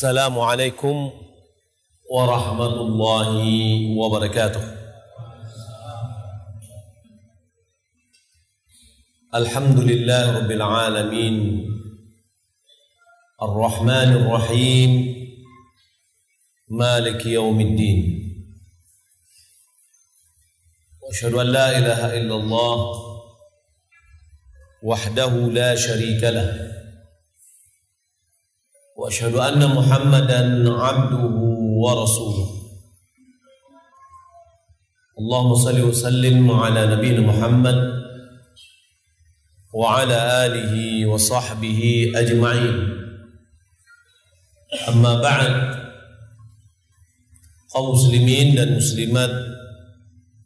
السلام 0.00 0.38
عليكم 0.38 1.12
ورحمة 2.10 2.66
الله 2.66 3.32
وبركاته. 3.98 4.76
الحمد 9.34 9.78
لله 9.80 10.38
رب 10.38 10.50
العالمين. 10.50 11.36
الرحمن 13.42 14.12
الرحيم. 14.16 14.90
مالك 16.68 17.26
يوم 17.26 17.60
الدين. 17.60 18.00
وأشهد 21.02 21.34
أن 21.34 21.46
لا 21.46 21.78
إله 21.78 22.16
إلا 22.18 22.34
الله 22.34 22.76
وحده 24.82 25.28
لا 25.28 25.76
شريك 25.76 26.24
له. 26.24 26.79
واشهد 29.10 29.34
ان 29.34 29.62
محمدا 29.74 30.40
عبده 30.72 31.22
ورسوله 31.84 32.48
اللهم 35.18 35.54
صل 35.54 35.80
وسلم 35.80 36.50
على 36.50 36.86
نبينا 36.86 37.20
محمد 37.20 37.78
وعلى 39.74 40.18
اله 40.46 41.06
وصحبه 41.06 42.12
اجمعين 42.22 42.76
اما 44.94 45.12
بعد 45.26 45.54
kaum 47.74 47.90
muslimin 47.90 48.54
dan 48.54 48.78
muslimat 48.78 49.32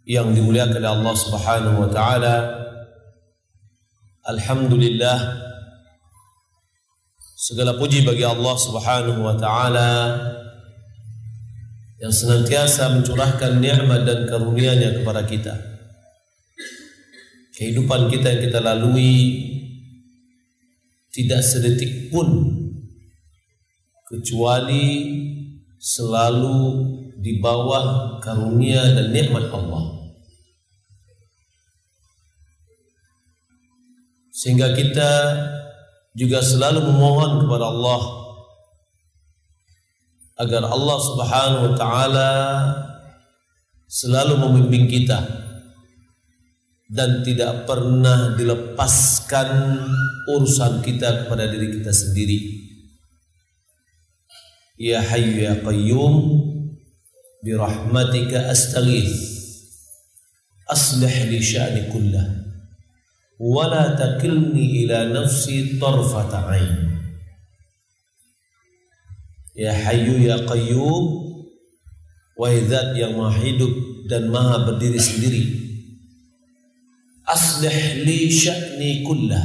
yang 0.09 0.33
dimuliakan 0.33 0.81
oleh 0.81 0.93
Allah 0.97 1.15
Subhanahu 1.21 1.85
wa 1.85 1.91
taala 1.93 2.37
alhamdulillah 4.25 5.44
Segala 7.45 7.77
puji 7.77 8.09
bagi 8.09 8.25
Allah 8.25 8.57
Subhanahu 8.57 9.21
wa 9.21 9.37
taala 9.37 10.17
yang 12.01 12.09
senantiasa 12.09 12.89
mencurahkan 12.97 13.61
nikmat 13.61 14.09
dan 14.09 14.25
karunia-Nya 14.25 14.97
kepada 14.97 15.29
kita. 15.29 15.53
Kehidupan 17.53 18.09
kita 18.09 18.33
yang 18.33 18.43
kita 18.49 18.65
lalui 18.65 19.45
tidak 21.13 21.45
sedetik 21.45 22.09
pun 22.09 22.49
kecuali 24.09 25.13
selalu 25.77 26.61
di 27.21 27.45
bawah 27.45 28.25
karunia 28.25 28.89
dan 28.97 29.13
nikmat 29.13 29.53
Allah. 29.53 30.17
Sehingga 34.33 34.73
kita 34.73 35.13
juga 36.15 36.39
selalu 36.39 36.95
memohon 36.95 37.43
kepada 37.43 37.75
Allah 37.75 38.03
agar 40.39 40.63
Allah 40.67 40.99
Subhanahu 41.03 41.63
wa 41.67 41.75
taala 41.75 42.31
selalu 43.91 44.35
membimbing 44.47 44.87
kita 44.87 45.19
dan 46.91 47.27
tidak 47.27 47.67
pernah 47.67 48.39
dilepaskan 48.39 49.51
urusan 50.31 50.83
kita 50.87 51.27
kepada 51.27 51.51
diri 51.51 51.83
kita 51.83 51.91
sendiri. 51.91 52.39
Ya 54.79 55.03
Hayyu 55.03 55.51
ya 55.51 55.55
Qayyum 55.63 56.15
bi 57.43 57.55
rahmatika 57.55 58.51
astaghith 58.51 59.15
aslih 60.71 61.31
li 61.31 61.39
sya'ni 61.39 61.91
kullahu 61.91 62.44
wala 63.39 63.99
takilni 63.99 64.85
ila 64.87 65.11
nafsi 65.11 65.79
tarfata 65.79 66.47
ain. 66.55 66.99
Ya 69.55 69.71
hayyu 69.71 70.19
ya 70.19 70.43
qayyum 70.47 71.05
wahai 72.35 72.67
zat 72.67 72.99
yang 72.99 73.15
maha 73.15 73.39
hidup 73.39 73.71
dan 74.11 74.27
maha 74.27 74.67
berdiri 74.67 74.99
sendiri 74.99 75.65
aslih 77.25 78.05
li 78.05 78.29
sya'ni 78.29 79.07
kullah. 79.07 79.45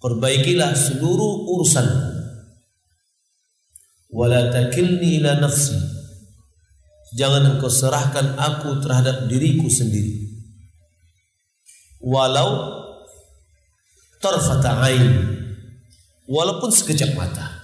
Perbaikilah 0.00 0.72
seluruh 0.72 1.44
urusanku. 1.44 2.08
Wala 4.10 4.48
takilni 4.48 5.20
ila 5.20 5.36
nafsi. 5.38 5.76
Jangan 7.14 7.58
engkau 7.58 7.68
serahkan 7.68 8.38
aku 8.38 8.80
terhadap 8.80 9.26
diriku 9.26 9.66
sendiri 9.66 10.29
walau 12.00 12.80
tarfata 14.20 14.80
ain. 14.88 15.36
Walaupun 16.30 16.70
sekejap 16.70 17.18
mata. 17.18 17.60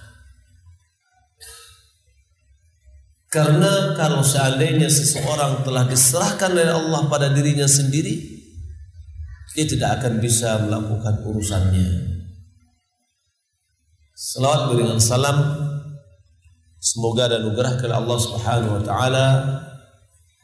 Karena 3.27 3.95
kalau 3.95 4.23
seandainya 4.23 4.87
seseorang 4.87 5.63
telah 5.67 5.83
diserahkan 5.87 6.51
oleh 6.55 6.71
Allah 6.71 7.01
pada 7.11 7.27
dirinya 7.31 7.67
sendiri 7.67 8.37
dia 9.55 9.65
tidak 9.67 9.99
akan 9.99 10.21
bisa 10.23 10.63
melakukan 10.63 11.23
urusannya. 11.27 11.87
Selawat 14.17 14.73
berikan 14.73 15.01
salam 15.01 15.37
semoga 16.77 17.29
dan 17.29 17.45
nugerah 17.45 17.77
kepada 17.77 17.99
Allah 17.99 18.17
Subhanahu 18.21 18.79
wa 18.79 18.83
taala 18.85 19.25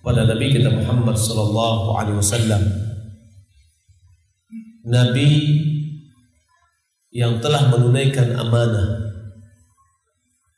pada 0.03 0.27
Nabi 0.27 0.51
kita 0.51 0.69
Muhammad 0.69 1.15
sallallahu 1.15 1.95
alaihi 1.95 2.17
wasallam 2.19 2.61
Nabi 4.83 5.31
yang 7.15 7.39
telah 7.39 7.71
menunaikan 7.71 8.35
amanah 8.35 9.15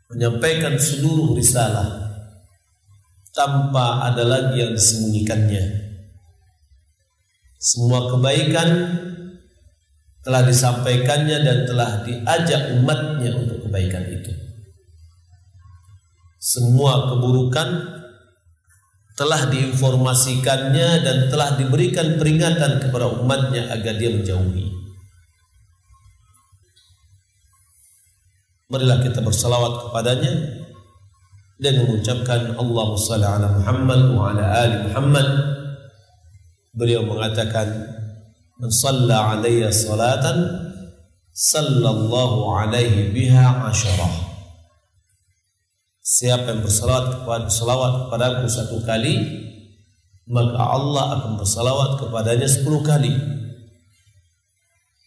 menyampaikan 0.09 0.81
seluruh 0.81 1.37
risalah 1.37 2.09
tanpa 3.35 4.09
ada 4.09 4.25
lagi 4.25 4.65
yang 4.65 4.73
disembunyikannya. 4.73 5.61
Semua 7.61 8.09
kebaikan 8.09 8.69
telah 10.25 10.41
disampaikannya 10.41 11.37
dan 11.45 11.57
telah 11.69 12.01
diajak 12.01 12.81
umatnya 12.81 13.29
untuk 13.35 13.61
kebaikan 13.69 14.09
itu. 14.09 14.33
Semua 16.41 17.13
keburukan 17.13 17.69
telah 19.15 19.47
diinformasikannya 19.47 20.89
dan 21.01 21.17
telah 21.31 21.55
diberikan 21.55 22.19
peringatan 22.19 22.83
kepada 22.83 23.15
umatnya 23.15 23.71
agar 23.71 23.95
dia 23.95 24.11
menjauhi. 24.11 24.75
Marilah 28.67 28.99
kita 28.99 29.23
bersalawat 29.23 29.87
kepadanya 29.87 30.33
dan 31.55 31.73
mengucapkan 31.79 32.59
Allahumma 32.59 32.99
salli 32.99 33.23
ala 33.23 33.47
Muhammad 33.55 34.01
wa 34.11 34.23
ala 34.35 34.45
ali 34.67 34.77
Muhammad. 34.91 35.27
Beliau 36.75 37.07
mengatakan, 37.07 37.71
"Man 38.59 38.67
shalla 38.67 39.39
alayya 39.39 39.71
salatan 39.71 40.43
sallallahu 41.31 42.51
alaihi 42.51 43.15
biha 43.15 43.71
asyarah." 43.71 44.34
Siapa 46.05 46.53
yang 46.53 46.61
bersalawat 46.61 47.25
kepada 47.25 47.49
salawat 47.49 48.05
kepadaku 48.05 48.45
satu 48.45 48.77
kali, 48.85 49.17
maka 50.29 50.61
Allah 50.61 51.17
akan 51.17 51.41
bersalawat 51.41 51.97
kepadanya 51.97 52.45
sepuluh 52.45 52.85
kali. 52.85 53.09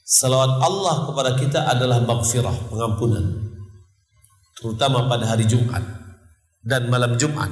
Salawat 0.02 0.58
Allah 0.58 1.06
kepada 1.06 1.30
kita 1.38 1.70
adalah 1.70 2.02
maghfirah, 2.02 2.66
pengampunan. 2.66 3.30
Terutama 4.58 5.06
pada 5.06 5.30
hari 5.30 5.46
Jumat 5.46 5.86
dan 6.66 6.90
malam 6.90 7.14
Jumat. 7.14 7.46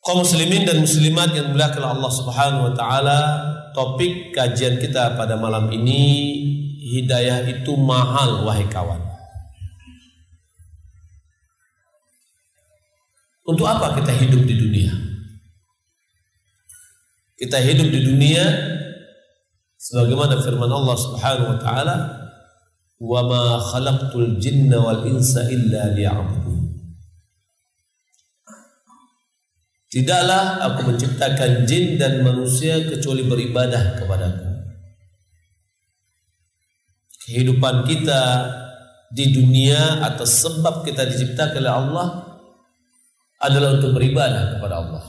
Kaum 0.00 0.24
muslimin 0.24 0.64
dan 0.64 0.80
muslimat 0.80 1.36
yang 1.36 1.52
dimuliakan 1.52 1.84
Allah 1.84 2.08
Subhanahu 2.08 2.64
wa 2.64 2.72
taala, 2.72 3.20
topik 3.76 4.32
kajian 4.32 4.80
kita 4.80 5.20
pada 5.20 5.36
malam 5.36 5.68
ini 5.68 6.32
hidayah 6.96 7.44
itu 7.44 7.76
mahal 7.76 8.48
wahai 8.48 8.64
kawan. 8.72 9.07
Untuk 13.48 13.64
apa 13.64 13.96
kita 13.96 14.12
hidup 14.12 14.44
di 14.44 14.60
dunia? 14.60 14.92
Kita 17.32 17.56
hidup 17.64 17.88
di 17.88 18.04
dunia 18.04 18.44
sebagaimana 19.80 20.36
firman 20.44 20.68
Allah 20.68 20.96
Subhanahu 21.00 21.56
wa 21.56 21.58
taala, 21.62 21.96
"Wa 23.00 23.24
ma 23.24 23.56
khalaqtul 23.56 24.36
jinna 24.36 24.76
wal 24.84 25.00
insa 25.08 25.48
illa 25.48 25.96
liya'budun." 25.96 26.76
Tidaklah 29.88 30.68
aku 30.68 30.92
menciptakan 30.92 31.64
jin 31.64 31.96
dan 31.96 32.20
manusia 32.20 32.84
kecuali 32.84 33.24
beribadah 33.24 33.96
kepadaku. 33.96 34.44
Kehidupan 37.24 37.88
kita 37.88 38.22
di 39.08 39.32
dunia 39.32 40.04
atas 40.04 40.44
sebab 40.44 40.84
kita 40.84 41.08
diciptakan 41.08 41.64
oleh 41.64 41.72
Allah 41.72 42.27
adalah 43.38 43.78
untuk 43.78 43.94
beribadah 43.94 44.58
kepada 44.58 44.74
Allah. 44.82 45.02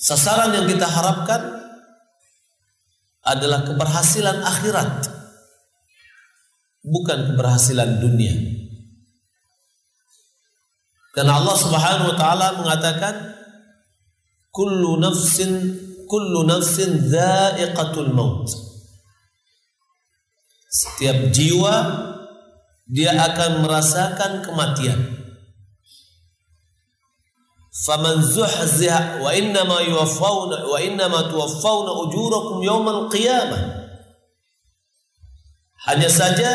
Sasaran 0.00 0.56
yang 0.56 0.64
kita 0.64 0.88
harapkan 0.88 1.60
adalah 3.20 3.68
keberhasilan 3.68 4.40
akhirat 4.40 5.12
bukan 6.80 7.18
keberhasilan 7.30 8.00
dunia. 8.00 8.32
Karena 11.12 11.36
Allah 11.36 11.56
Subhanahu 11.58 12.10
wa 12.14 12.16
taala 12.16 12.46
mengatakan 12.56 13.14
kullu 14.48 14.96
nafsin 14.96 15.76
kullu 16.08 16.48
nafsin 16.48 17.06
dha'iqatul 17.12 18.10
maut. 18.16 18.48
Setiap 20.70 21.28
jiwa 21.34 21.74
dia 22.90 23.14
akan 23.14 23.62
merasakan 23.62 24.42
kematian. 24.42 24.98
Faman 27.86 28.18
zuhziha 28.18 29.22
wa 29.22 29.30
innama 29.30 29.78
yuwaffawna 29.86 30.66
wa 30.66 30.76
innama 30.82 31.30
tuwaffawna 31.30 31.94
ujurakum 32.02 32.58
yawmal 32.66 33.06
qiyamah. 33.06 33.78
Hanya 35.86 36.10
saja 36.10 36.50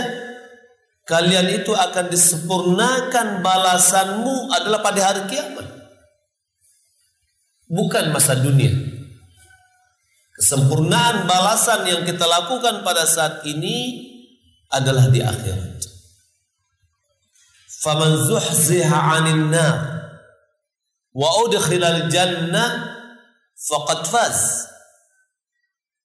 kalian 1.08 1.50
itu 1.56 1.72
akan 1.72 2.12
disempurnakan 2.12 3.40
balasanmu 3.42 4.52
adalah 4.54 4.84
pada 4.84 5.02
hari 5.02 5.24
kiamat. 5.32 5.66
Bukan 7.66 8.14
masa 8.14 8.38
dunia. 8.38 8.76
Kesempurnaan 10.36 11.26
balasan 11.26 11.88
yang 11.88 12.04
kita 12.04 12.28
lakukan 12.28 12.84
pada 12.84 13.08
saat 13.08 13.42
ini 13.48 14.04
adalah 14.70 15.08
di 15.10 15.24
akhirat. 15.24 15.75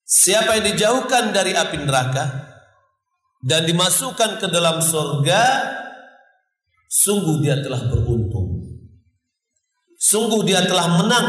Siapa 0.05 0.61
yang 0.61 0.75
dijauhkan 0.75 1.33
dari 1.33 1.57
api 1.57 1.81
neraka 1.81 2.29
dan 3.41 3.65
dimasukkan 3.65 4.37
ke 4.37 4.47
dalam 4.53 4.85
surga, 4.85 5.43
sungguh 6.91 7.41
dia 7.41 7.57
telah 7.65 7.81
beruntung. 7.89 8.61
Sungguh 9.97 10.45
dia 10.45 10.67
telah 10.67 11.01
menang. 11.01 11.29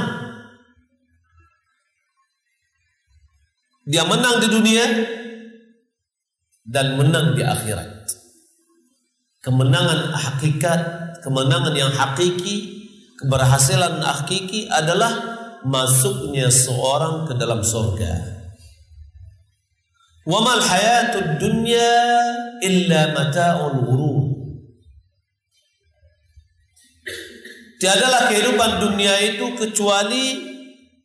Dia 3.86 4.04
menang 4.04 4.44
di 4.44 4.48
dunia 4.52 4.86
dan 6.68 6.98
menang 6.98 7.38
di 7.38 7.44
akhirat. 7.46 8.01
Kemenangan 9.42 10.14
hakikat, 10.14 10.82
kemenangan 11.26 11.74
yang 11.74 11.90
hakiki 11.90 12.82
keberhasilan 13.22 14.02
hakiki 14.02 14.66
adalah 14.66 15.14
masuknya 15.62 16.50
seorang 16.50 17.30
ke 17.30 17.34
dalam 17.38 17.62
surga. 17.62 18.42
Wa 20.26 20.42
mal 20.42 20.62
hayatud 20.62 21.38
dunya 21.38 21.94
illa 22.66 23.14
mata'ul 23.14 23.78
ghurur. 23.86 24.26
Tiadalah 27.82 28.30
kehidupan 28.30 28.78
dunia 28.78 29.18
itu 29.26 29.58
kecuali 29.58 30.54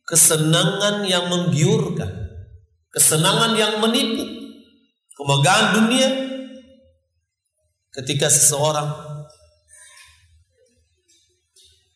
kesenangan 0.05 1.01
yang 1.09 1.25
menggiurkan, 1.25 2.09
kesenangan 2.93 3.57
yang 3.57 3.81
menipu, 3.81 4.29
kemegahan 5.17 5.73
dunia 5.73 6.09
ketika 7.97 8.29
seseorang 8.29 8.93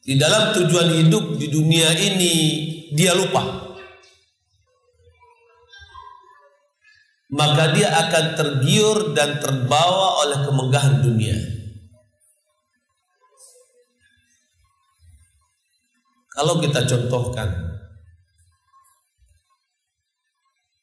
di 0.01 0.17
dalam 0.17 0.49
tujuan 0.57 0.97
hidup 0.97 1.37
di 1.37 1.47
dunia 1.53 1.93
ini 1.93 2.33
dia 2.89 3.13
lupa. 3.13 3.69
Maka 7.31 7.71
dia 7.71 7.87
akan 7.95 8.25
tergiur 8.35 9.15
dan 9.15 9.39
terbawa 9.39 10.27
oleh 10.27 10.43
kemegahan 10.43 10.99
dunia. 10.99 11.37
Kalau 16.35 16.59
kita 16.59 16.83
contohkan 16.83 17.47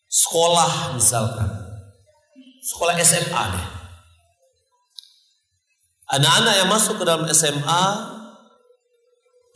sekolah 0.09 0.97
misalkan, 0.97 1.51
sekolah 2.65 2.97
SMA 2.97 3.45
deh. 3.53 3.78
Anak-anak 6.09 6.55
yang 6.65 6.69
masuk 6.73 7.01
ke 7.01 7.05
dalam 7.05 7.29
SMA 7.29 8.19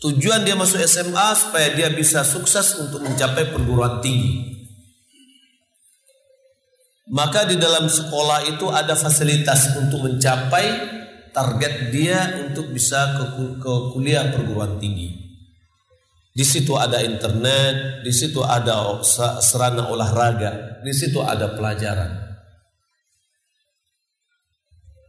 Tujuan 0.03 0.43
dia 0.43 0.59
masuk 0.59 0.83
SMA 0.83 1.31
supaya 1.39 1.71
dia 1.79 1.87
bisa 1.95 2.27
sukses 2.27 2.75
untuk 2.75 3.07
mencapai 3.07 3.55
perguruan 3.55 4.03
tinggi. 4.03 4.51
Maka 7.07 7.47
di 7.47 7.55
dalam 7.55 7.87
sekolah 7.87 8.51
itu 8.51 8.67
ada 8.67 8.99
fasilitas 8.99 9.79
untuk 9.79 10.03
mencapai 10.03 10.67
target 11.31 11.95
dia 11.95 12.19
untuk 12.51 12.75
bisa 12.75 13.15
ke, 13.15 13.73
kuliah 13.95 14.27
perguruan 14.35 14.83
tinggi. 14.83 15.23
Di 16.35 16.43
situ 16.43 16.75
ada 16.75 16.99
internet, 16.99 18.03
di 18.03 18.11
situ 18.11 18.43
ada 18.43 18.99
serana 19.39 19.87
olahraga, 19.87 20.83
di 20.83 20.91
situ 20.91 21.23
ada 21.23 21.55
pelajaran. 21.55 22.22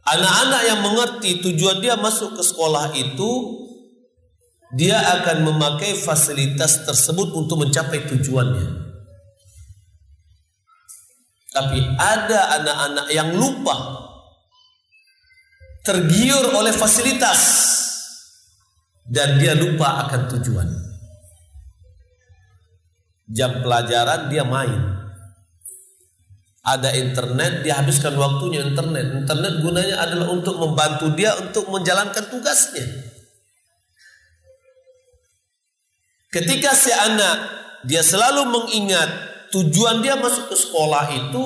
Anak-anak 0.04 0.62
yang 0.68 0.80
mengerti 0.84 1.40
tujuan 1.40 1.80
dia 1.80 1.96
masuk 1.96 2.36
ke 2.36 2.42
sekolah 2.44 2.92
itu 2.92 3.30
dia 4.74 5.00
akan 5.00 5.48
memakai 5.48 5.96
fasilitas 5.96 6.84
tersebut 6.84 7.32
untuk 7.32 7.64
mencapai 7.64 8.04
tujuannya. 8.04 8.84
Tapi 11.54 11.78
ada 11.96 12.60
anak-anak 12.60 13.06
yang 13.14 13.30
lupa 13.38 13.76
tergiur 15.86 16.50
oleh 16.50 16.74
fasilitas 16.74 17.40
dan 19.06 19.38
dia 19.38 19.54
lupa 19.54 20.08
akan 20.08 20.20
tujuan. 20.36 20.68
Jam 23.30 23.62
pelajaran 23.62 24.28
dia 24.28 24.42
main. 24.42 24.93
Ada 26.64 26.96
internet, 26.96 27.60
dia 27.60 27.76
habiskan 27.76 28.16
waktunya 28.16 28.64
internet. 28.64 29.12
Internet 29.20 29.60
gunanya 29.60 30.00
adalah 30.00 30.32
untuk 30.32 30.56
membantu 30.56 31.12
dia 31.12 31.36
untuk 31.36 31.68
menjalankan 31.68 32.24
tugasnya. 32.32 32.88
Ketika 36.32 36.74
si 36.74 36.90
anak 36.90 37.36
dia 37.86 38.00
selalu 38.02 38.48
mengingat 38.48 39.06
tujuan 39.54 40.02
dia 40.02 40.18
masuk 40.18 40.50
ke 40.50 40.56
sekolah 40.58 41.06
itu 41.14 41.44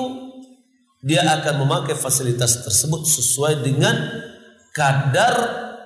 dia 1.05 1.21
akan 1.29 1.61
memakai 1.61 1.93
fasilitas 1.93 2.65
tersebut 2.65 3.05
sesuai 3.05 3.61
dengan 3.61 3.93
kadar 4.73 5.35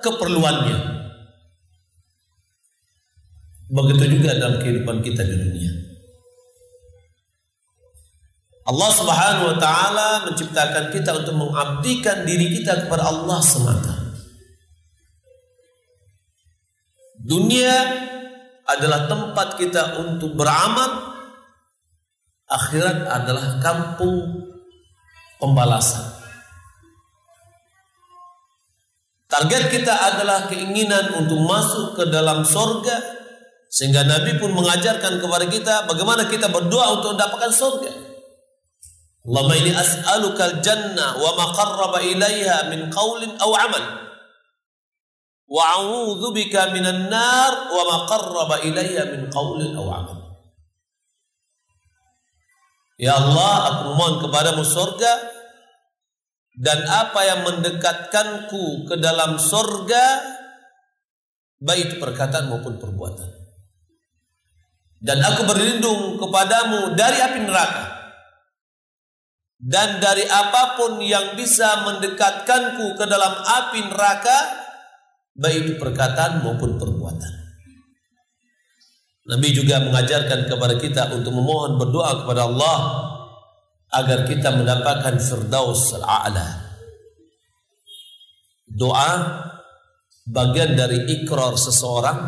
keperluannya. 0.00 0.78
Begitu 3.68 4.04
juga 4.16 4.38
dalam 4.40 4.56
kehidupan 4.62 5.04
kita 5.04 5.20
di 5.20 5.36
dunia. 5.36 5.83
Allah 8.64 8.90
Subhanahu 8.96 9.44
wa 9.52 9.56
taala 9.60 10.08
menciptakan 10.24 10.88
kita 10.88 11.12
untuk 11.12 11.36
mengabdikan 11.36 12.24
diri 12.24 12.48
kita 12.48 12.88
kepada 12.88 13.12
Allah 13.12 13.38
semata. 13.44 13.92
Dunia 17.20 17.72
adalah 18.64 19.04
tempat 19.04 19.60
kita 19.60 20.00
untuk 20.00 20.32
beramal, 20.32 21.12
akhirat 22.48 23.04
adalah 23.04 23.60
kampung 23.60 24.48
pembalasan. 25.36 26.16
Target 29.28 29.68
kita 29.68 29.92
adalah 29.92 30.48
keinginan 30.48 31.20
untuk 31.20 31.36
masuk 31.44 32.00
ke 32.00 32.04
dalam 32.08 32.48
sorga 32.48 32.96
sehingga 33.68 34.06
Nabi 34.06 34.38
pun 34.38 34.54
mengajarkan 34.54 35.20
kepada 35.20 35.50
kita 35.50 35.74
bagaimana 35.90 36.30
kita 36.30 36.48
berdoa 36.48 36.96
untuk 36.96 37.18
mendapatkan 37.18 37.52
sorga. 37.52 38.13
Allahumma 39.24 39.56
ini 39.56 39.72
as'alukal 39.72 40.60
jannah 40.60 41.16
wa 41.16 41.30
ma 41.32 41.46
qarraba 41.56 41.98
ilaiha 42.04 42.68
min 42.68 42.92
qawlin 42.92 43.32
aw 43.40 43.50
amal 43.56 44.04
wa 45.48 45.62
a'udzu 45.80 46.28
bika 46.32 46.72
minan 46.72 47.08
nar 47.08 47.68
wa 47.70 47.82
ma 47.88 47.96
qarraba 48.08 48.60
ilayya 48.64 49.06
min 49.12 49.28
qaulin 49.30 49.76
aw 49.76 49.86
amal. 49.86 50.18
Ya 52.94 53.18
Allah, 53.18 53.54
aku 53.74 53.98
mohon 53.98 54.22
kepadamu 54.22 54.62
surga 54.62 55.12
dan 56.54 56.86
apa 56.86 57.20
yang 57.26 57.40
mendekatkanku 57.42 58.86
ke 58.86 58.94
dalam 59.02 59.34
surga 59.34 60.22
baik 61.58 61.98
perkataan 61.98 62.46
maupun 62.46 62.78
perbuatan. 62.78 63.30
Dan 65.02 65.18
aku 65.20 65.42
berlindung 65.42 66.22
kepadamu 66.22 66.94
dari 66.94 67.18
api 67.18 67.38
neraka 67.42 68.03
dan 69.64 69.96
dari 69.96 70.28
apa 70.28 70.76
pun 70.76 71.00
yang 71.00 71.32
bisa 71.40 71.88
mendekatkanku 71.88 73.00
ke 73.00 73.04
dalam 73.08 73.32
api 73.32 73.80
neraka 73.88 74.38
baik 75.32 75.80
perkataan 75.80 76.44
maupun 76.44 76.76
perbuatan. 76.76 77.32
Nabi 79.24 79.48
juga 79.56 79.80
mengajarkan 79.80 80.52
kepada 80.52 80.76
kita 80.76 81.02
untuk 81.16 81.32
memohon 81.32 81.80
berdoa 81.80 82.12
kepada 82.20 82.44
Allah 82.44 82.78
agar 83.88 84.28
kita 84.28 84.52
mendapatkan 84.52 85.16
firdaus 85.16 85.96
al-a'la. 85.96 86.48
Doa 88.68 89.10
bagian 90.28 90.76
dari 90.76 91.08
ikrar 91.08 91.56
seseorang 91.56 92.20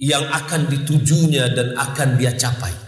yang 0.00 0.24
akan 0.24 0.72
ditujunya 0.72 1.52
dan 1.52 1.76
akan 1.76 2.16
dia 2.16 2.32
capai. 2.32 2.85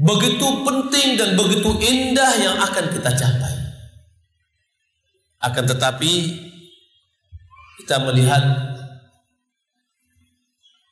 Begitu 0.00 0.46
penting 0.64 1.20
dan 1.20 1.36
begitu 1.36 1.76
indah 1.76 2.32
yang 2.40 2.56
akan 2.56 2.88
kita 2.88 3.10
capai. 3.12 3.54
Akan 5.44 5.64
tetapi 5.68 6.12
kita 7.84 7.96
melihat 8.08 8.44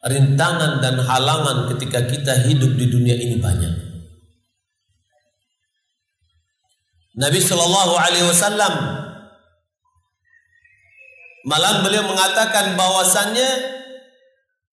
rintangan 0.04 0.84
dan 0.84 1.00
halangan 1.00 1.72
ketika 1.72 2.04
kita 2.04 2.36
hidup 2.48 2.76
di 2.76 2.86
dunia 2.88 3.16
ini 3.16 3.40
banyak. 3.40 3.74
Nabi 7.18 7.40
Shallallahu 7.42 7.98
Alaihi 7.98 8.28
Wasallam 8.30 8.74
malah 11.48 11.82
beliau 11.82 12.06
mengatakan 12.06 12.78
bahwasannya 12.78 13.50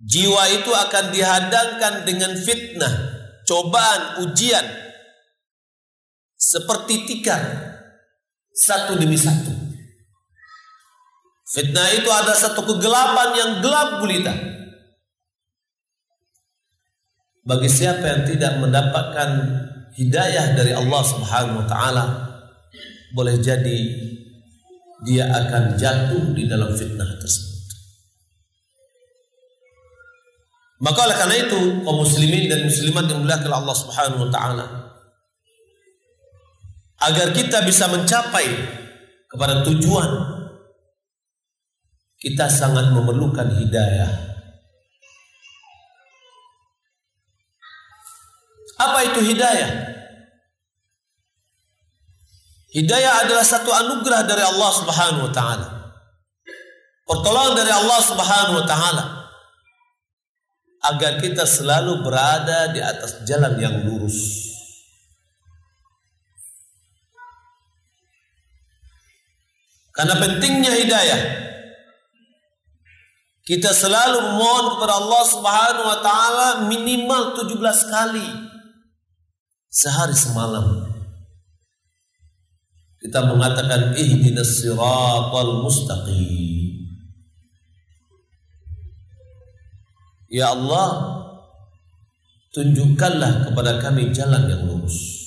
jiwa 0.04 0.44
itu 0.54 0.70
akan 0.70 1.10
dihadangkan 1.10 1.94
dengan 2.06 2.38
fitnah, 2.38 3.15
cobaan, 3.46 4.25
ujian 4.25 4.66
seperti 6.36 7.08
tikar 7.08 7.42
satu 8.52 9.00
demi 9.00 9.16
satu. 9.16 9.54
Fitnah 11.46 11.88
itu 11.96 12.10
ada 12.12 12.36
satu 12.36 12.68
kegelapan 12.68 13.30
yang 13.38 13.52
gelap 13.64 14.04
gulita. 14.04 14.34
Bagi 17.46 17.70
siapa 17.70 18.02
yang 18.02 18.22
tidak 18.25 18.58
mendapatkan 18.58 19.30
hidayah 19.94 20.58
dari 20.58 20.74
Allah 20.74 21.02
Subhanahu 21.06 21.62
wa 21.62 21.68
taala, 21.70 22.06
boleh 23.14 23.38
jadi 23.38 23.80
dia 25.06 25.30
akan 25.30 25.78
jatuh 25.78 26.34
di 26.34 26.50
dalam 26.50 26.74
fitnah 26.74 27.22
tersebut. 27.22 27.55
Maka 30.75 31.08
oleh 31.08 31.15
karena 31.15 31.36
itu 31.39 31.60
kaum 31.88 32.03
muslimin 32.03 32.51
dan 32.51 32.67
muslimat 32.67 33.08
yang 33.08 33.24
mulia 33.24 33.39
Allah 33.48 33.75
Subhanahu 33.75 34.27
wa 34.27 34.32
taala 34.32 34.65
agar 37.00 37.32
kita 37.32 37.63
bisa 37.63 37.88
mencapai 37.88 38.48
kepada 39.32 39.63
tujuan 39.63 40.10
kita 42.20 42.51
sangat 42.51 42.91
memerlukan 42.91 43.55
hidayah. 43.55 44.12
Apa 48.75 49.00
itu 49.08 49.20
hidayah? 49.32 49.72
Hidayah 52.75 53.13
adalah 53.24 53.46
satu 53.48 53.72
anugerah 53.72 54.27
dari 54.27 54.44
Allah 54.44 54.72
Subhanahu 54.75 55.32
wa 55.32 55.32
taala. 55.32 55.67
Pertolongan 57.08 57.63
dari 57.63 57.72
Allah 57.72 58.00
Subhanahu 58.03 58.60
wa 58.60 58.65
taala 58.67 59.25
agar 60.94 61.18
kita 61.18 61.48
selalu 61.48 62.06
berada 62.06 62.70
di 62.70 62.82
atas 62.82 63.24
jalan 63.25 63.58
yang 63.58 63.75
lurus. 63.86 64.46
Karena 69.96 70.20
pentingnya 70.20 70.75
hidayah 70.75 71.22
kita 73.46 73.77
selalu 73.77 74.25
memohon 74.25 74.65
kepada 74.74 74.94
Allah 74.98 75.24
Subhanahu 75.30 75.86
wa 75.86 76.00
taala 76.01 76.48
minimal 76.65 77.38
17 77.38 77.62
kali 77.94 78.30
sehari 79.70 80.18
semalam. 80.18 80.89
Kita 82.98 83.22
mengatakan 83.30 83.94
ihdinas 83.94 84.65
siratal 84.65 85.62
mustaqim. 85.62 86.65
Ya 90.36 90.51
Allah, 90.51 91.15
tunjukkanlah 92.51 93.48
kepada 93.48 93.80
kami 93.80 94.12
jalan 94.12 94.51
yang 94.51 94.68
lurus. 94.68 95.24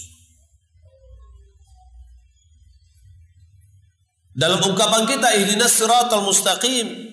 Dalam 4.36 4.60
ungkapan 4.60 5.08
kita 5.08 5.32
ihdinas 5.40 5.72
siratal 5.72 6.28
mustaqim, 6.28 7.08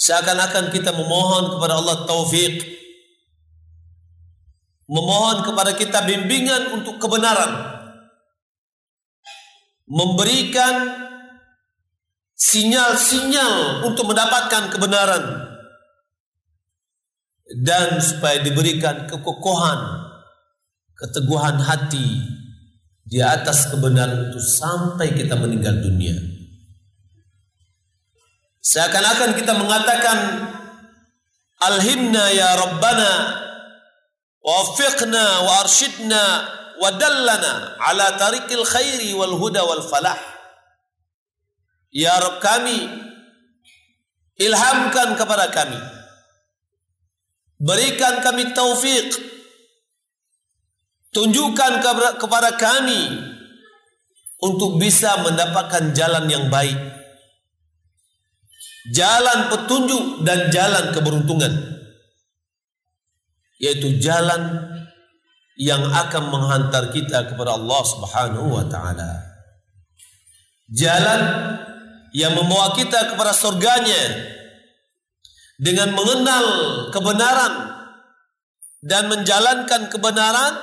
Seakan-akan 0.00 0.72
kita 0.72 0.96
memohon 0.96 1.52
kepada 1.52 1.76
Allah 1.76 2.08
taufik. 2.08 2.64
Memohon 4.88 5.44
kepada 5.44 5.76
kita 5.76 6.08
bimbingan 6.08 6.72
untuk 6.72 6.96
kebenaran. 6.96 7.68
Memberikan 9.84 10.74
sinyal-sinyal 12.40 13.84
untuk 13.84 14.08
mendapatkan 14.08 14.72
kebenaran. 14.72 15.52
Dan 17.50 17.98
supaya 17.98 18.40
diberikan 18.40 19.10
kekokohan, 19.10 19.80
keteguhan 20.94 21.58
hati 21.60 22.22
di 23.02 23.18
atas 23.18 23.74
kebenaran 23.74 24.30
itu 24.30 24.38
sampai 24.38 25.12
kita 25.12 25.34
meninggal 25.34 25.82
dunia. 25.82 26.14
Seakan-akan 28.62 29.34
kita 29.34 29.52
mengatakan 29.58 30.18
Alhimna 31.60 32.30
ya 32.30 32.54
Rabbana 32.54 33.12
Wafiqna 34.40 35.44
wa 35.44 35.52
arshidna 35.66 36.22
wa 36.80 36.88
dallana 36.96 37.76
ala 37.82 38.16
tariqil 38.16 38.64
khairi 38.64 39.12
wal 39.12 39.36
huda 39.36 39.60
wal 39.66 39.84
falah 39.84 40.16
Ya 41.90 42.14
Rabb 42.22 42.38
kami 42.38 42.86
ilhamkan 44.38 45.18
kepada 45.18 45.50
kami. 45.50 45.78
Berikan 47.60 48.24
kami 48.24 48.56
taufik 48.56 49.12
tunjukkan 51.12 51.82
kepada 52.16 52.56
kami 52.56 53.20
untuk 54.40 54.80
bisa 54.80 55.20
mendapatkan 55.20 55.92
jalan 55.92 56.24
yang 56.30 56.46
baik. 56.48 56.78
Jalan 58.96 59.52
petunjuk 59.52 60.24
dan 60.24 60.48
jalan 60.48 60.94
keberuntungan. 60.94 61.52
Yaitu 63.60 64.00
jalan 64.00 64.72
yang 65.60 65.84
akan 65.84 66.32
menghantar 66.32 66.88
kita 66.88 67.28
kepada 67.28 67.60
Allah 67.60 67.82
Subhanahu 67.84 68.56
wa 68.56 68.64
taala. 68.64 69.20
Jalan 70.72 71.20
yang 72.10 72.34
membawa 72.34 72.74
kita 72.74 73.14
kepada 73.14 73.30
surganya 73.30 74.02
dengan 75.60 75.92
mengenal 75.94 76.46
kebenaran 76.90 77.54
dan 78.80 79.12
menjalankan 79.12 79.92
kebenaran 79.92 80.54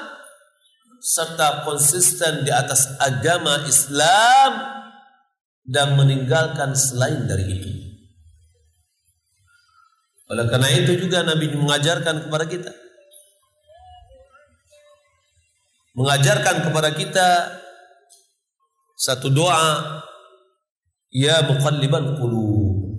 serta 1.00 1.64
konsisten 1.64 2.44
di 2.44 2.52
atas 2.52 2.98
agama 2.98 3.64
Islam 3.70 4.52
dan 5.64 5.96
meninggalkan 5.96 6.74
selain 6.74 7.30
dari 7.30 7.46
itu. 7.48 7.72
Oleh 10.28 10.44
karena 10.52 10.68
itu 10.76 11.08
juga 11.08 11.24
Nabi 11.24 11.56
mengajarkan 11.56 12.28
kepada 12.28 12.46
kita 12.50 12.72
mengajarkan 15.98 16.70
kepada 16.70 16.94
kita 16.94 17.30
satu 18.94 19.34
doa 19.34 20.06
ya 21.12 21.46
muqalliban 21.48 22.18
qulub. 22.20 22.98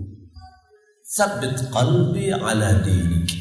Sabbit 1.08 1.72
qalbi 1.72 2.32
ala 2.32 2.84
dinik. 2.84 3.32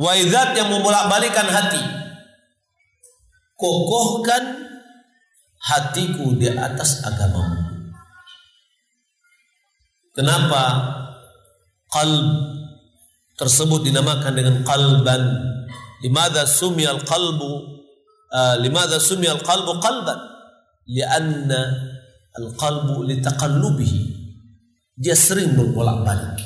Wa 0.00 0.16
yang 0.16 0.70
membolak-balikan 0.72 1.44
hati 1.50 1.82
kokohkan 3.60 4.64
hatiku 5.60 6.32
di 6.40 6.48
atas 6.48 7.04
agamamu. 7.04 7.92
Kenapa? 10.16 10.96
Qalb 11.92 12.26
tersebut 13.36 13.84
dinamakan 13.84 14.32
dengan 14.32 14.56
qalban. 14.64 15.22
Limadha 16.00 16.48
sumiyal 16.48 17.04
qalbu 17.04 17.50
uh, 18.32 18.56
limadha 18.56 18.96
sumiyal 18.96 19.44
qalbu 19.44 19.84
qalban? 19.84 20.16
Lianna 20.88 21.60
al 22.38 22.46
qalbu 22.54 23.02
litaqallubihi 23.08 24.20
dia 25.00 25.16
sering 25.16 25.56
berbolak-balik. 25.56 26.36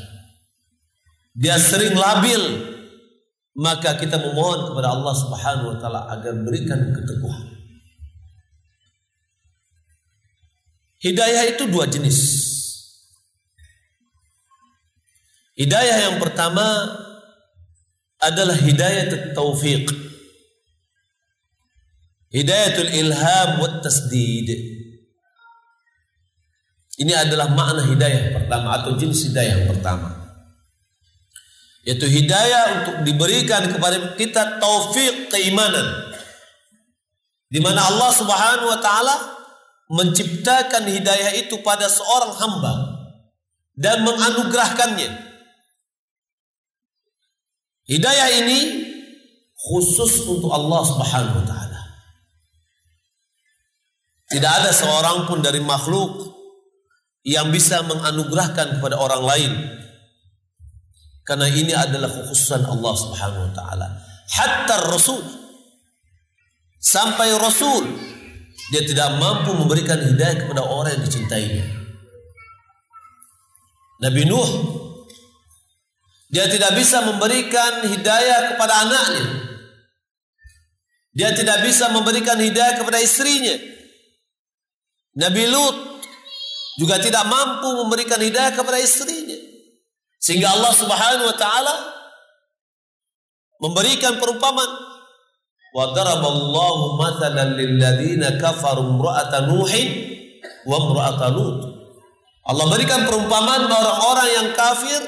Dia 1.34 1.58
sering 1.58 1.98
labil. 1.98 2.70
Maka 3.58 3.98
kita 3.98 4.18
memohon 4.18 4.70
kepada 4.70 4.94
Allah 4.94 5.14
Subhanahu 5.14 5.74
wa 5.74 5.78
taala 5.82 6.00
agar 6.10 6.38
berikan 6.42 6.90
keteguhan. 6.94 7.54
Hidayah 11.02 11.44
itu 11.54 11.66
dua 11.70 11.90
jenis. 11.90 12.18
Hidayah 15.54 16.10
yang 16.10 16.16
pertama 16.18 16.66
adalah 18.18 18.58
hidayah 18.58 19.34
taufiq. 19.34 19.86
Hidayatul 22.30 22.90
ilham 22.90 23.50
wa 23.62 23.70
tasdid. 23.82 24.73
Ini 26.94 27.10
adalah 27.10 27.50
makna 27.50 27.82
hidayah 27.82 28.38
pertama 28.38 28.78
atau 28.78 28.94
jenis 28.94 29.30
hidayah 29.30 29.66
pertama. 29.66 30.14
Yaitu 31.82 32.06
hidayah 32.06 32.80
untuk 32.80 32.96
diberikan 33.02 33.66
kepada 33.66 34.14
kita 34.14 34.62
taufik 34.62 35.28
keimanan. 35.28 36.14
Di 37.50 37.58
mana 37.58 37.82
Allah 37.82 38.10
Subhanahu 38.14 38.70
wa 38.70 38.78
taala 38.78 39.16
menciptakan 39.90 40.86
hidayah 40.86 41.34
itu 41.34 41.60
pada 41.66 41.90
seorang 41.90 42.32
hamba 42.40 42.72
dan 43.74 44.06
menganugerahkannya. 44.06 45.10
Hidayah 47.84 48.28
ini 48.38 48.58
khusus 49.58 50.24
untuk 50.30 50.54
Allah 50.54 50.82
Subhanahu 50.88 51.42
wa 51.42 51.46
taala. 51.46 51.80
Tidak 54.30 54.52
ada 54.62 54.70
seorang 54.72 55.28
pun 55.28 55.44
dari 55.44 55.60
makhluk 55.60 56.32
yang 57.24 57.48
bisa 57.48 57.80
menganugerahkan 57.88 58.78
kepada 58.78 59.00
orang 59.00 59.22
lain. 59.24 59.52
Karena 61.24 61.48
ini 61.48 61.72
adalah 61.72 62.12
khususan 62.12 62.68
Allah 62.68 62.94
Subhanahu 63.00 63.48
wa 63.48 63.52
taala. 63.56 63.88
Hatta 64.28 64.92
Rasul 64.92 65.24
sampai 66.76 67.32
Rasul 67.40 67.88
dia 68.68 68.84
tidak 68.84 69.16
mampu 69.16 69.56
memberikan 69.56 69.96
hidayah 70.04 70.44
kepada 70.44 70.68
orang 70.68 71.00
yang 71.00 71.04
dicintainya. 71.08 71.64
Nabi 74.04 74.28
Nuh 74.28 74.50
dia 76.28 76.44
tidak 76.50 76.76
bisa 76.76 77.00
memberikan 77.08 77.88
hidayah 77.88 78.52
kepada 78.52 78.84
anaknya. 78.84 79.24
Dia 81.14 81.30
tidak 81.30 81.62
bisa 81.62 81.94
memberikan 81.94 82.36
hidayah 82.36 82.74
kepada 82.74 82.98
istrinya. 82.98 83.54
Nabi 85.14 85.46
Lut 85.46 85.93
juga 86.78 86.98
tidak 86.98 87.24
mampu 87.30 87.70
memberikan 87.84 88.18
hidayah 88.18 88.54
kepada 88.54 88.78
istrinya. 88.82 89.38
Sehingga 90.18 90.56
Allah 90.56 90.72
Subhanahu 90.72 91.26
wa 91.28 91.36
taala 91.36 91.74
memberikan 93.60 94.18
perumpamaan 94.18 94.72
wa 95.74 95.84
daraballahu 95.92 96.98
mathalan 96.98 97.58
lil 97.58 97.76
ladzina 97.78 98.38
kafaru 98.40 98.94
imra'ata 98.94 99.46
nuhin 99.46 99.88
wa 100.64 100.76
imra'ata 100.80 101.28
lut. 101.34 101.58
Allah 102.44 102.66
berikan 102.68 103.08
perumpamaan 103.08 103.68
orang-orang 103.68 104.28
yang 104.36 104.48
kafir 104.52 105.00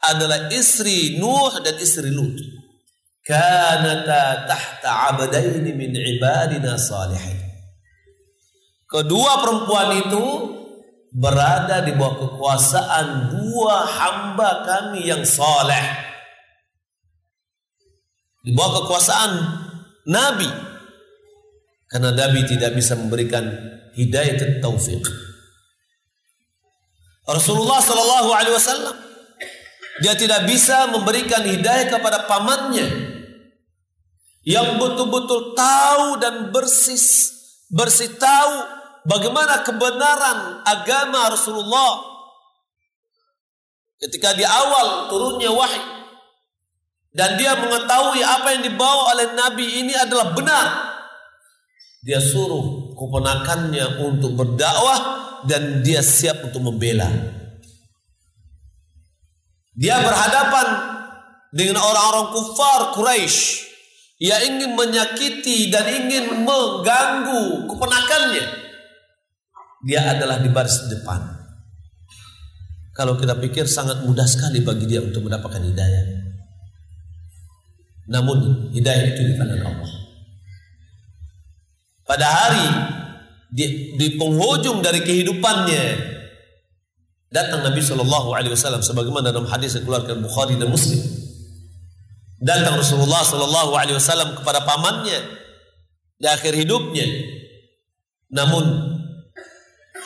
adalah 0.00 0.48
istri 0.48 1.20
Nuh 1.20 1.52
dan 1.60 1.76
istri 1.76 2.08
Lut. 2.08 2.40
Kanata 3.20 4.48
tahta 4.48 5.12
abdaini 5.12 5.76
min 5.76 5.92
ibadina 5.92 6.80
salihin. 6.80 7.36
Kedua 8.88 9.44
perempuan 9.44 10.00
itu 10.00 10.24
berada 11.12 11.80
di 11.84 11.96
bawah 11.96 12.16
kekuasaan 12.28 13.32
dua 13.32 13.76
hamba 13.84 14.64
kami 14.64 15.08
yang 15.08 15.24
saleh. 15.24 15.84
Di 18.44 18.52
bawah 18.52 18.84
kekuasaan 18.84 19.32
Nabi. 20.08 20.48
Karena 21.88 22.12
Nabi 22.12 22.44
tidak 22.44 22.76
bisa 22.76 22.96
memberikan 22.96 23.48
hidayah 23.96 24.60
taufik. 24.60 25.00
Rasulullah 27.28 27.80
Shallallahu 27.80 28.30
Alaihi 28.32 28.56
Wasallam 28.56 28.96
dia 30.00 30.14
tidak 30.16 30.48
bisa 30.48 30.88
memberikan 30.88 31.44
hidayah 31.44 31.92
kepada 31.92 32.24
pamannya 32.24 32.88
yang 34.48 34.80
betul-betul 34.80 35.52
tahu 35.52 36.16
dan 36.22 36.48
bersih 36.54 36.96
bersih 37.68 38.16
tahu 38.16 38.77
bagaimana 39.08 39.64
kebenaran 39.64 40.60
agama 40.68 41.32
Rasulullah? 41.32 42.04
Ketika 43.98 44.36
di 44.36 44.46
awal 44.46 45.10
turunnya 45.10 45.50
wahyu 45.50 45.98
dan 47.18 47.34
dia 47.34 47.56
mengetahui 47.58 48.22
apa 48.22 48.46
yang 48.54 48.62
dibawa 48.62 49.16
oleh 49.16 49.34
Nabi 49.34 49.82
ini 49.82 49.90
adalah 49.96 50.30
benar. 50.36 50.66
Dia 51.98 52.22
suruh 52.22 52.94
keponakannya 52.94 54.06
untuk 54.06 54.38
berdakwah 54.38 55.00
dan 55.50 55.82
dia 55.82 55.98
siap 55.98 56.46
untuk 56.46 56.62
membela. 56.62 57.10
Dia 59.74 59.98
berhadapan 59.98 60.66
dengan 61.50 61.82
orang-orang 61.82 62.38
kufar 62.38 62.80
Quraisy 62.94 63.66
yang 64.22 64.42
ingin 64.42 64.78
menyakiti 64.78 65.70
dan 65.74 65.86
ingin 65.90 66.46
mengganggu 66.46 67.66
keponakannya. 67.66 68.67
Dia 69.86 70.16
adalah 70.16 70.42
di 70.42 70.50
baris 70.50 70.90
depan. 70.90 71.22
Kalau 72.96 73.14
kita 73.14 73.38
pikir 73.38 73.70
sangat 73.70 74.02
mudah 74.02 74.26
sekali 74.26 74.58
bagi 74.66 74.90
dia 74.90 74.98
untuk 74.98 75.22
mendapatkan 75.22 75.62
hidayah. 75.62 76.04
Namun 78.10 78.70
hidayah 78.74 79.14
itu 79.14 79.22
di 79.22 79.34
tangan 79.38 79.60
Allah. 79.62 79.92
Pada 82.02 82.26
hari 82.26 82.66
di, 83.54 83.94
di 83.94 84.18
penghujung 84.18 84.82
dari 84.82 85.04
kehidupannya 85.04 86.16
Datang 87.28 87.60
Nabi 87.60 87.84
Shallallahu 87.84 88.32
Alaihi 88.32 88.56
Wasallam 88.56 88.80
sebagaimana 88.80 89.28
dalam 89.28 89.44
hadis 89.44 89.76
yang 89.76 89.84
keluarkan 89.84 90.24
Bukhari 90.24 90.56
dan 90.56 90.72
Muslim. 90.72 90.96
Datang 92.40 92.80
Rasulullah 92.80 93.20
Shallallahu 93.20 93.76
Alaihi 93.76 94.00
Wasallam 94.00 94.40
kepada 94.40 94.64
pamannya 94.64 95.20
di 96.16 96.24
akhir 96.24 96.56
hidupnya. 96.56 97.04
Namun 98.32 98.64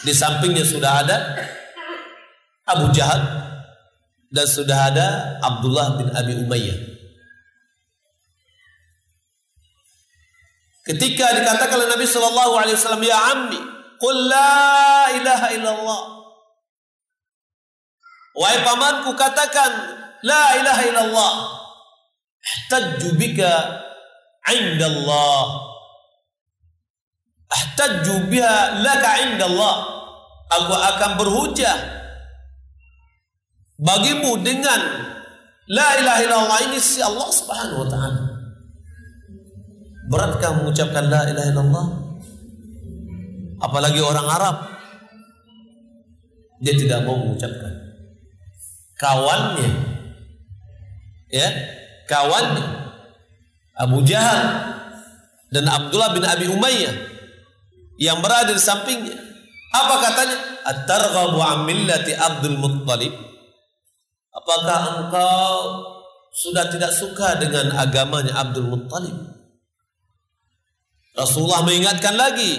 di 0.02 0.12
sampingnya 0.12 0.66
sudah 0.66 1.06
ada 1.06 1.16
Abu 2.66 2.90
Jahal 2.90 3.22
dan 4.32 4.46
sudah 4.46 4.90
ada 4.90 5.06
Abdullah 5.42 5.98
bin 5.98 6.08
Abi 6.10 6.34
Umayyah. 6.42 6.78
Ketika 10.82 11.38
dikatakan 11.38 11.78
oleh 11.78 11.88
Nabi 11.94 12.06
Shallallahu 12.10 12.54
Alaihi 12.58 12.74
Wasallam, 12.74 13.06
ya 13.06 13.18
ammi, 13.30 13.60
qul 14.02 14.16
la 14.26 15.14
ilaha 15.14 15.46
illallah. 15.54 16.02
Wahai 18.34 18.58
pamanku 18.66 19.14
katakan 19.14 19.70
la 20.26 20.58
ilaha 20.58 20.82
illallah. 20.82 21.34
Ihtajju 22.42 23.14
bika 23.14 23.54
Allah. 24.42 25.71
Ihtajju 27.52 28.32
biha 28.32 28.80
laka 28.80 29.10
Allah. 29.44 29.76
Aku 30.52 30.74
akan 30.76 31.10
berhujah 31.16 31.76
bagimu 33.80 34.36
dengan 34.44 34.80
la 35.68 35.88
ilaha 35.96 36.20
illallah 36.20 36.58
ini 36.68 36.78
si 36.78 37.00
Allah 37.00 37.28
Subhanahu 37.32 37.82
wa 37.84 37.88
taala. 37.88 38.22
Beratkah 40.12 40.50
mengucapkan 40.60 41.08
la 41.08 41.24
ilaha 41.24 41.48
illallah? 41.56 41.86
Apalagi 43.64 44.00
orang 44.04 44.28
Arab 44.28 44.56
dia 46.62 46.74
tidak 46.78 47.02
mau 47.02 47.18
mengucapkan 47.18 47.74
kawannya 48.94 49.66
ya 51.26 51.48
kawannya 52.06 52.66
Abu 53.82 53.98
Jahal 54.06 54.40
dan 55.50 55.66
Abdullah 55.66 56.14
bin 56.14 56.22
Abi 56.22 56.46
Umayyah 56.46 57.11
yang 57.96 58.20
berada 58.20 58.52
di 58.52 58.62
sampingnya. 58.62 59.16
Apa 59.72 59.94
katanya? 60.04 60.36
At-targhabu 60.62 61.40
millati 61.64 62.12
Abdul 62.12 62.60
Muttalib. 62.60 63.12
Apakah 64.32 64.80
engkau 65.04 65.52
sudah 66.32 66.68
tidak 66.72 66.92
suka 66.92 67.36
dengan 67.36 67.72
agamanya 67.76 68.40
Abdul 68.40 68.68
Muttalib? 68.68 69.16
Rasulullah 71.12 71.60
mengingatkan 71.60 72.16
lagi 72.16 72.56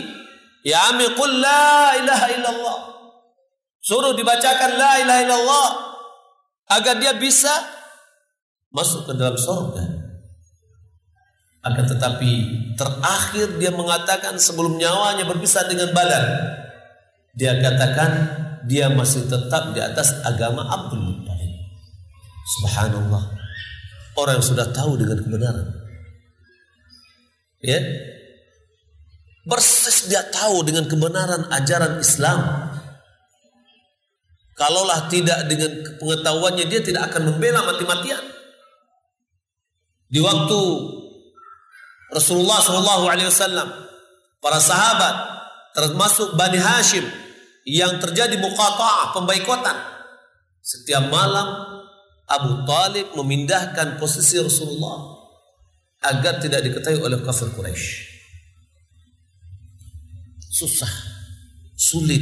ya 0.61 0.93
ami 0.93 1.09
qul 1.17 1.41
la 1.41 1.97
ilaha 1.97 2.27
illallah. 2.33 2.79
Suruh 3.83 4.13
dibacakan 4.13 4.71
la 4.77 4.91
ilaha 5.01 5.19
illallah 5.25 5.69
agar 6.71 6.95
dia 7.01 7.13
bisa 7.17 7.51
masuk 8.73 9.09
ke 9.09 9.13
dalam 9.17 9.37
surga. 9.37 9.92
Akan 11.63 11.87
tetapi 11.87 12.31
terakhir 12.75 13.55
dia 13.55 13.71
mengatakan 13.71 14.35
sebelum 14.35 14.75
nyawanya 14.75 15.23
berpisah 15.23 15.63
dengan 15.71 15.95
badan, 15.95 16.25
dia 17.39 17.55
katakan 17.55 18.11
dia 18.67 18.91
masih 18.91 19.31
tetap 19.31 19.71
di 19.71 19.79
atas 19.79 20.11
agama 20.27 20.67
Abdul 20.67 20.99
Muttalib. 20.99 21.51
Subhanallah. 22.59 23.23
Orang 24.19 24.43
yang 24.43 24.45
sudah 24.45 24.67
tahu 24.75 24.99
dengan 24.99 25.23
kebenaran. 25.23 25.67
Ya. 27.63 27.79
Persis 29.47 30.11
dia 30.11 30.23
tahu 30.27 30.67
dengan 30.67 30.83
kebenaran 30.91 31.47
ajaran 31.47 32.03
Islam. 32.03 32.39
Kalaulah 34.53 35.07
tidak 35.07 35.47
dengan 35.47 35.71
pengetahuannya 35.97 36.65
dia 36.67 36.83
tidak 36.83 37.09
akan 37.09 37.33
membela 37.33 37.65
mati-matian. 37.65 38.21
Di 40.13 40.21
waktu 40.21 40.59
Rasulullah 42.13 42.61
Shallallahu 42.61 43.03
Alaihi 43.09 43.27
Wasallam, 43.27 43.67
para 44.37 44.61
sahabat 44.61 45.15
termasuk 45.73 46.37
Bani 46.37 46.61
Hashim 46.61 47.03
yang 47.65 47.97
terjadi 47.97 48.37
muqata'ah 48.37 49.17
pembaikotan. 49.17 49.77
Setiap 50.63 51.09
malam 51.09 51.47
Abu 52.29 52.63
Talib 52.63 53.11
memindahkan 53.17 53.99
posisi 53.99 54.39
Rasulullah 54.39 55.25
agar 56.03 56.39
tidak 56.39 56.63
diketahui 56.63 57.01
oleh 57.01 57.19
kafir 57.25 57.51
Quraisy. 57.51 58.13
Susah, 60.53 60.91
sulit. 61.73 62.21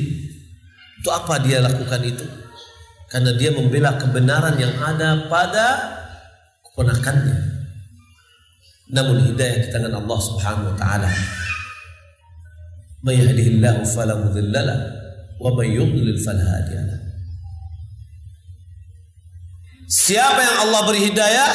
Itu 1.01 1.09
apa 1.11 1.41
dia 1.43 1.59
lakukan 1.59 2.01
itu? 2.05 2.23
Karena 3.11 3.35
dia 3.35 3.51
membela 3.51 3.99
kebenaran 3.99 4.55
yang 4.55 4.71
ada 4.79 5.27
pada 5.27 5.67
keponakannya. 6.63 7.50
Namun 8.91 9.23
hidayah 9.31 9.57
di 9.63 9.67
tangan 9.71 9.95
Allah 9.95 10.19
Subhanahu 10.19 10.67
wa 10.71 10.75
taala. 10.75 11.07
May 13.01 13.17
yahdihillahu 13.17 13.87
fala 13.87 14.19
mudhillalah 14.19 14.79
wa 15.39 15.49
may 15.55 15.73
yudlil 15.73 16.19
fala 16.19 16.43
hadiyalah. 16.43 16.99
Siapa 19.87 20.39
yang 20.39 20.57
Allah 20.67 20.81
beri 20.87 21.01
hidayah, 21.07 21.51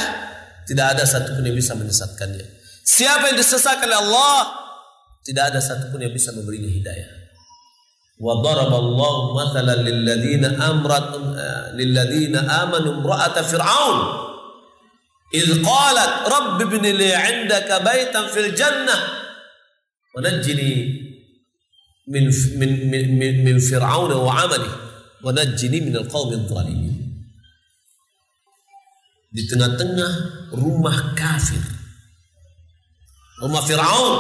tidak 0.65 0.97
ada 0.97 1.05
satupun 1.05 1.45
yang 1.45 1.57
bisa 1.57 1.77
menyesatkannya. 1.77 2.45
Siapa 2.85 3.33
yang 3.33 3.39
disesatkan 3.39 3.85
oleh 3.85 4.01
Allah, 4.01 4.41
tidak 5.25 5.53
ada 5.53 5.61
satupun 5.61 6.01
yang 6.01 6.13
bisa 6.13 6.33
memberinya 6.33 6.69
hidayah. 6.69 7.11
Wa 8.17 8.41
daraballahu 8.41 9.37
mathalan 9.37 9.85
lil 9.85 10.01
ladzina 10.09 10.57
amrat 10.57 11.21
lil 11.77 11.93
amanu 12.49 13.05
imra'ata 13.05 13.45
fir'aun 13.45 14.26
Idh 15.35 15.59
Rabb 15.63 16.31
rabbi 16.31 16.63
ibni 16.71 16.91
li 16.95 17.11
baitan 17.83 18.31
fil 18.31 18.55
jannah 18.55 19.01
wanajjini 20.15 20.71
min 22.07 22.31
min 22.57 22.73
min 23.19 23.35
min 23.43 23.57
fir'aun 23.59 24.15
wa 24.15 24.33
'amalihi 24.39 24.87
wanajjini 25.27 25.91
min 25.91 25.95
alqaumiz 25.99 26.47
zalim. 26.47 26.83
Di 29.35 29.43
tengah-tengah 29.51 30.13
rumah 30.55 31.13
kafir. 31.19 31.61
Rumah 33.43 33.63
Firaun. 33.69 34.15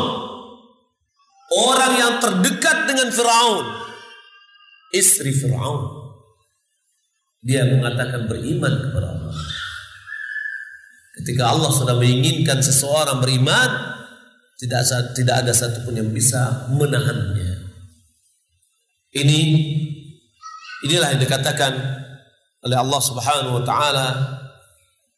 Orang 1.56 1.92
yang 1.96 2.14
terdekat 2.20 2.84
dengan 2.90 3.08
Firaun. 3.08 3.64
Istri 4.92 5.30
Firaun. 5.32 6.04
Dia 7.46 7.64
mengatakan 7.70 8.26
beriman 8.28 8.90
kepada 8.90 9.14
Allah. 9.14 9.36
Ketika 11.16 11.48
Allah 11.48 11.72
sudah 11.72 11.96
menginginkan 11.96 12.60
seseorang 12.60 13.24
beriman, 13.24 13.96
tidak 14.60 14.84
tidak 15.16 15.36
ada 15.44 15.52
satupun 15.52 15.96
yang 15.96 16.10
bisa 16.12 16.68
menahannya. 16.72 17.72
Ini 19.16 19.40
inilah 20.84 21.16
yang 21.16 21.22
dikatakan 21.24 21.72
oleh 22.64 22.76
Allah 22.76 23.00
Subhanahu 23.00 23.60
wa 23.60 23.64
taala 23.64 24.06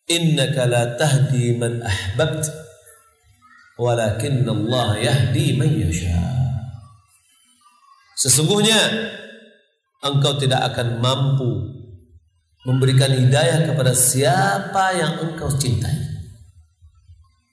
innaka 0.06 0.70
la 0.70 0.94
tahdi 0.94 1.54
man 1.58 1.82
ahbabt 1.82 2.46
walakin 3.78 4.46
Allah 4.46 4.98
yahdi 4.98 5.54
man 5.54 5.70
yasha 5.70 6.18
sesungguhnya 8.18 8.78
engkau 10.02 10.34
tidak 10.38 10.74
akan 10.74 10.98
mampu 10.98 11.77
memberikan 12.66 13.12
hidayah 13.12 13.68
kepada 13.68 13.92
siapa 13.94 14.96
yang 14.98 15.12
engkau 15.22 15.50
cintai. 15.54 15.94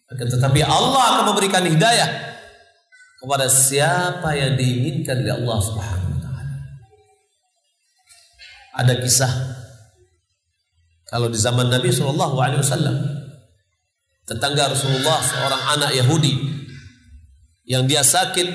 Akan 0.09 0.29
tetapi 0.29 0.61
Allah 0.61 1.03
akan 1.17 1.23
memberikan 1.33 1.65
hidayah 1.65 2.09
kepada 3.21 3.49
siapa 3.49 4.37
yang 4.37 4.53
diinginkan 4.53 5.25
oleh 5.25 5.33
Allah 5.33 5.57
Subhanahu 5.61 6.13
wa 6.13 6.21
taala. 6.21 6.57
Ada 8.81 8.93
kisah 9.01 9.33
kalau 11.05 11.29
di 11.29 11.37
zaman 11.37 11.69
Nabi 11.69 11.93
Shallallahu 11.93 12.35
Alaihi 12.41 12.61
Wasallam, 12.65 12.97
tetangga 14.25 14.73
Rasulullah 14.73 15.21
seorang 15.21 15.63
anak 15.77 15.91
Yahudi 15.93 16.33
yang 17.69 17.85
dia 17.85 18.01
sakit 18.01 18.47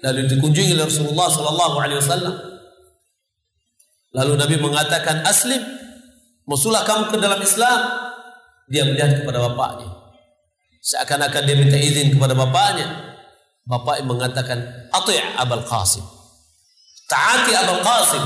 lalu 0.00 0.24
dikunjungi 0.26 0.72
oleh 0.72 0.88
Rasulullah 0.88 1.28
Shallallahu 1.28 1.76
Alaihi 1.78 2.00
Wasallam. 2.00 2.36
Lalu 4.16 4.32
Nabi 4.40 4.56
mengatakan 4.56 5.20
aslim, 5.28 5.60
musulah 6.48 6.82
kamu 6.88 7.12
ke 7.12 7.16
dalam 7.20 7.38
Islam. 7.44 7.80
Dia 8.68 8.84
melihat 8.84 9.22
kepada 9.22 9.44
bapaknya. 9.48 9.88
Seakan-akan 10.80 11.42
dia 11.44 11.56
minta 11.56 11.76
izin 11.76 12.16
kepada 12.16 12.32
bapaknya. 12.32 12.88
Bapak 13.68 14.00
mengatakan, 14.04 14.88
Ati' 14.88 15.36
Abul 15.36 15.64
Qasim. 15.64 16.04
Taati 17.08 17.52
Abul 17.52 17.80
Qasim. 17.84 18.24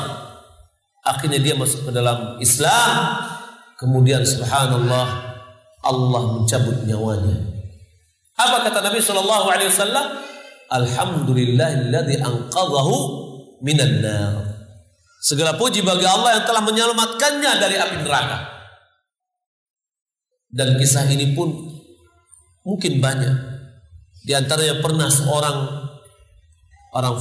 Akhirnya 1.02 1.42
dia 1.42 1.54
masuk 1.58 1.86
ke 1.86 1.90
dalam 1.90 2.38
Islam 2.38 2.90
Kemudian 3.82 4.22
subhanallah 4.22 5.34
Allah 5.82 6.22
mencabut 6.38 6.86
nyawanya. 6.86 7.34
Apa 8.38 8.70
kata 8.70 8.78
Nabi 8.78 9.02
Shallallahu 9.02 9.46
Alaihi 9.50 9.74
Wasallam? 9.74 10.06
Alhamdulillahilladzi 10.70 12.22
anqadhahu 12.22 12.94
minan 13.58 13.98
nar. 13.98 14.51
Segala 15.22 15.54
puji 15.54 15.86
bagi 15.86 16.02
Allah 16.02 16.42
yang 16.42 16.44
telah 16.50 16.66
menyelamatkannya 16.66 17.52
dari 17.62 17.78
api 17.78 17.96
neraka. 18.02 18.38
Dan 20.50 20.74
kisah 20.74 21.06
ini 21.06 21.30
pun 21.30 21.54
mungkin 22.66 22.98
banyak. 22.98 23.36
Di 24.26 24.34
antaranya 24.34 24.82
pernah 24.82 25.06
seorang 25.06 25.58
orang 26.98 27.16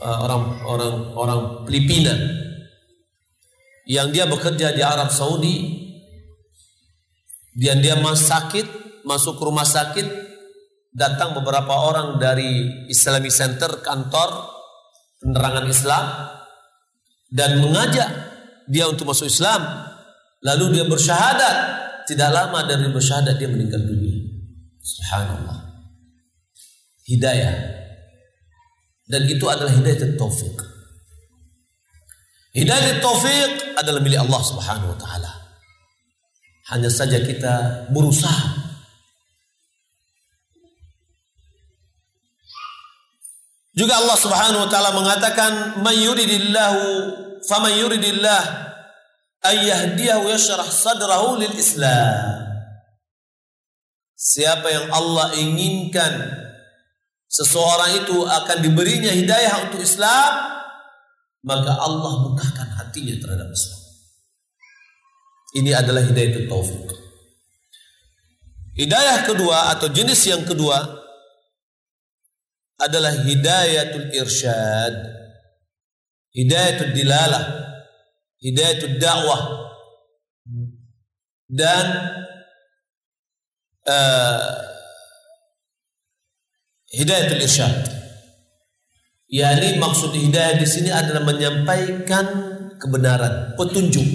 uh, 0.00 0.18
orang 0.24 0.42
orang 0.64 0.94
orang 1.12 1.40
Filipina 1.68 2.16
yang 3.84 4.08
dia 4.08 4.24
bekerja 4.24 4.72
di 4.72 4.80
Arab 4.80 5.12
Saudi 5.12 5.84
dia 7.54 7.78
dia 7.78 7.94
masuk 7.94 8.24
sakit, 8.26 8.66
masuk 9.06 9.38
rumah 9.38 9.62
sakit, 9.62 10.02
datang 10.90 11.38
beberapa 11.38 11.70
orang 11.70 12.18
dari 12.18 12.66
Islamic 12.90 13.30
Center 13.30 13.78
kantor 13.78 14.50
penerangan 15.22 15.66
Islam 15.70 16.04
dan 17.34 17.58
mengajak 17.58 18.06
dia 18.70 18.86
untuk 18.86 19.10
masuk 19.10 19.26
Islam. 19.26 19.90
Lalu 20.46 20.78
dia 20.78 20.84
bersyahadat. 20.86 21.56
Tidak 22.06 22.30
lama 22.30 22.62
dari 22.68 22.86
bersyahadat 22.94 23.34
dia 23.40 23.50
meninggal 23.50 23.82
dunia. 23.82 24.22
Subhanallah. 24.78 25.58
Hidayah. 27.10 27.56
Dan 29.08 29.26
itu 29.26 29.44
adalah 29.50 29.74
hidayah 29.74 30.14
taufik. 30.14 30.54
Hidayah 32.54 33.02
taufik 33.02 33.74
adalah 33.74 33.98
milik 33.98 34.20
Allah 34.22 34.42
Subhanahu 34.46 34.94
wa 34.94 34.98
taala. 35.00 35.32
Hanya 36.70 36.88
saja 36.88 37.18
kita 37.20 37.88
berusaha 37.90 38.53
Juga 43.74 43.98
Allah 43.98 44.14
Subhanahu 44.14 44.64
wa 44.64 44.70
taala 44.70 44.94
mengatakan 44.94 45.82
may 45.82 46.06
yuridillahu 46.06 46.82
faman 47.42 47.74
yuridillah 47.74 48.42
yashrah 50.30 50.70
sadrahu 50.70 51.42
lil 51.42 51.52
Islam. 51.58 52.46
Siapa 54.14 54.70
yang 54.70 54.86
Allah 54.94 55.36
inginkan 55.36 56.16
seseorang 57.26 58.06
itu 58.06 58.24
akan 58.24 58.58
diberinya 58.62 59.10
hidayah 59.10 59.68
untuk 59.68 59.82
Islam, 59.82 60.32
maka 61.42 61.76
Allah 61.76 62.30
bukakan 62.30 62.68
hatinya 62.78 63.20
terhadap 63.20 63.50
Islam. 63.50 63.80
Ini 65.54 65.70
adalah 65.74 66.02
hidayah 66.06 66.46
taufik. 66.46 66.94
Hidayah 68.74 69.26
kedua 69.26 69.70
atau 69.76 69.86
jenis 69.90 70.18
yang 70.30 70.42
kedua 70.46 71.03
adalah 72.80 73.14
hidayatul 73.24 74.10
irsyad, 74.10 74.94
hidayatul 76.34 76.92
dilalah, 76.92 77.44
hidayatul 78.42 78.98
dakwah 78.98 79.42
dan 81.48 81.86
uh, 83.86 84.58
hidayatul 86.90 87.42
irsyad. 87.42 87.74
Yani 89.34 89.82
maksud 89.82 90.14
hidayah 90.14 90.62
di 90.62 90.66
sini 90.68 90.94
adalah 90.94 91.26
menyampaikan 91.26 92.26
kebenaran, 92.78 93.58
petunjuk 93.58 94.06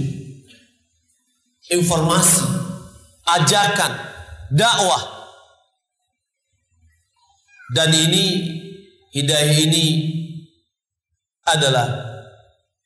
informasi, 1.70 2.46
ajakan, 3.28 3.94
dakwah. 4.50 5.19
Dan 7.70 7.94
ini 7.94 8.26
hidayah 9.14 9.56
ini 9.62 9.86
adalah 11.46 11.88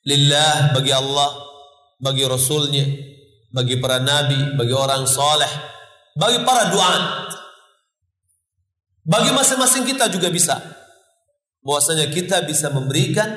lillah 0.03 0.75
bagi 0.75 0.91
Allah, 0.91 1.31
bagi 1.99 2.23
Rasulnya, 2.27 2.83
bagi 3.51 3.79
para 3.79 4.03
nabi, 4.03 4.59
bagi 4.59 4.75
orang 4.75 5.07
soleh, 5.07 5.49
bagi 6.19 6.43
para 6.43 6.67
duat. 6.67 7.03
Bagi 9.03 9.31
masing-masing 9.35 9.83
kita 9.83 10.07
juga 10.07 10.31
bisa. 10.31 10.59
Bahwasanya 11.63 12.11
kita 12.11 12.43
bisa 12.43 12.71
memberikan 12.71 13.27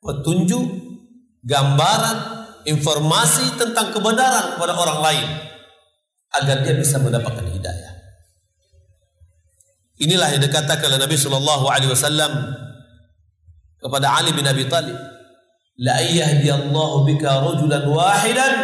petunjuk, 0.00 0.64
gambaran, 1.44 2.16
informasi 2.68 3.56
tentang 3.56 3.92
kebenaran 3.92 4.56
kepada 4.56 4.72
orang 4.76 5.00
lain 5.00 5.28
agar 6.36 6.60
dia 6.64 6.74
bisa 6.76 7.00
mendapatkan 7.00 7.44
hidayah. 7.48 7.95
Inilah 9.96 10.28
yang 10.36 10.42
dikatakan 10.44 10.92
oleh 10.92 11.00
Nabi 11.00 11.16
Shallallahu 11.16 11.64
Alaihi 11.72 11.88
Wasallam 11.88 12.32
kepada 13.80 14.12
Ali 14.12 14.36
bin 14.36 14.44
Abi 14.44 14.68
Thalib, 14.68 14.96
la 15.80 15.96
Allah 15.96 16.92
bika 17.08 17.30
rajulan 17.40 17.84
wahidan 17.88 18.54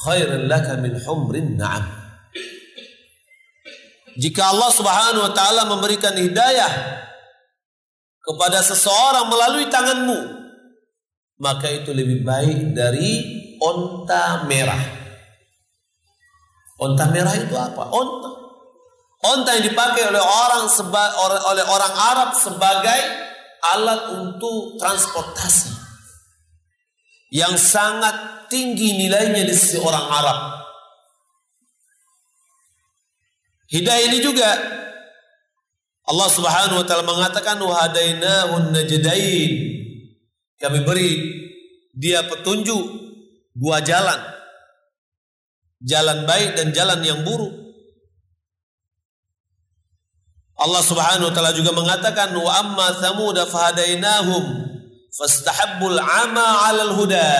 khairan 0.00 0.48
laka 0.48 0.80
min 0.80 0.96
humrin 1.04 1.60
na'am. 1.60 1.84
Jika 4.16 4.48
Allah 4.48 4.70
Subhanahu 4.72 5.28
wa 5.28 5.32
taala 5.36 5.68
memberikan 5.68 6.16
hidayah 6.16 6.72
kepada 8.24 8.64
seseorang 8.64 9.28
melalui 9.28 9.68
tanganmu, 9.68 10.18
maka 11.36 11.68
itu 11.68 11.92
lebih 11.92 12.24
baik 12.24 12.72
dari 12.72 13.20
onta 13.60 14.48
merah. 14.48 14.80
Onta 16.80 17.12
merah 17.12 17.36
itu 17.36 17.52
apa? 17.52 17.92
Onta. 17.92 18.45
Onta 19.24 19.56
yang 19.56 19.64
dipakai 19.72 20.12
oleh 20.12 20.20
orang 20.20 20.68
seba, 20.68 21.16
oleh 21.24 21.64
orang 21.64 21.94
Arab 21.96 22.30
sebagai 22.36 23.00
alat 23.74 24.00
untuk 24.12 24.76
transportasi 24.76 25.72
yang 27.32 27.56
sangat 27.58 28.46
tinggi 28.46 28.94
nilainya 28.94 29.42
di 29.42 29.54
sisi 29.56 29.80
orang 29.82 30.06
Arab. 30.06 30.38
Hidayah 33.66 34.04
ini 34.06 34.18
juga 34.22 34.46
Allah 36.06 36.28
Subhanahu 36.30 36.78
wa 36.80 36.86
taala 36.86 37.02
mengatakan 37.02 37.58
wa 37.58 37.74
hadainahun 37.82 38.70
najdain. 38.70 39.52
Kami 40.62 40.78
beri 40.86 41.12
dia 41.90 42.22
petunjuk 42.30 42.84
dua 43.58 43.82
jalan. 43.82 44.22
Jalan 45.82 46.24
baik 46.24 46.54
dan 46.54 46.70
jalan 46.70 47.02
yang 47.02 47.26
buruk. 47.26 47.65
Allah 50.56 50.80
Subhanahu 50.80 51.28
wa 51.28 51.34
taala 51.36 51.52
juga 51.52 51.76
mengatakan 51.76 52.32
wa 52.32 52.48
amma 52.48 52.96
thamud 52.96 53.36
fahadainahum 53.36 54.44
fastahabbul 55.12 56.00
ama 56.00 56.46
'alal 56.64 56.96
huda. 56.96 57.32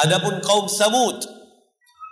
Adapun 0.00 0.40
kaum 0.40 0.64
Samud 0.70 1.20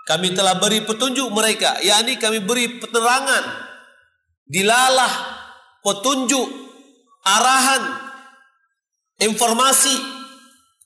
kami 0.04 0.36
telah 0.36 0.60
beri 0.60 0.84
petunjuk 0.84 1.32
mereka, 1.32 1.80
yakni 1.82 2.20
kami 2.20 2.38
beri 2.44 2.78
penerangan, 2.78 3.42
dilalah, 4.46 5.12
petunjuk, 5.82 6.46
arahan, 7.26 7.82
informasi 9.18 9.96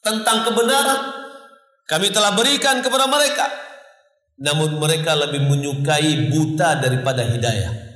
tentang 0.00 0.48
kebenaran 0.48 1.20
kami 1.90 2.14
telah 2.14 2.38
berikan 2.38 2.78
kepada 2.86 3.10
mereka. 3.10 3.50
Namun 4.40 4.78
mereka 4.78 5.18
lebih 5.18 5.42
menyukai 5.42 6.30
buta 6.30 6.78
daripada 6.78 7.26
hidayah. 7.26 7.89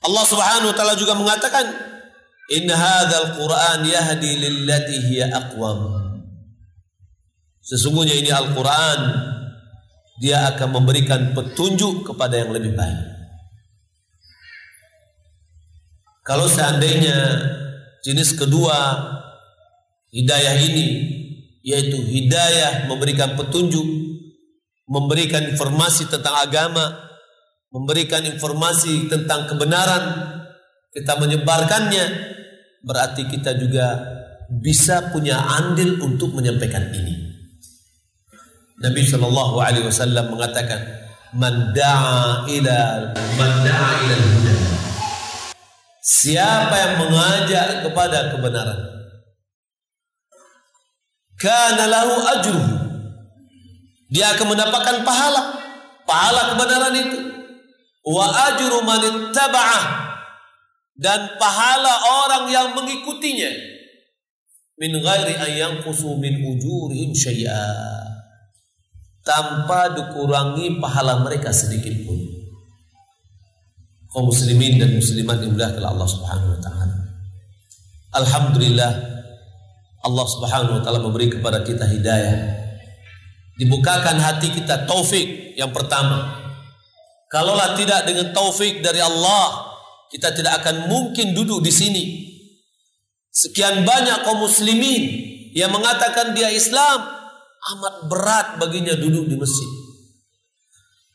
Allah 0.00 0.24
Subhanahu 0.24 0.72
wa 0.72 0.76
taala 0.76 0.96
juga 0.96 1.12
mengatakan, 1.12 1.66
"In 2.48 2.68
hadzal 2.68 3.36
Qur'an 3.36 3.84
yahdi 3.84 4.40
lillati 4.40 4.96
hiya 4.96 5.28
aqwam." 5.32 6.00
Sesungguhnya 7.70 8.18
ini 8.18 8.34
Al-Quran 8.34 9.00
Dia 10.18 10.50
akan 10.50 10.82
memberikan 10.82 11.30
petunjuk 11.36 12.02
kepada 12.02 12.42
yang 12.42 12.50
lebih 12.50 12.74
baik 12.74 13.06
Kalau 16.26 16.50
seandainya 16.50 17.16
jenis 18.02 18.34
kedua 18.34 18.76
Hidayah 20.10 20.56
ini 20.66 20.88
Yaitu 21.62 22.02
hidayah 22.02 22.90
memberikan 22.90 23.38
petunjuk 23.38 23.86
Memberikan 24.90 25.54
informasi 25.54 26.10
tentang 26.10 26.42
agama 26.42 27.09
Memberikan 27.70 28.26
informasi 28.26 29.06
tentang 29.06 29.46
kebenaran 29.46 30.02
Kita 30.90 31.18
menyebarkannya 31.18 32.06
Berarti 32.82 33.30
kita 33.30 33.54
juga 33.54 34.18
bisa 34.50 35.14
punya 35.14 35.38
andil 35.38 36.02
untuk 36.02 36.34
menyampaikan 36.34 36.90
ini 36.90 37.30
Nabi 38.80 39.04
Shallallahu 39.04 39.60
Alaihi 39.60 39.84
Wasallam 39.84 40.32
mengatakan, 40.32 40.80
"Man 41.36 41.76
da'a 41.76 42.48
ila 42.48 42.78
ila 43.12 44.16
huda." 44.16 44.54
Siapa 46.00 46.74
yang 46.80 46.94
mengajak 47.04 47.84
kepada 47.84 48.32
kebenaran, 48.32 48.80
kana 51.36 51.84
lahu 51.92 52.14
ajruhu. 52.24 52.74
Dia 54.08 54.32
akan 54.32 54.56
mendapatkan 54.56 55.04
pahala, 55.04 55.60
pahala 56.08 56.56
kebenaran 56.56 56.94
itu. 56.96 57.18
Wa 58.00 58.26
ajru 58.52 58.80
man 58.84 59.02
dan 61.00 61.20
pahala 61.40 61.94
orang 62.24 62.44
yang 62.52 62.68
mengikutinya 62.76 63.52
min 64.80 64.92
ghairi 65.00 65.36
an 65.36 65.50
yanqusu 65.52 66.16
min 66.16 66.40
ujurihim 66.40 67.12
syai'a 67.12 67.68
tanpa 69.20 69.92
dikurangi 69.92 70.80
pahala 70.80 71.20
mereka 71.20 71.52
sedikit 71.52 71.92
pun. 72.08 72.16
Kaum 74.10 74.26
muslimin 74.26 74.80
dan 74.80 74.96
muslimat 74.96 75.38
yang 75.38 75.54
dimuliakan 75.54 75.84
Allah 75.86 76.08
Subhanahu 76.08 76.50
wa 76.56 76.60
taala. 76.64 76.96
Alhamdulillah 78.16 78.92
Allah 80.02 80.26
Subhanahu 80.26 80.80
wa 80.80 80.82
taala 80.82 80.98
memberi 81.04 81.30
kepada 81.30 81.62
kita 81.62 81.84
hidayah. 81.84 82.58
Dibukakan 83.60 84.16
hati 84.16 84.50
kita 84.56 84.88
taufik 84.88 85.52
yang 85.54 85.70
pertama. 85.70 86.39
Kalaulah 87.30 87.78
tidak 87.78 88.10
dengan 88.10 88.34
taufik 88.34 88.82
dari 88.82 88.98
Allah, 88.98 89.70
kita 90.10 90.34
tidak 90.34 90.66
akan 90.66 90.90
mungkin 90.90 91.30
duduk 91.30 91.62
di 91.62 91.70
sini. 91.70 92.04
Sekian 93.30 93.86
banyak 93.86 94.26
kaum 94.26 94.42
muslimin 94.42 95.02
yang 95.54 95.70
mengatakan 95.70 96.34
dia 96.34 96.50
Islam, 96.50 97.06
amat 97.78 98.10
berat 98.10 98.46
baginya 98.58 98.98
duduk 98.98 99.30
di 99.30 99.38
masjid. 99.38 99.70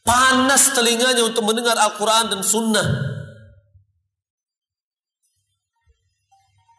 Panas 0.08 0.72
telinganya 0.72 1.28
untuk 1.28 1.44
mendengar 1.44 1.76
Al-Quran 1.76 2.32
dan 2.32 2.42
Sunnah. 2.46 2.88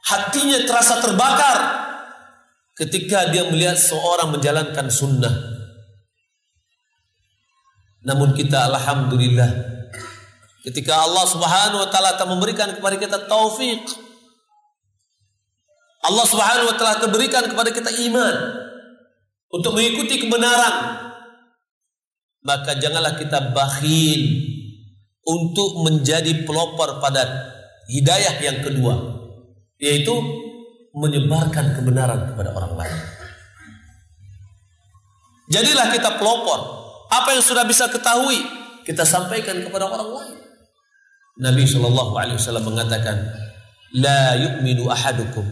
Hatinya 0.07 0.63
terasa 0.63 1.03
terbakar 1.03 1.59
ketika 2.79 3.27
dia 3.35 3.51
melihat 3.51 3.75
seorang 3.75 4.31
menjalankan 4.31 4.87
sunnah. 4.87 5.56
Namun 8.07 8.39
kita 8.39 8.71
Alhamdulillah 8.71 9.51
ketika 10.63 10.95
Allah 10.95 11.27
Subhanahu 11.27 11.83
wa 11.83 11.89
taala 11.91 12.15
telah 12.15 12.31
memberikan 12.35 12.75
kepada 12.75 12.99
kita 12.99 13.27
taufik 13.31 13.87
Allah 16.07 16.27
Subhanahu 16.27 16.71
wa 16.71 16.75
taala 16.75 17.07
berikan 17.11 17.47
kepada 17.47 17.71
kita 17.71 17.91
iman 18.11 18.35
untuk 19.51 19.79
mengikuti 19.79 20.27
kebenaran 20.27 21.07
maka 22.47 22.79
janganlah 22.79 23.15
kita 23.19 23.55
bakhil 23.55 24.23
untuk 25.27 25.83
menjadi 25.83 26.47
pelopor 26.47 27.03
pada 27.03 27.27
hidayah 27.91 28.39
yang 28.43 28.59
kedua 28.63 28.95
yaitu 29.83 30.15
menyebarkan 30.97 31.77
kebenaran 31.77 32.33
kepada 32.33 32.51
orang 32.57 32.75
lain. 32.79 32.99
Jadilah 35.53 35.95
kita 35.95 36.19
pelopor 36.19 36.76
apa 37.11 37.35
yang 37.35 37.45
sudah 37.45 37.65
bisa 37.67 37.87
ketahui 37.91 38.41
kita 38.87 39.03
sampaikan 39.03 39.61
kepada 39.63 39.87
orang 39.91 40.11
lain 40.15 40.37
Nabi 41.37 41.69
Shallallahu 41.69 42.17
Alaihi 42.17 42.41
Wasallam 42.41 42.65
mengatakan 42.73 43.17
ahadukum 44.89 45.45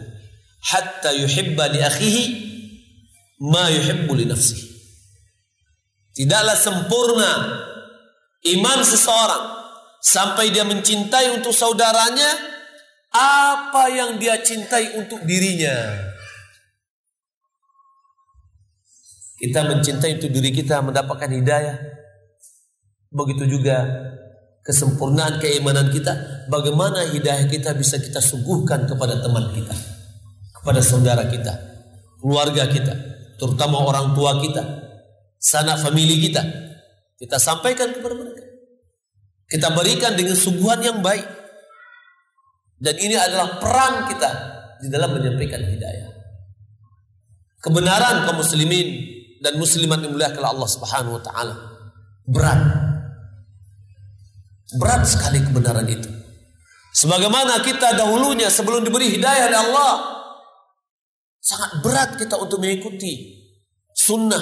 hatta 0.64 1.12
yuhibba 1.12 1.68
li 1.68 1.80
akhihi 1.84 2.24
ma 3.44 3.68
yuhibbu 3.68 4.12
li 4.16 4.24
nafsi. 4.24 4.56
Tidaklah 6.14 6.56
sempurna 6.56 7.32
iman 8.56 8.78
seseorang 8.80 9.44
sampai 10.00 10.54
dia 10.54 10.64
mencintai 10.64 11.36
untuk 11.36 11.52
saudaranya 11.52 12.32
apa 13.14 13.92
yang 13.92 14.16
dia 14.16 14.40
cintai 14.40 14.96
untuk 14.96 15.20
dirinya. 15.28 15.74
Kita 19.44 19.60
mencintai 19.60 20.16
untuk 20.16 20.32
diri 20.32 20.56
kita 20.56 20.80
mendapatkan 20.80 21.28
hidayah. 21.28 21.76
Begitu 23.12 23.44
juga 23.44 23.84
kesempurnaan 24.64 25.36
keimanan 25.36 25.92
kita, 25.92 26.48
bagaimana 26.48 27.04
hidayah 27.12 27.44
kita 27.44 27.76
bisa 27.76 28.00
kita 28.00 28.24
suguhkan 28.24 28.88
kepada 28.88 29.20
teman 29.20 29.52
kita, 29.52 29.76
kepada 30.56 30.80
saudara 30.80 31.28
kita, 31.28 31.52
keluarga 32.24 32.64
kita 32.72 32.96
terutama 33.36 33.84
orang 33.84 34.16
tua 34.16 34.40
kita, 34.40 34.64
sanak 35.36 35.84
famili 35.84 36.24
kita. 36.24 36.40
Kita 37.20 37.36
sampaikan 37.36 37.92
kepada 37.92 38.16
mereka. 38.16 38.44
Kita 39.44 39.68
berikan 39.76 40.16
dengan 40.16 40.40
suguhan 40.40 40.80
yang 40.80 41.04
baik. 41.04 41.28
Dan 42.80 42.96
ini 42.96 43.12
adalah 43.12 43.60
peran 43.60 44.08
kita 44.08 44.30
di 44.80 44.88
dalam 44.88 45.12
menyampaikan 45.12 45.60
hidayah. 45.62 46.08
Kebenaran 47.60 48.24
kaum 48.24 48.40
muslimin 48.40 49.13
dan 49.44 49.60
muslimat 49.60 50.00
mulia 50.08 50.32
Allah 50.32 50.64
Subhanahu 50.64 51.20
wa 51.20 51.22
taala 51.22 51.54
berat. 52.24 52.60
Berat 54.80 55.04
sekali 55.06 55.38
kebenaran 55.44 55.86
itu. 55.86 56.08
Sebagaimana 56.96 57.60
kita 57.60 57.94
dahulunya 57.94 58.48
sebelum 58.48 58.82
diberi 58.82 59.12
hidayah 59.12 59.52
oleh 59.52 59.60
Allah 59.70 59.92
sangat 61.38 61.84
berat 61.84 62.10
kita 62.16 62.40
untuk 62.40 62.58
mengikuti 62.64 63.44
sunnah. 63.92 64.40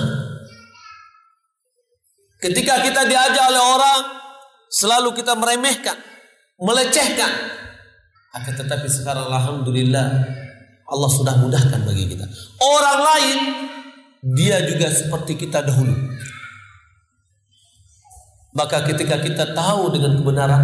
Ketika 2.38 2.80
kita 2.86 3.04
diajak 3.10 3.44
oleh 3.50 3.62
orang 3.62 4.00
selalu 4.70 5.18
kita 5.18 5.34
meremehkan, 5.34 5.98
melecehkan. 6.62 7.32
Akan 8.32 8.56
tetapi 8.56 8.88
sekarang 8.88 9.28
alhamdulillah 9.28 10.06
Allah 10.88 11.10
sudah 11.12 11.36
mudahkan 11.40 11.84
bagi 11.84 12.08
kita. 12.08 12.24
Orang 12.60 12.98
lain 13.04 13.38
dia 14.22 14.62
juga 14.62 14.86
seperti 14.86 15.34
kita 15.34 15.66
dahulu. 15.66 15.98
Maka 18.54 18.86
ketika 18.86 19.18
kita 19.18 19.50
tahu 19.50 19.90
dengan 19.90 20.22
kebenaran, 20.22 20.62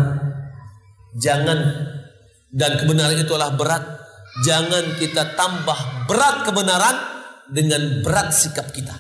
jangan 1.19 1.59
dan 2.55 2.79
kebenaran 2.79 3.19
itu 3.19 3.35
adalah 3.35 3.59
berat, 3.59 3.85
jangan 4.47 4.95
kita 5.03 5.35
tambah 5.35 6.07
berat 6.07 6.47
kebenaran 6.47 6.97
dengan 7.51 8.05
berat 8.07 8.31
sikap 8.31 8.71
kita. 8.71 8.95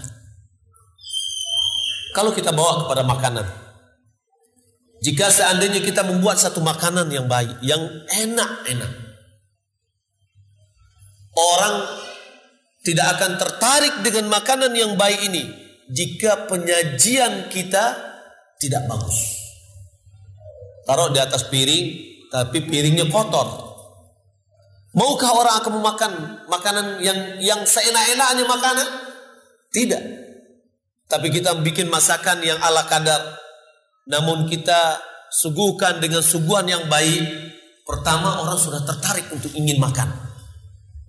Kalau 2.16 2.34
kita 2.34 2.50
bawa 2.50 2.82
kepada 2.82 3.06
makanan, 3.06 3.46
jika 5.04 5.30
seandainya 5.30 5.78
kita 5.84 6.02
membuat 6.02 6.42
satu 6.42 6.58
makanan 6.58 7.06
yang 7.12 7.30
baik, 7.30 7.62
yang 7.62 7.78
enak-enak, 8.08 8.92
orang 11.36 11.76
tidak 12.88 13.20
akan 13.20 13.36
tertarik 13.36 13.94
dengan 14.00 14.32
makanan 14.32 14.72
yang 14.72 14.96
baik 14.96 15.28
ini 15.28 15.44
jika 15.92 16.48
penyajian 16.48 17.52
kita 17.52 17.84
tidak 18.56 18.88
bagus. 18.88 19.36
Taruh 20.88 21.12
di 21.12 21.20
atas 21.20 21.44
piring, 21.52 21.84
tapi 22.32 22.64
piringnya 22.64 23.12
kotor. 23.12 23.68
Maukah 24.96 25.36
orang 25.36 25.54
akan 25.60 25.72
memakan 25.76 26.12
makanan 26.48 26.86
yang 27.04 27.18
yang 27.44 27.60
seenak-enaknya 27.68 28.48
makanan? 28.48 28.88
Tidak. 29.68 30.02
Tapi 31.12 31.28
kita 31.28 31.60
bikin 31.60 31.92
masakan 31.92 32.40
yang 32.40 32.56
ala 32.64 32.88
kadar. 32.88 33.20
Namun 34.08 34.48
kita 34.48 34.96
suguhkan 35.28 36.00
dengan 36.00 36.24
suguhan 36.24 36.64
yang 36.64 36.88
baik. 36.88 37.52
Pertama 37.84 38.40
orang 38.40 38.56
sudah 38.56 38.80
tertarik 38.80 39.28
untuk 39.28 39.52
ingin 39.52 39.76
makan. 39.76 40.27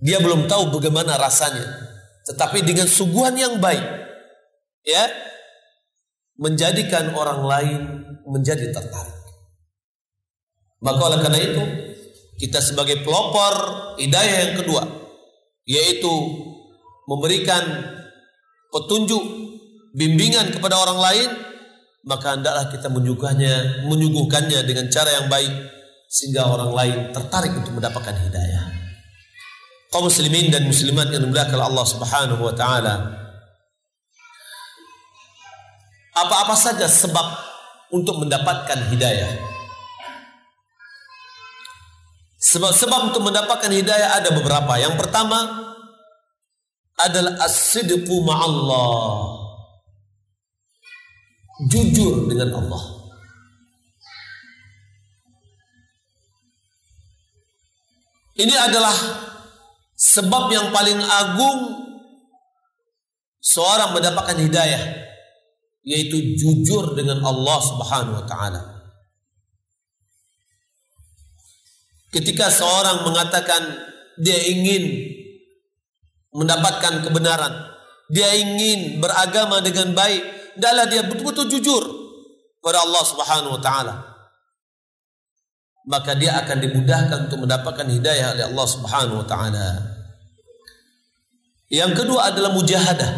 Dia 0.00 0.18
belum 0.20 0.48
tahu 0.48 0.72
bagaimana 0.80 1.20
rasanya. 1.20 1.64
Tetapi 2.24 2.64
dengan 2.64 2.88
suguhan 2.88 3.36
yang 3.36 3.60
baik. 3.60 3.84
Ya, 4.80 5.04
menjadikan 6.40 7.12
orang 7.12 7.44
lain 7.44 7.80
menjadi 8.24 8.72
tertarik. 8.72 9.20
Maka 10.80 11.00
oleh 11.04 11.20
karena 11.20 11.40
itu 11.44 11.62
kita 12.40 12.64
sebagai 12.64 13.04
pelopor 13.04 13.52
hidayah 14.00 14.48
yang 14.48 14.54
kedua 14.56 14.82
yaitu 15.68 16.08
memberikan 17.04 17.60
petunjuk 18.72 19.20
bimbingan 19.92 20.48
kepada 20.48 20.80
orang 20.80 20.98
lain 20.98 21.30
maka 22.08 22.32
hendaklah 22.32 22.72
kita 22.72 22.88
menyuguhkannya 22.88 23.84
menyuguhkannya 23.84 24.64
dengan 24.64 24.88
cara 24.88 25.20
yang 25.20 25.28
baik 25.28 25.52
sehingga 26.08 26.48
orang 26.48 26.72
lain 26.72 26.98
tertarik 27.12 27.52
untuk 27.52 27.76
mendapatkan 27.76 28.16
hidayah. 28.16 28.79
Kaum 29.90 30.06
muslimin 30.06 30.54
dan 30.54 30.70
muslimat 30.70 31.10
yang 31.10 31.26
dimuliakan 31.26 31.66
Allah 31.66 31.82
Subhanahu 31.82 32.46
wa 32.46 32.54
taala, 32.54 33.10
apa-apa 36.14 36.54
saja 36.54 36.86
sebab 36.86 37.26
untuk 37.90 38.22
mendapatkan 38.22 38.86
hidayah. 38.86 39.34
Sebab-sebab 42.38 43.10
untuk 43.10 43.26
mendapatkan 43.26 43.70
hidayah 43.70 44.22
ada 44.22 44.30
beberapa. 44.30 44.78
Yang 44.78 44.94
pertama 44.94 45.38
adalah 46.98 47.42
as-sidqu 47.46 48.16
ma'allah. 48.22 49.42
Jujur 51.68 52.30
dengan 52.30 52.56
Allah. 52.56 52.82
Ini 58.40 58.54
adalah 58.56 58.96
sebab 60.00 60.48
yang 60.48 60.72
paling 60.72 60.96
agung 60.96 61.60
seorang 63.44 63.92
mendapatkan 63.92 64.40
hidayah 64.40 64.82
yaitu 65.84 66.36
jujur 66.40 66.96
dengan 66.96 67.20
Allah 67.20 67.58
Subhanahu 67.60 68.16
wa 68.20 68.26
taala. 68.28 68.62
Ketika 72.10 72.48
seorang 72.48 73.06
mengatakan 73.06 73.62
dia 74.18 74.40
ingin 74.50 75.08
mendapatkan 76.34 77.04
kebenaran, 77.04 77.70
dia 78.10 78.34
ingin 78.34 78.98
beragama 78.98 79.62
dengan 79.62 79.94
baik, 79.94 80.22
adalah 80.58 80.84
dia 80.90 81.06
betul-betul 81.06 81.48
jujur 81.48 81.82
kepada 82.60 82.84
Allah 82.84 83.04
Subhanahu 83.06 83.56
wa 83.56 83.62
taala. 83.62 83.94
Maka 85.88 86.12
dia 86.12 86.36
akan 86.44 86.60
dimudahkan 86.60 87.18
untuk 87.30 87.48
mendapatkan 87.48 87.88
hidayah 87.88 88.36
oleh 88.36 88.44
Allah 88.52 88.66
Subhanahu 88.68 89.24
wa 89.24 89.26
taala. 89.26 89.89
Yang 91.70 92.02
kedua 92.02 92.34
adalah 92.34 92.50
mujahadah. 92.50 93.10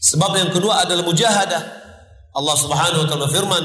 Sebab 0.00 0.32
yang 0.32 0.50
kedua 0.50 0.80
adalah 0.80 1.04
mujahadah. 1.04 1.62
Allah 2.32 2.56
Subhanahu 2.56 3.04
wa 3.04 3.08
taala 3.08 3.28
firman, 3.28 3.64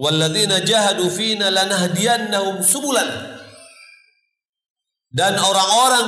"Walladzina 0.00 0.64
jahadu 0.64 1.12
fina 1.12 1.52
lanahdiyannahum 1.52 2.64
subulana." 2.64 3.44
Dan 5.12 5.36
orang-orang 5.36 6.06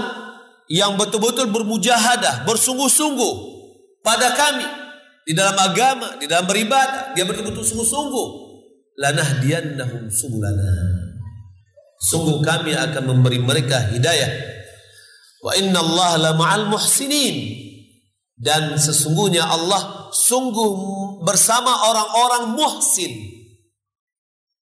yang 0.73 0.97
betul-betul 0.97 1.53
bermujahadah, 1.53 2.49
bersungguh-sungguh 2.49 3.35
pada 4.01 4.33
kami 4.33 4.65
di 5.29 5.37
dalam 5.37 5.59
agama, 5.59 6.17
di 6.17 6.25
dalam 6.25 6.49
beribadah, 6.49 7.13
dia 7.13 7.29
betul-betul 7.29 7.61
sungguh-sungguh. 7.61 8.27
Lanahdiyannahum 9.05 10.09
subulana. 10.09 10.71
Sungguh 12.01 12.41
kami 12.41 12.73
akan 12.73 13.03
memberi 13.05 13.37
mereka 13.37 13.93
hidayah. 13.93 14.62
Wa 15.43 15.59
inna 15.59 15.83
Allah 15.83 16.11
la 16.31 16.33
ma'al 16.39 16.71
muhsinin 16.71 17.59
dan 18.39 18.79
sesungguhnya 18.79 19.43
Allah 19.43 20.11
sungguh 20.15 20.71
bersama 21.27 21.91
orang-orang 21.91 22.55
muhsin. 22.55 23.11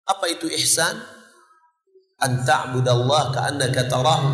Apa 0.09 0.33
itu 0.33 0.49
ihsan? 0.57 0.97
An 2.21 2.45
ta'budallah 2.45 3.33
ka'annaka 3.33 3.89
tarahu 3.89 4.29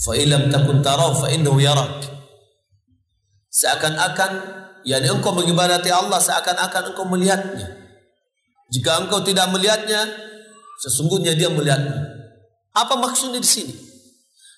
fa 0.00 0.12
illam 0.16 0.48
takun 0.48 0.80
tarahu 0.80 1.24
fa 1.24 1.28
innahu 1.28 1.60
yarak. 1.60 2.08
Seakan-akan 3.52 4.32
yakni 4.88 5.08
engkau 5.12 5.36
mengibadati 5.36 5.92
Allah 5.92 6.20
seakan-akan 6.20 6.92
engkau 6.92 7.04
melihatnya. 7.04 7.68
Jika 8.72 9.04
engkau 9.04 9.20
tidak 9.20 9.48
melihatnya, 9.52 10.08
sesungguhnya 10.84 11.36
dia 11.36 11.52
melihatmu. 11.52 12.00
Apa 12.76 12.94
maksudnya 12.96 13.42
di 13.42 13.50
sini? 13.50 13.74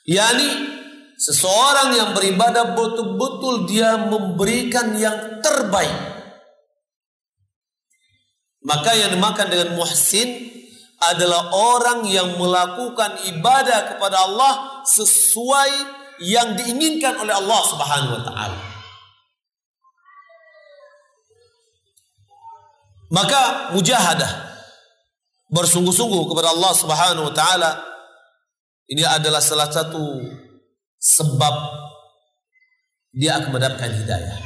Yani 0.07 0.82
Seseorang 1.23 1.95
yang 1.95 2.11
beribadah 2.19 2.75
betul-betul 2.75 3.71
dia 3.71 3.95
memberikan 3.95 4.91
yang 4.99 5.39
terbaik. 5.39 5.95
Maka 8.67 8.91
yang 8.99 9.15
dimakan 9.15 9.47
dengan 9.47 9.79
muhsin 9.79 10.51
adalah 10.99 11.55
orang 11.55 12.11
yang 12.11 12.35
melakukan 12.35 13.23
ibadah 13.31 13.95
kepada 13.95 14.19
Allah 14.27 14.83
sesuai 14.83 15.71
yang 16.27 16.59
diinginkan 16.59 17.15
oleh 17.15 17.35
Allah 17.39 17.61
Subhanahu 17.71 18.15
wa 18.19 18.23
taala. 18.27 18.59
Maka 23.15 23.43
mujahadah 23.79 24.59
bersungguh-sungguh 25.55 26.23
kepada 26.35 26.51
Allah 26.51 26.73
Subhanahu 26.75 27.31
wa 27.31 27.35
taala 27.35 27.71
ini 28.91 29.07
adalah 29.07 29.39
salah 29.39 29.71
satu 29.71 30.19
sebab 31.03 31.55
dia 33.11 33.43
akan 33.43 33.51
mendapatkan 33.51 33.91
hidayah. 33.91 34.39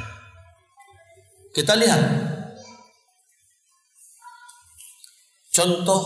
Kita 1.52 1.76
lihat 1.76 2.02
contoh 5.52 6.02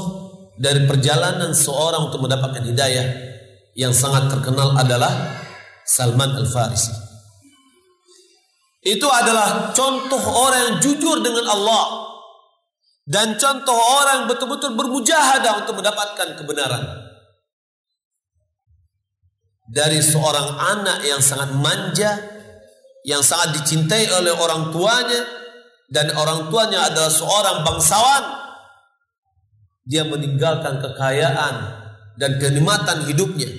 dari 0.59 0.85
perjalanan 0.91 1.55
seorang 1.55 2.11
untuk 2.11 2.27
mendapatkan 2.27 2.67
hidayah 2.67 3.07
yang 3.79 3.95
sangat 3.95 4.27
terkenal 4.29 4.75
adalah 4.75 5.39
Salman 5.87 6.35
Al-Farisi. 6.35 6.93
Itu 8.81 9.07
adalah 9.07 9.71
contoh 9.77 10.21
orang 10.21 10.61
yang 10.67 10.77
jujur 10.83 11.21
dengan 11.23 11.47
Allah 11.47 11.85
dan 13.11 13.35
contoh 13.37 13.75
orang 13.75 14.31
betul-betul 14.31 14.79
bermujahadah 14.79 15.67
untuk 15.67 15.83
mendapatkan 15.83 16.39
kebenaran. 16.39 17.10
Dari 19.71 20.03
seorang 20.03 20.59
anak 20.59 21.07
yang 21.07 21.23
sangat 21.23 21.55
manja, 21.55 22.19
yang 23.07 23.23
sangat 23.23 23.55
dicintai 23.63 24.11
oleh 24.11 24.35
orang 24.35 24.75
tuanya, 24.75 25.23
dan 25.87 26.11
orang 26.15 26.51
tuanya 26.51 26.91
adalah 26.91 27.11
seorang 27.11 27.63
bangsawan, 27.63 28.25
dia 29.87 30.03
meninggalkan 30.07 30.83
kekayaan 30.83 31.55
dan 32.19 32.31
kenikmatan 32.43 33.07
hidupnya. 33.07 33.51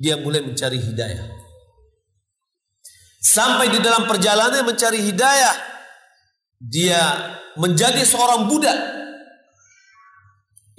Dia 0.00 0.18
mulai 0.18 0.42
mencari 0.42 0.82
hidayah. 0.82 1.26
Sampai 3.20 3.70
di 3.70 3.78
dalam 3.78 4.10
perjalanan 4.10 4.66
mencari 4.66 4.98
hidayah, 4.98 5.54
dia 6.58 7.00
menjadi 7.54 8.02
seorang 8.02 8.48
budak. 8.48 8.78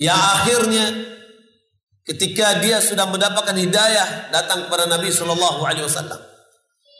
Yang 0.01 0.19
akhirnya 0.19 0.85
ketika 2.11 2.59
dia 2.59 2.83
sudah 2.83 3.07
mendapatkan 3.07 3.55
hidayah 3.55 4.27
datang 4.35 4.67
kepada 4.67 4.83
Nabi 4.91 5.07
Shallallahu 5.07 5.63
Alaihi 5.63 5.87
Wasallam, 5.87 6.19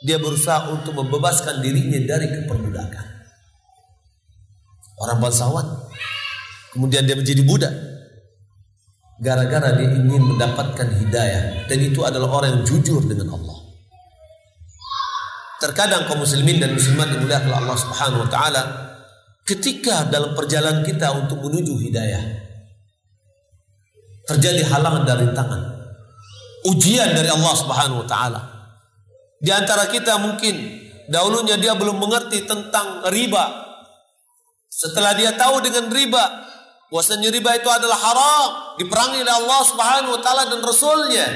dia 0.07 0.17
berusaha 0.17 0.71
untuk 0.71 0.95
membebaskan 0.95 1.59
dirinya 1.59 1.99
dari 2.07 2.31
keperbudakan. 2.31 3.05
Orang 5.03 5.19
bangsawan, 5.19 5.67
kemudian 6.71 7.03
dia 7.03 7.19
menjadi 7.19 7.43
budak. 7.43 7.73
Gara-gara 9.21 9.77
dia 9.77 9.85
ingin 9.93 10.33
mendapatkan 10.33 10.87
hidayah 10.97 11.69
dan 11.69 11.77
itu 11.77 12.01
adalah 12.01 12.41
orang 12.41 12.57
yang 12.57 12.63
jujur 12.65 13.05
dengan 13.05 13.37
Allah. 13.37 13.57
Terkadang 15.61 16.09
kaum 16.09 16.25
muslimin 16.25 16.57
dan 16.57 16.73
muslimat 16.73 17.05
dimuliakan 17.13 17.53
Allah 17.53 17.77
Subhanahu 17.77 18.25
wa 18.25 18.29
taala 18.33 18.61
ketika 19.45 20.09
dalam 20.09 20.33
perjalanan 20.33 20.81
kita 20.81 21.13
untuk 21.13 21.37
menuju 21.37 21.77
hidayah 21.85 22.50
terjadi 24.27 24.61
halangan 24.67 25.03
dari 25.05 25.27
tangan. 25.33 25.61
Ujian 26.67 27.17
dari 27.17 27.29
Allah 27.29 27.53
Subhanahu 27.57 28.05
wa 28.05 28.07
taala. 28.07 28.41
Di 29.41 29.49
antara 29.49 29.89
kita 29.89 30.21
mungkin 30.21 30.53
dahulunya 31.09 31.57
dia 31.57 31.73
belum 31.73 31.97
mengerti 31.97 32.45
tentang 32.45 33.09
riba. 33.09 33.69
Setelah 34.69 35.17
dia 35.17 35.33
tahu 35.33 35.65
dengan 35.65 35.89
riba 35.89 36.23
bahwasanya 36.93 37.33
riba 37.33 37.57
itu 37.57 37.69
adalah 37.69 37.97
haram 37.97 38.77
diperangi 38.77 39.25
oleh 39.25 39.35
Allah 39.41 39.61
Subhanahu 39.65 40.13
wa 40.17 40.21
taala 40.21 40.43
dan 40.53 40.61
rasulnya. 40.61 41.27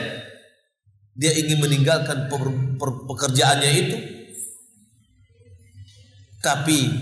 Dia 1.15 1.31
ingin 1.33 1.63
meninggalkan 1.63 2.29
pekerjaannya 3.09 3.71
itu. 3.73 3.97
Tapi 6.43 6.93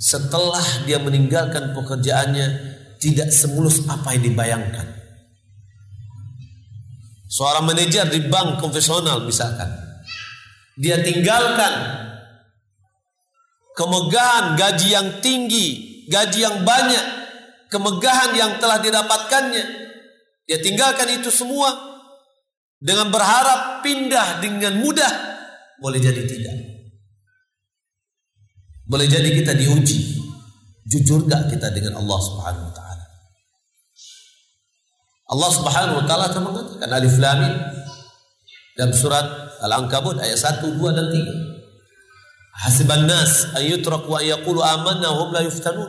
setelah 0.00 0.64
dia 0.88 0.98
meninggalkan 0.98 1.76
pekerjaannya 1.76 2.46
tidak 2.98 3.30
semulus 3.30 3.86
apa 3.86 4.16
yang 4.18 4.32
dibayangkan. 4.32 4.89
Seorang 7.30 7.62
manajer 7.62 8.10
di 8.10 8.26
bank 8.26 8.58
konvensional 8.58 9.22
misalkan. 9.22 9.70
Dia 10.74 10.98
tinggalkan 10.98 11.72
kemegahan 13.78 14.58
gaji 14.58 14.88
yang 14.90 15.08
tinggi, 15.22 15.66
gaji 16.10 16.42
yang 16.42 16.66
banyak, 16.66 17.06
kemegahan 17.70 18.34
yang 18.34 18.52
telah 18.58 18.82
didapatkannya. 18.82 19.64
Dia 20.50 20.58
tinggalkan 20.58 21.22
itu 21.22 21.30
semua 21.30 21.70
dengan 22.82 23.14
berharap 23.14 23.86
pindah 23.86 24.42
dengan 24.42 24.82
mudah 24.82 25.12
boleh 25.78 26.02
jadi 26.02 26.26
tidak. 26.26 26.56
Boleh 28.90 29.06
jadi 29.06 29.30
kita 29.30 29.54
diuji. 29.54 30.18
Jujur 30.90 31.30
gak 31.30 31.46
kita 31.54 31.70
dengan 31.70 32.02
Allah 32.02 32.18
Subhanahu 32.18 32.66
wa 32.66 32.72
taala? 32.74 32.79
Allah 35.30 35.50
Subhanahu 35.54 36.02
wa 36.02 36.04
taala 36.10 36.26
akan 36.26 36.42
mengatakan 36.42 36.90
alif 36.90 37.14
lam 37.22 37.38
dalam 38.74 38.90
surat 38.90 39.26
Al-Ankabut 39.62 40.18
ayat 40.18 40.34
1, 40.34 40.74
2 40.74 40.90
dan 40.90 41.06
3. 41.06 42.66
Hasiban 42.66 43.06
nas 43.06 43.54
an 43.54 43.62
yutraku 43.62 44.10
an 44.18 44.26
yaqulu 44.26 44.58
amanna 44.58 45.14
hum 45.14 45.30
la 45.30 45.46
yuftanun. 45.46 45.86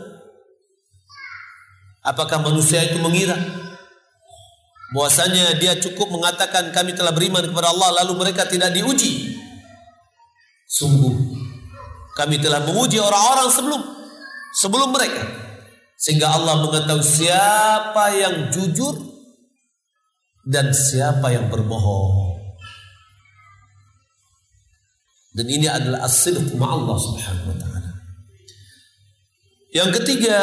Apakah 2.06 2.38
manusia 2.46 2.86
itu 2.86 3.02
mengira 3.02 3.34
bahwasanya 4.94 5.58
dia 5.58 5.74
cukup 5.78 6.14
mengatakan 6.14 6.70
kami 6.70 6.94
telah 6.94 7.10
beriman 7.10 7.42
kepada 7.42 7.74
Allah 7.74 8.06
lalu 8.06 8.22
mereka 8.22 8.46
tidak 8.46 8.70
diuji? 8.78 9.42
Sungguh 10.70 11.18
kami 12.14 12.38
telah 12.38 12.62
menguji 12.62 13.02
orang-orang 13.02 13.50
sebelum 13.50 13.82
sebelum 14.54 14.90
mereka 14.94 15.24
sehingga 15.98 16.30
Allah 16.30 16.62
mengetahui 16.62 17.06
siapa 17.06 18.06
yang 18.14 18.54
jujur 18.54 19.11
dan 20.46 20.74
siapa 20.74 21.30
yang 21.30 21.48
berbohong. 21.50 22.42
Dan 25.32 25.48
ini 25.48 25.68
adalah 25.70 26.04
as-sidq 26.04 26.60
Allah 26.60 26.98
Subhanahu 27.00 27.56
wa 27.56 27.58
taala. 27.58 27.92
Yang 29.72 29.90
ketiga, 30.02 30.38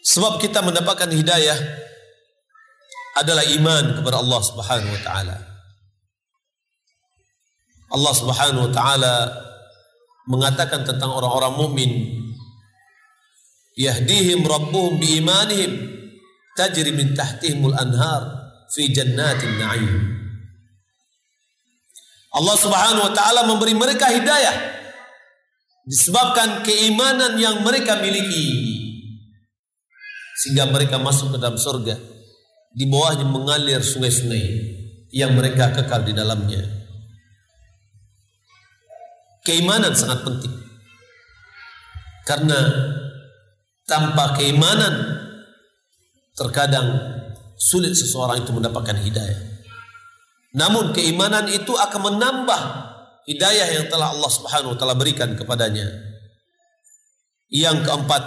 sebab 0.00 0.40
kita 0.40 0.64
mendapatkan 0.64 1.12
hidayah 1.12 1.58
adalah 3.20 3.44
iman 3.44 4.00
kepada 4.00 4.16
Allah 4.24 4.40
Subhanahu 4.40 4.92
wa 4.96 5.02
taala. 5.04 5.36
Allah 7.92 8.14
Subhanahu 8.16 8.64
wa 8.68 8.72
taala 8.72 9.14
mengatakan 10.32 10.88
tentang 10.88 11.12
orang-orang 11.12 11.54
mukmin 11.60 11.90
yahdihim 13.76 14.48
rabbuhum 14.48 14.96
biimanihim 14.96 15.92
tajri 16.56 16.88
min 16.96 17.12
tahtihimul 17.12 17.76
anhar 17.76 18.41
fi 18.72 18.88
jannatin 18.88 19.60
na'im. 19.60 19.94
Allah 22.32 22.56
Subhanahu 22.56 23.04
wa 23.06 23.12
taala 23.12 23.44
memberi 23.44 23.76
mereka 23.76 24.08
hidayah 24.08 24.56
disebabkan 25.84 26.64
keimanan 26.64 27.36
yang 27.36 27.60
mereka 27.60 28.00
miliki. 28.00 28.72
Sehingga 30.40 30.66
mereka 30.72 30.96
masuk 30.96 31.36
ke 31.36 31.38
dalam 31.38 31.60
surga. 31.60 31.94
Di 32.72 32.88
bawahnya 32.88 33.28
mengalir 33.28 33.84
sungai-sungai 33.84 34.44
yang 35.12 35.36
mereka 35.36 35.76
kekal 35.76 36.08
di 36.08 36.16
dalamnya. 36.16 36.64
Keimanan 39.44 39.92
sangat 39.92 40.24
penting. 40.24 40.56
Karena 42.24 42.58
tanpa 43.84 44.32
keimanan 44.40 45.20
terkadang 46.32 46.88
sulit 47.62 47.94
seseorang 47.94 48.42
itu 48.42 48.50
mendapatkan 48.50 48.98
hidayah. 48.98 49.38
Namun 50.58 50.90
keimanan 50.90 51.46
itu 51.46 51.70
akan 51.78 52.00
menambah 52.12 52.60
hidayah 53.30 53.78
yang 53.78 53.86
telah 53.86 54.10
Allah 54.10 54.30
Subhanahu 54.30 54.74
wa 54.74 54.78
taala 54.78 54.98
berikan 54.98 55.38
kepadanya. 55.38 55.86
Yang 57.52 57.86
keempat 57.86 58.22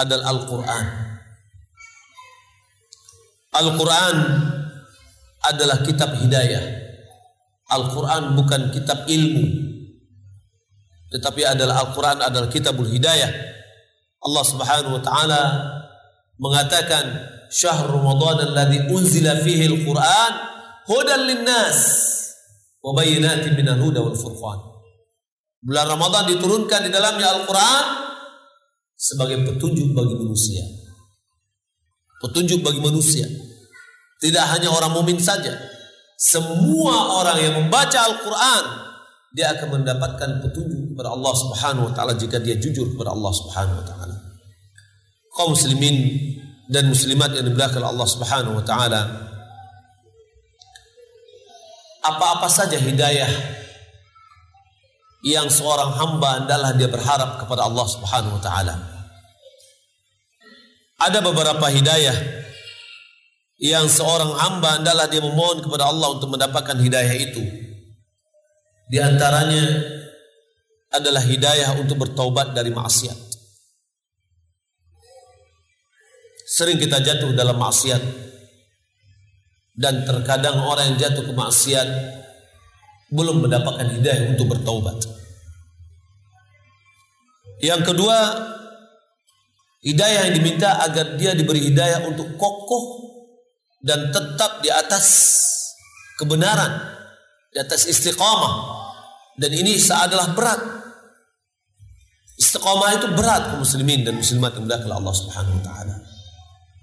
adalah 0.00 0.32
Al-Qur'an. 0.32 0.86
Al-Qur'an 3.52 4.16
adalah 5.44 5.84
kitab 5.84 6.16
hidayah. 6.16 6.64
Al-Quran 7.68 8.38
bukan 8.38 8.72
kitab 8.72 9.04
ilmu 9.08 9.64
tetapi 11.14 11.46
adalah 11.46 11.86
Al-Quran 11.86 12.18
adalah 12.26 12.50
kitabul 12.50 12.90
hidayah. 12.90 13.30
Allah 14.18 14.44
subhanahu 14.50 14.98
wa 14.98 15.02
ta'ala 15.04 15.42
mengatakan 16.42 17.06
syahr 17.54 17.86
Ramadan 17.86 18.50
alladhi 18.50 18.90
unzila 18.90 19.38
fihi 19.38 19.70
al-Quran 19.70 20.32
hudan 20.90 21.22
linnas 21.22 21.78
wa 22.82 22.90
bayyinatin 22.98 23.54
minal 23.54 23.78
huda 23.78 24.02
wal 24.02 24.18
furqan. 24.18 24.58
Bulan 25.64 25.86
Ramadan 25.88 26.28
diturunkan 26.28 26.84
di 26.84 26.90
dalamnya 26.92 27.40
Al-Quran 27.40 27.84
sebagai 28.92 29.48
petunjuk 29.48 29.96
bagi 29.96 30.12
manusia. 30.12 30.60
Petunjuk 32.20 32.60
bagi 32.60 32.84
manusia. 32.84 33.24
Tidak 34.20 34.44
hanya 34.44 34.68
orang 34.68 34.92
mumin 34.92 35.16
saja. 35.16 35.56
Semua 36.20 37.16
orang 37.16 37.40
yang 37.40 37.54
membaca 37.64 37.96
Al-Quran 37.96 38.64
dia 39.32 39.56
akan 39.56 39.80
mendapatkan 39.80 40.30
petunjuk 40.44 40.92
kepada 40.92 41.16
Allah 41.16 41.32
Subhanahu 41.32 41.90
wa 41.90 41.92
taala 41.96 42.12
jika 42.14 42.38
dia 42.44 42.60
jujur 42.60 42.92
kepada 42.92 43.16
Allah 43.16 43.32
Subhanahu 43.32 43.80
wa 43.80 43.86
taala. 43.88 44.16
Kaum 45.32 45.56
muslimin 45.56 45.96
dan 46.68 46.88
muslimat 46.88 47.32
yang 47.36 47.44
dimuliakan 47.44 47.84
Allah 47.84 48.08
Subhanahu 48.08 48.56
wa 48.60 48.64
taala. 48.64 49.02
Apa-apa 52.04 52.48
saja 52.52 52.76
hidayah 52.76 53.28
yang 55.24 55.48
seorang 55.48 55.96
hamba 55.96 56.44
adalah 56.44 56.76
dia 56.76 56.88
berharap 56.88 57.40
kepada 57.40 57.64
Allah 57.64 57.86
Subhanahu 57.88 58.36
wa 58.36 58.42
taala. 58.44 58.74
Ada 61.00 61.20
beberapa 61.24 61.68
hidayah 61.68 62.16
yang 63.60 63.88
seorang 63.88 64.36
hamba 64.36 64.84
adalah 64.84 65.08
dia 65.08 65.24
memohon 65.24 65.64
kepada 65.64 65.88
Allah 65.88 66.16
untuk 66.16 66.34
mendapatkan 66.34 66.74
hidayah 66.74 67.14
itu 67.14 67.42
Di 68.84 69.00
antaranya 69.00 69.64
adalah 70.92 71.24
hidayah 71.24 71.80
untuk 71.80 72.04
bertaubat 72.04 72.52
dari 72.52 72.68
maksiat. 72.70 73.23
Sering 76.54 76.78
kita 76.78 77.02
jatuh 77.02 77.34
dalam 77.34 77.58
maksiat 77.58 77.98
dan 79.74 80.06
terkadang 80.06 80.62
orang 80.62 80.94
yang 80.94 81.10
jatuh 81.10 81.26
ke 81.26 81.34
maksiat 81.34 81.88
belum 83.10 83.42
mendapatkan 83.42 83.90
hidayah 83.98 84.30
untuk 84.30 84.54
bertaubat. 84.54 85.02
Yang 87.58 87.90
kedua, 87.90 88.18
hidayah 89.82 90.30
yang 90.30 90.34
diminta 90.38 90.78
agar 90.86 91.18
dia 91.18 91.34
diberi 91.34 91.74
hidayah 91.74 92.06
untuk 92.06 92.38
kokoh 92.38 93.02
dan 93.82 94.14
tetap 94.14 94.62
di 94.62 94.70
atas 94.70 95.06
kebenaran, 96.22 96.70
di 97.50 97.58
atas 97.58 97.90
istiqamah. 97.90 98.54
Dan 99.34 99.50
ini 99.58 99.74
adalah 100.06 100.30
berat. 100.30 100.62
Istiqamah 102.38 102.94
itu 102.94 103.10
berat 103.10 103.42
kaum 103.50 103.66
muslimin 103.66 104.06
dan 104.06 104.22
muslimat 104.22 104.54
yang 104.54 104.70
Allah 104.70 105.14
Subhanahu 105.18 105.58
wa 105.58 105.64
taala. 105.66 106.13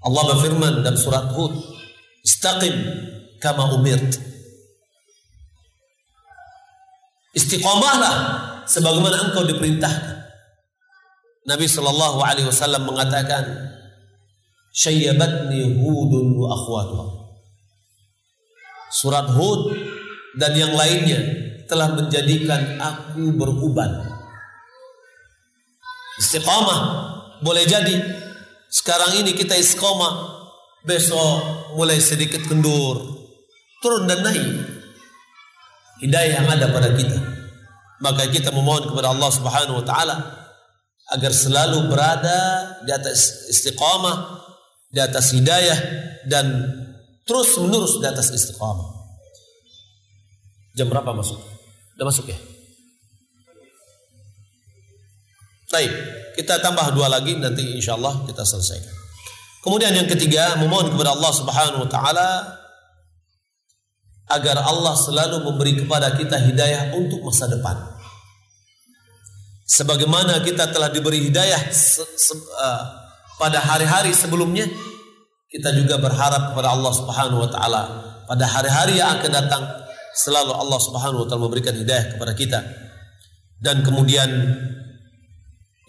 Allah 0.02 0.22
berfirman 0.34 0.82
dalam 0.82 0.98
surat 0.98 1.30
Hud, 1.30 1.54
"Istaqim 2.26 2.74
kama 3.38 3.70
umirt." 3.78 4.18
Istiqamahlah 7.32 8.14
sebagaimana 8.66 9.30
engkau 9.30 9.46
diperintahkan. 9.46 10.20
Nabi 11.48 11.66
sallallahu 11.66 12.18
alaihi 12.22 12.46
wasallam 12.50 12.86
mengatakan, 12.86 13.46
"Syayyabatni 14.74 15.80
Hudun 15.80 16.36
wa 16.36 16.50
akhwatuha." 16.50 17.06
Surat 18.92 19.26
Hud 19.32 19.72
dan 20.36 20.52
yang 20.52 20.76
lainnya 20.76 21.18
telah 21.70 21.96
menjadikan 21.96 22.76
aku 22.76 23.32
beruban. 23.32 23.88
Istiqamah 26.20 26.80
boleh 27.40 27.64
jadi 27.64 27.96
sekarang 28.72 29.20
ini 29.20 29.36
kita 29.36 29.52
istiqamah, 29.52 30.48
besok 30.88 31.76
mulai 31.76 32.00
sedikit 32.00 32.40
kendur, 32.48 33.04
turun 33.84 34.08
dan 34.08 34.24
naik. 34.24 34.48
Hidayah 36.00 36.40
yang 36.40 36.48
ada 36.48 36.72
pada 36.72 36.88
kita. 36.96 37.20
Maka 38.00 38.26
kita 38.32 38.48
memohon 38.50 38.88
kepada 38.90 39.12
Allah 39.12 39.30
Subhanahu 39.30 39.78
wa 39.78 39.86
taala 39.86 40.16
agar 41.12 41.30
selalu 41.36 41.92
berada 41.92 42.38
di 42.82 42.90
atas 42.90 43.46
istiqamah, 43.52 44.40
di 44.88 44.98
atas 45.04 45.36
hidayah 45.36 45.78
dan 46.26 46.66
terus 47.28 47.52
menerus 47.60 48.00
di 48.00 48.08
atas 48.08 48.32
istiqamah. 48.32 48.88
Jam 50.72 50.88
berapa 50.88 51.12
masuk? 51.12 51.36
Udah 52.00 52.06
masuk 52.08 52.32
ya? 52.32 52.38
Baik, 55.68 55.92
kita 56.36 56.60
tambah 56.60 56.92
dua 56.96 57.08
lagi 57.12 57.36
nanti 57.36 57.76
insya 57.76 57.96
Allah 57.96 58.24
kita 58.24 58.42
selesaikan. 58.44 58.94
Kemudian 59.62 59.94
yang 59.94 60.10
ketiga, 60.10 60.58
memohon 60.58 60.90
kepada 60.90 61.14
Allah 61.14 61.32
Subhanahu 61.32 61.86
wa 61.86 61.90
taala 61.90 62.28
agar 64.32 64.58
Allah 64.58 64.94
selalu 64.98 65.44
memberi 65.46 65.78
kepada 65.78 66.18
kita 66.18 66.40
hidayah 66.40 66.96
untuk 66.98 67.22
masa 67.22 67.46
depan. 67.46 67.78
Sebagaimana 69.62 70.42
kita 70.42 70.68
telah 70.74 70.90
diberi 70.90 71.30
hidayah 71.30 71.70
se 71.70 72.02
se 72.02 72.34
uh, 72.34 72.82
pada 73.38 73.62
hari-hari 73.62 74.10
sebelumnya, 74.10 74.66
kita 75.46 75.70
juga 75.78 76.00
berharap 76.02 76.52
kepada 76.52 76.74
Allah 76.74 76.92
Subhanahu 76.92 77.40
wa 77.46 77.50
taala 77.50 77.82
pada 78.26 78.44
hari-hari 78.48 78.98
yang 78.98 79.20
akan 79.20 79.30
datang 79.30 79.62
selalu 80.16 80.52
Allah 80.58 80.78
Subhanahu 80.82 81.22
wa 81.22 81.26
taala 81.30 81.46
memberikan 81.46 81.76
hidayah 81.78 82.18
kepada 82.18 82.32
kita. 82.34 82.60
Dan 83.62 83.86
kemudian 83.86 84.26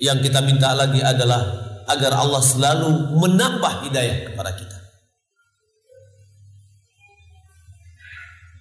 yang 0.01 0.17
kita 0.21 0.41
minta 0.41 0.73
lagi 0.73 1.01
adalah 1.01 1.41
agar 1.89 2.15
Allah 2.15 2.41
selalu 2.41 3.19
menambah 3.19 3.73
hidayah 3.89 4.31
kepada 4.31 4.51
kita. 4.55 4.77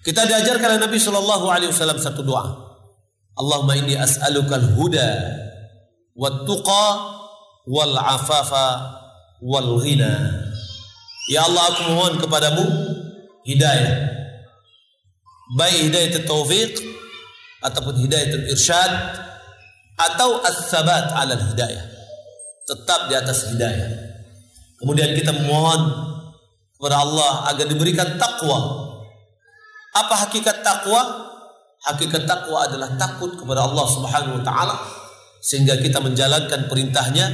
Kita 0.03 0.27
diajarkan 0.27 0.67
oleh 0.75 0.81
Nabi 0.83 0.99
Shallallahu 0.99 1.45
Alaihi 1.47 1.71
Wasallam 1.71 1.95
satu 1.95 2.27
doa. 2.27 2.43
Allahumma 3.39 3.79
inni 3.79 3.95
as'aluka 3.95 4.59
al-huda 4.59 5.09
wat 6.13 6.43
tuqa 6.43 6.87
wal 7.71 7.95
afafa 7.95 8.99
wal 9.39 9.79
ghina. 9.79 10.43
Ya 11.31 11.47
Allah 11.47 11.63
aku 11.71 11.81
mohon 11.95 12.19
kepadamu 12.19 12.67
hidayah. 13.47 14.11
Baik 15.55 15.87
hidayah 15.87 16.19
taufik 16.27 16.75
ataupun 17.63 18.03
hidayah 18.03 18.51
irsyad 18.51 18.91
atau 19.97 20.41
as-sabat 20.41 21.13
ala 21.13 21.37
hidayah. 21.37 21.85
Tetap 22.63 23.11
di 23.11 23.13
atas 23.17 23.53
hidayah. 23.53 23.89
Kemudian 24.79 25.15
kita 25.15 25.31
mohon 25.45 25.79
kepada 26.75 26.99
Allah 26.99 27.47
agar 27.53 27.65
diberikan 27.69 28.19
takwa. 28.19 28.59
Apa 29.93 30.27
hakikat 30.27 30.65
takwa? 30.65 31.31
Hakikat 31.83 32.23
takwa 32.27 32.63
adalah 32.67 32.95
takut 32.95 33.35
kepada 33.35 33.67
Allah 33.67 33.85
Subhanahu 33.87 34.39
wa 34.39 34.43
taala 34.43 34.75
sehingga 35.43 35.75
kita 35.79 35.99
menjalankan 35.99 36.71
perintahnya 36.71 37.27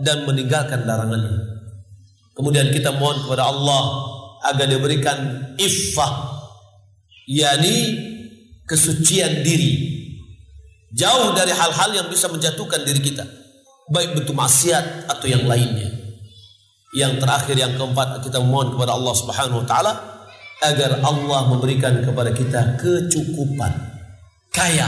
dan 0.00 0.24
meninggalkan 0.24 0.88
larangannya. 0.88 1.52
Kemudian 2.32 2.72
kita 2.72 2.96
mohon 2.96 3.20
kepada 3.28 3.52
Allah 3.52 3.82
agar 4.48 4.66
diberikan 4.66 5.52
iffah 5.60 6.40
yakni 7.28 7.76
kesucian 8.64 9.44
diri 9.44 10.01
Jauh 10.92 11.32
dari 11.32 11.56
hal-hal 11.56 11.90
yang 11.96 12.06
bisa 12.12 12.28
menjatuhkan 12.28 12.84
diri 12.84 13.00
kita. 13.00 13.24
Baik 13.88 14.12
bentuk 14.12 14.36
maksiat 14.36 15.08
atau 15.08 15.26
yang 15.26 15.48
lainnya. 15.48 15.88
Yang 16.92 17.24
terakhir 17.24 17.56
yang 17.56 17.72
keempat 17.80 18.20
kita 18.20 18.36
mohon 18.44 18.76
kepada 18.76 18.92
Allah 18.92 19.14
Subhanahu 19.16 19.64
wa 19.64 19.66
taala 19.66 19.92
agar 20.62 21.00
Allah 21.00 21.40
memberikan 21.48 22.04
kepada 22.04 22.30
kita 22.30 22.78
kecukupan, 22.78 23.72
kaya. 24.54 24.86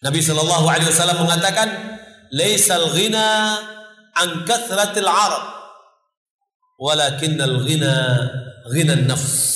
Nabi 0.00 0.20
sallallahu 0.22 0.64
alaihi 0.64 0.88
wasallam 0.88 1.28
mengatakan, 1.28 1.68
"Laisal 2.32 2.94
ghina 2.94 3.58
an 4.16 4.46
kathratil 4.48 5.10
'arab, 5.10 5.44
walakinnal 6.80 7.66
ghina 7.66 7.94
ghina 8.72 8.94
nafs." 9.04 9.52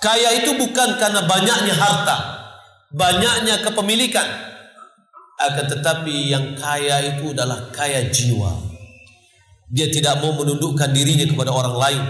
Kaya 0.00 0.44
itu 0.44 0.56
bukan 0.56 1.00
karena 1.00 1.24
banyaknya 1.24 1.74
harta, 1.76 2.16
banyaknya 2.92 3.64
kepemilikan. 3.64 4.28
Akan 5.34 5.66
tetapi 5.66 6.30
yang 6.30 6.54
kaya 6.54 7.16
itu 7.16 7.34
adalah 7.34 7.72
kaya 7.74 8.06
jiwa. 8.10 8.54
Dia 9.72 9.90
tidak 9.90 10.22
mau 10.22 10.36
menundukkan 10.38 10.94
dirinya 10.94 11.26
kepada 11.26 11.50
orang 11.50 11.74
lain. 11.74 12.02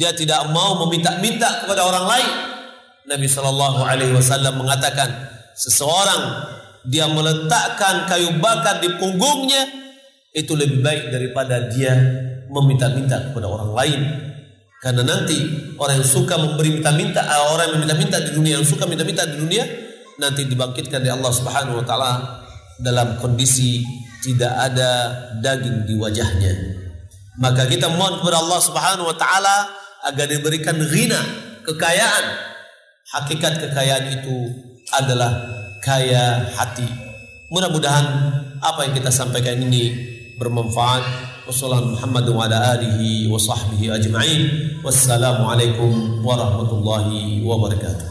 Dia 0.00 0.16
tidak 0.16 0.48
mau 0.48 0.80
meminta-minta 0.86 1.64
kepada 1.66 1.84
orang 1.84 2.06
lain. 2.08 2.30
Nabi 3.10 3.26
Shallallahu 3.28 3.80
Alaihi 3.84 4.14
Wasallam 4.16 4.62
mengatakan 4.62 5.10
seseorang 5.52 6.46
dia 6.88 7.04
meletakkan 7.10 8.08
kayu 8.08 8.40
bakar 8.40 8.80
di 8.80 8.88
punggungnya 8.96 9.68
itu 10.32 10.56
lebih 10.56 10.80
baik 10.80 11.12
daripada 11.12 11.68
dia 11.68 11.92
meminta-minta 12.48 13.30
kepada 13.30 13.46
orang 13.50 13.70
lain 13.76 14.00
karena 14.80 15.04
nanti 15.04 15.36
orang 15.76 16.00
yang 16.00 16.08
suka 16.08 16.40
memberi 16.40 16.80
minta-minta 16.80 17.20
orang 17.52 17.68
yang 17.68 17.74
meminta-minta 17.84 18.16
di 18.24 18.32
dunia 18.32 18.56
yang 18.56 18.64
suka 18.64 18.88
minta-minta 18.88 19.28
di 19.28 19.36
dunia 19.36 19.64
nanti 20.16 20.48
dibangkitkan 20.48 21.04
oleh 21.04 21.12
Allah 21.20 21.32
Subhanahu 21.36 21.80
wa 21.80 21.84
taala 21.84 22.12
dalam 22.80 23.20
kondisi 23.20 23.84
tidak 24.20 24.52
ada 24.52 24.90
daging 25.40 25.88
di 25.88 25.94
wajahnya. 25.96 26.52
Maka 27.40 27.64
kita 27.64 27.88
mohon 27.88 28.20
kepada 28.20 28.40
Allah 28.40 28.60
Subhanahu 28.60 29.08
wa 29.08 29.16
taala 29.16 29.56
agar 30.08 30.28
diberikan 30.28 30.76
ghina, 30.76 31.20
kekayaan. 31.64 32.24
Hakikat 33.10 33.58
kekayaan 33.68 34.06
itu 34.20 34.36
adalah 34.92 35.32
kaya 35.84 36.52
hati. 36.56 36.86
Mudah-mudahan 37.50 38.06
apa 38.60 38.86
yang 38.86 38.94
kita 38.94 39.10
sampaikan 39.10 39.56
ini 39.60 39.92
bermanfaat. 40.36 41.29
وصلى 41.50 41.76
على 41.76 41.86
محمد 41.86 42.28
وعلى 42.28 42.74
آله 42.74 43.00
وصحبه 43.32 43.94
أجمعين. 43.94 44.42
والسلام 44.84 45.44
عليكم 45.44 46.22
ورحمة 46.26 46.70
الله 46.70 47.06
وبركاته. 47.42 48.08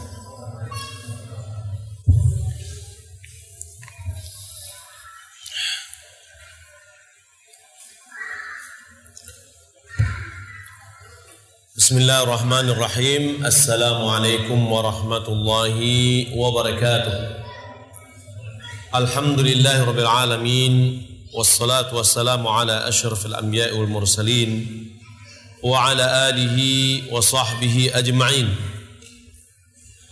بسم 11.76 11.98
الله 11.98 12.22
الرحمن 12.22 12.66
الرحيم 12.68 13.46
السلام 13.46 14.04
عليكم 14.04 14.72
ورحمة 14.72 15.26
الله 15.28 15.76
وبركاته 16.36 17.16
الحمد 18.94 19.40
لله 19.40 19.84
رب 19.84 19.98
العالمين 19.98 21.09
والصلاة 21.35 21.95
والسلام 21.95 22.47
على 22.47 22.87
أشرف 22.87 23.25
الأنبياء 23.25 23.77
والمرسلين 23.77 24.51
وعلى 25.63 26.05
آله 26.29 26.57
وصحبه 27.11 27.91
أجمعين 27.93 28.49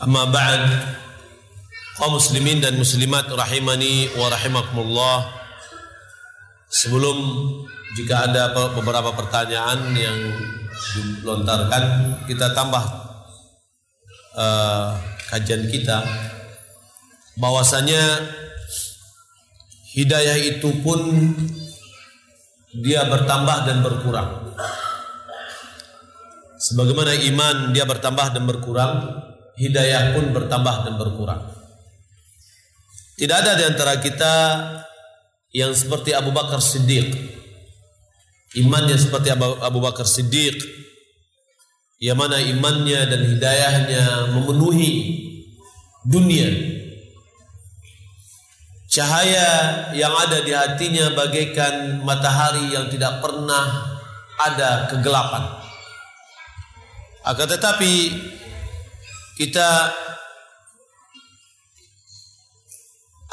Amma 0.03 0.28
ba'd 0.28 0.67
kaum 1.95 2.19
muslimin 2.19 2.59
dan 2.59 2.76
muslimat 2.76 3.24
rahimani 3.32 4.11
wa 4.19 4.28
rahimakumullah 4.28 5.32
Sebelum 6.67 7.15
jika 7.95 8.28
ada 8.28 8.51
beberapa 8.76 9.15
pertanyaan 9.15 9.95
yang 9.95 10.17
dilontarkan 10.91 11.84
kita 12.28 12.51
tambah 12.51 12.84
uh, 14.36 14.97
kajian 15.32 15.69
kita 15.69 16.03
bahwasanya 17.38 18.21
hidayah 19.95 20.36
itu 20.36 20.68
pun 20.84 21.32
dia 22.84 23.07
bertambah 23.09 23.59
dan 23.64 23.80
berkurang 23.80 24.30
sebagaimana 26.59 27.14
iman 27.14 27.70
dia 27.70 27.86
bertambah 27.86 28.34
dan 28.34 28.45
berkurang 28.45 28.93
hidayah 29.59 30.14
pun 30.14 30.30
bertambah 30.34 30.76
dan 30.86 30.95
berkurang. 30.99 31.43
Tidak 33.18 33.34
ada 33.34 33.59
di 33.59 33.64
antara 33.66 33.99
kita 33.99 34.34
yang 35.51 35.74
seperti 35.74 36.14
Abu 36.14 36.30
Bakar 36.30 36.62
Siddiq. 36.62 37.11
Imannya 38.55 38.95
seperti 38.95 39.34
Abu 39.34 39.78
Bakar 39.82 40.07
Siddiq. 40.07 40.55
Yang 41.99 42.14
mana 42.14 42.39
imannya 42.39 43.01
dan 43.11 43.20
hidayahnya 43.26 44.03
memenuhi 44.39 44.91
dunia. 46.07 46.47
Cahaya 48.99 49.51
yang 49.94 50.11
ada 50.11 50.42
di 50.42 50.51
hatinya 50.51 51.14
bagaikan 51.14 52.03
matahari 52.03 52.74
yang 52.74 52.90
tidak 52.90 53.22
pernah 53.22 53.94
ada 54.42 54.90
kegelapan. 54.90 55.55
Akan 57.22 57.46
tetapi 57.46 57.94
kita 59.38 59.94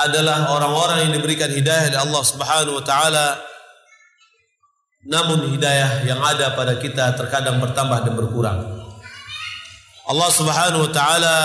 adalah 0.05 0.53
orang-orang 0.53 1.09
yang 1.09 1.18
diberikan 1.18 1.49
hidayah 1.49 1.97
oleh 1.97 2.01
Allah 2.13 2.24
Subhanahu 2.30 2.78
wa 2.78 2.86
taala 2.86 3.28
namun 5.09 5.49
hidayah 5.49 6.05
yang 6.05 6.22
ada 6.22 6.53
pada 6.53 6.78
kita 6.78 7.18
terkadang 7.18 7.57
bertambah 7.57 8.05
dan 8.05 8.13
berkurang. 8.13 8.59
Allah 10.05 10.30
Subhanahu 10.30 10.86
wa 10.86 10.91
taala 10.93 11.38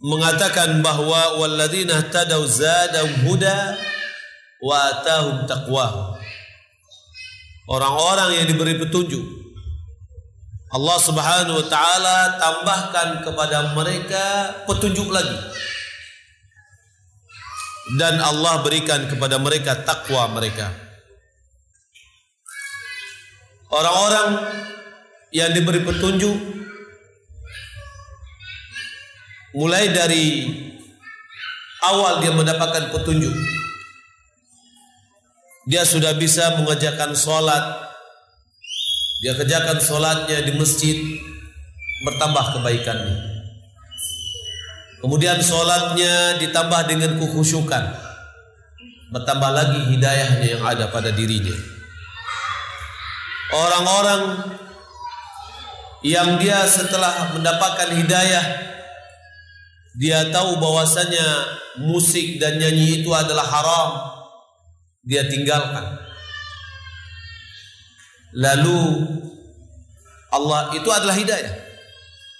mengatakan 0.00 0.80
bahwa 0.80 1.36
walladzina 1.36 2.08
tadau 2.08 2.48
huda 3.24 3.58
wa 4.64 4.76
atahum 4.96 5.44
taqwa. 5.44 6.16
Orang-orang 7.70 8.42
yang 8.42 8.46
diberi 8.50 8.80
petunjuk 8.80 9.40
Allah 10.70 10.98
Subhanahu 11.02 11.58
wa 11.58 11.66
taala 11.66 12.38
tambahkan 12.38 13.26
kepada 13.26 13.74
mereka 13.74 14.24
petunjuk 14.70 15.10
lagi. 15.10 15.38
Dan 17.98 18.22
Allah 18.22 18.62
berikan 18.62 19.10
kepada 19.10 19.42
mereka 19.42 19.74
takwa 19.82 20.30
mereka. 20.30 20.70
Orang-orang 23.66 24.46
yang 25.34 25.50
diberi 25.50 25.82
petunjuk 25.82 26.38
mulai 29.56 29.90
dari 29.90 30.46
awal 31.86 32.22
dia 32.22 32.30
mendapatkan 32.30 32.92
petunjuk 32.94 33.34
dia 35.66 35.82
sudah 35.86 36.14
bisa 36.14 36.58
mengerjakan 36.60 37.14
sholat 37.14 37.90
dia 39.20 39.36
kerjakan 39.36 39.76
solatnya 39.76 40.48
di 40.48 40.56
masjid 40.56 40.96
bertambah 42.08 42.56
kebaikannya. 42.56 43.16
Kemudian 45.00 45.40
solatnya 45.40 46.40
ditambah 46.40 46.80
dengan 46.88 47.20
kekhusyukan, 47.20 47.84
bertambah 49.12 49.50
lagi 49.52 49.80
hidayahnya 49.92 50.46
yang 50.56 50.64
ada 50.64 50.88
pada 50.88 51.12
dirinya. 51.12 51.52
Orang-orang 53.52 54.22
yang 56.00 56.40
dia 56.40 56.64
setelah 56.64 57.36
mendapatkan 57.36 57.92
hidayah 57.92 58.44
dia 59.98 60.28
tahu 60.30 60.60
bahwasanya 60.62 61.26
musik 61.82 62.38
dan 62.38 62.60
nyanyi 62.60 63.02
itu 63.02 63.10
adalah 63.10 63.46
haram 63.46 63.90
dia 65.02 65.26
tinggalkan 65.26 66.10
Lalu 68.36 69.10
Allah 70.30 70.70
itu 70.78 70.86
adalah 70.86 71.14
hidayah. 71.18 71.54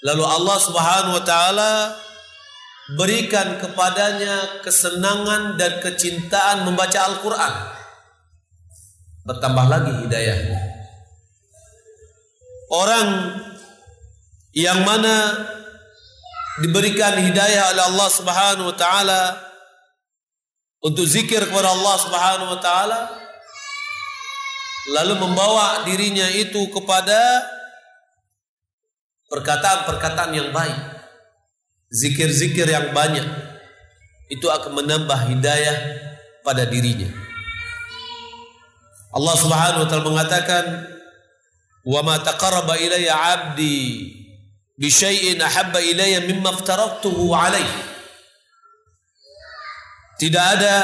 Lalu 0.07 0.23
Allah 0.23 0.57
Subhanahu 0.57 1.13
wa 1.19 1.23
taala 1.27 1.71
berikan 2.95 3.59
kepadanya 3.59 4.63
kesenangan 4.63 5.59
dan 5.59 5.83
kecintaan 5.83 6.63
membaca 6.63 6.99
Al-Qur'an. 7.11 7.53
Bertambah 9.27 9.65
lagi 9.67 9.93
hidayahnya. 10.07 10.59
Orang 12.71 13.07
yang 14.55 14.87
mana 14.87 15.35
diberikan 16.59 17.15
hidayah 17.15 17.71
oleh 17.71 17.83
Allah 17.95 18.09
Subhanahu 18.11 18.67
wa 18.73 18.75
taala. 18.75 19.21
Untuk 20.81 21.05
zikir 21.05 21.45
kepada 21.45 21.71
Allah 21.71 21.95
Subhanahu 22.01 22.49
wa 22.57 22.59
taala. 22.59 22.99
Lalu 24.91 25.13
membawa 25.21 25.85
dirinya 25.85 26.25
itu 26.33 26.57
kepada 26.73 27.45
perkataan-perkataan 29.29 30.33
yang 30.33 30.49
baik, 30.49 30.75
zikir-zikir 31.93 32.65
yang 32.65 32.89
banyak, 32.89 33.23
itu 34.33 34.47
akan 34.49 34.81
menambah 34.81 35.19
hidayah 35.31 35.77
pada 36.41 36.65
dirinya. 36.65 37.07
Allah 39.13 39.35
Subhanahu 39.37 39.85
wa 39.85 39.87
taala 39.87 40.09
mengatakan, 40.09 40.65
"Wa 41.85 42.01
ma 42.01 42.17
taqarraba 42.19 42.75
ilayya 42.81 43.13
'abdi 43.13 44.20
bi 44.81 44.89
syai'in 44.89 45.37
ahabba 45.37 45.77
ilayya 45.77 46.25
mimma 46.25 46.57
aftaratuhu 46.57 47.29
'alaihi." 47.29 47.93
Tidak 50.17 50.45
ada 50.57 50.75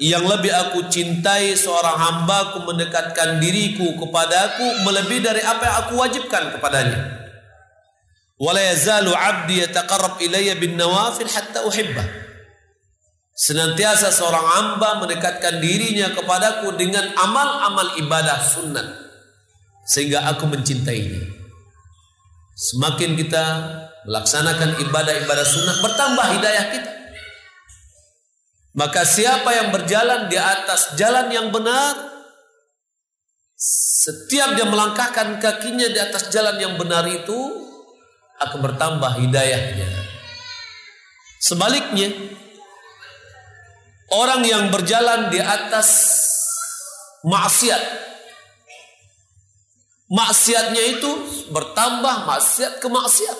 yang 0.00 0.24
lebih 0.24 0.52
aku 0.54 0.86
cintai 0.88 1.58
seorang 1.58 1.98
hambaku 1.98 2.62
mendekatkan 2.68 3.42
diriku 3.42 3.98
kepadaku 3.98 4.86
melebihi 4.86 5.20
dari 5.24 5.42
apa 5.42 5.62
yang 5.64 5.76
aku 5.84 5.92
wajibkan 5.98 6.56
kepadanya. 6.56 7.28
Wala 8.38 8.62
yazalu 8.62 9.10
'abdi 9.10 9.66
yataqarrab 9.66 10.22
ilayya 10.22 10.54
bin 10.56 10.78
nawafil 10.78 11.26
hatta 11.26 11.66
uhibbah. 11.66 12.06
Senantiasa 13.38 14.10
seorang 14.10 14.46
hamba 14.46 14.98
mendekatkan 14.98 15.62
dirinya 15.62 16.10
kepadaku 16.10 16.74
dengan 16.74 17.06
amal-amal 17.14 17.94
ibadah 17.98 18.42
sunnah 18.42 18.86
sehingga 19.86 20.26
aku 20.26 20.50
mencintainya. 20.50 21.37
Semakin 22.58 23.14
kita 23.14 23.44
melaksanakan 24.02 24.82
ibadah-ibadah 24.82 25.46
sunnah 25.46 25.78
bertambah 25.78 26.26
hidayah 26.34 26.66
kita. 26.74 26.92
Maka 28.74 29.06
siapa 29.06 29.46
yang 29.54 29.70
berjalan 29.70 30.26
di 30.26 30.34
atas 30.34 30.98
jalan 30.98 31.30
yang 31.30 31.54
benar, 31.54 31.94
setiap 33.58 34.58
dia 34.58 34.66
melangkahkan 34.66 35.38
kakinya 35.38 35.86
di 35.86 35.98
atas 36.02 36.34
jalan 36.34 36.58
yang 36.58 36.74
benar 36.74 37.06
itu 37.06 37.38
akan 38.42 38.58
bertambah 38.58 39.22
hidayahnya. 39.22 39.90
Sebaliknya, 41.38 42.10
orang 44.10 44.42
yang 44.42 44.70
berjalan 44.74 45.30
di 45.30 45.38
atas 45.38 46.18
maksiat, 47.22 47.82
maksiatnya 50.08 50.98
itu 50.98 51.10
bertambah 51.52 52.24
maksiat 52.24 52.80
ke 52.80 52.88
maksiat. 52.88 53.38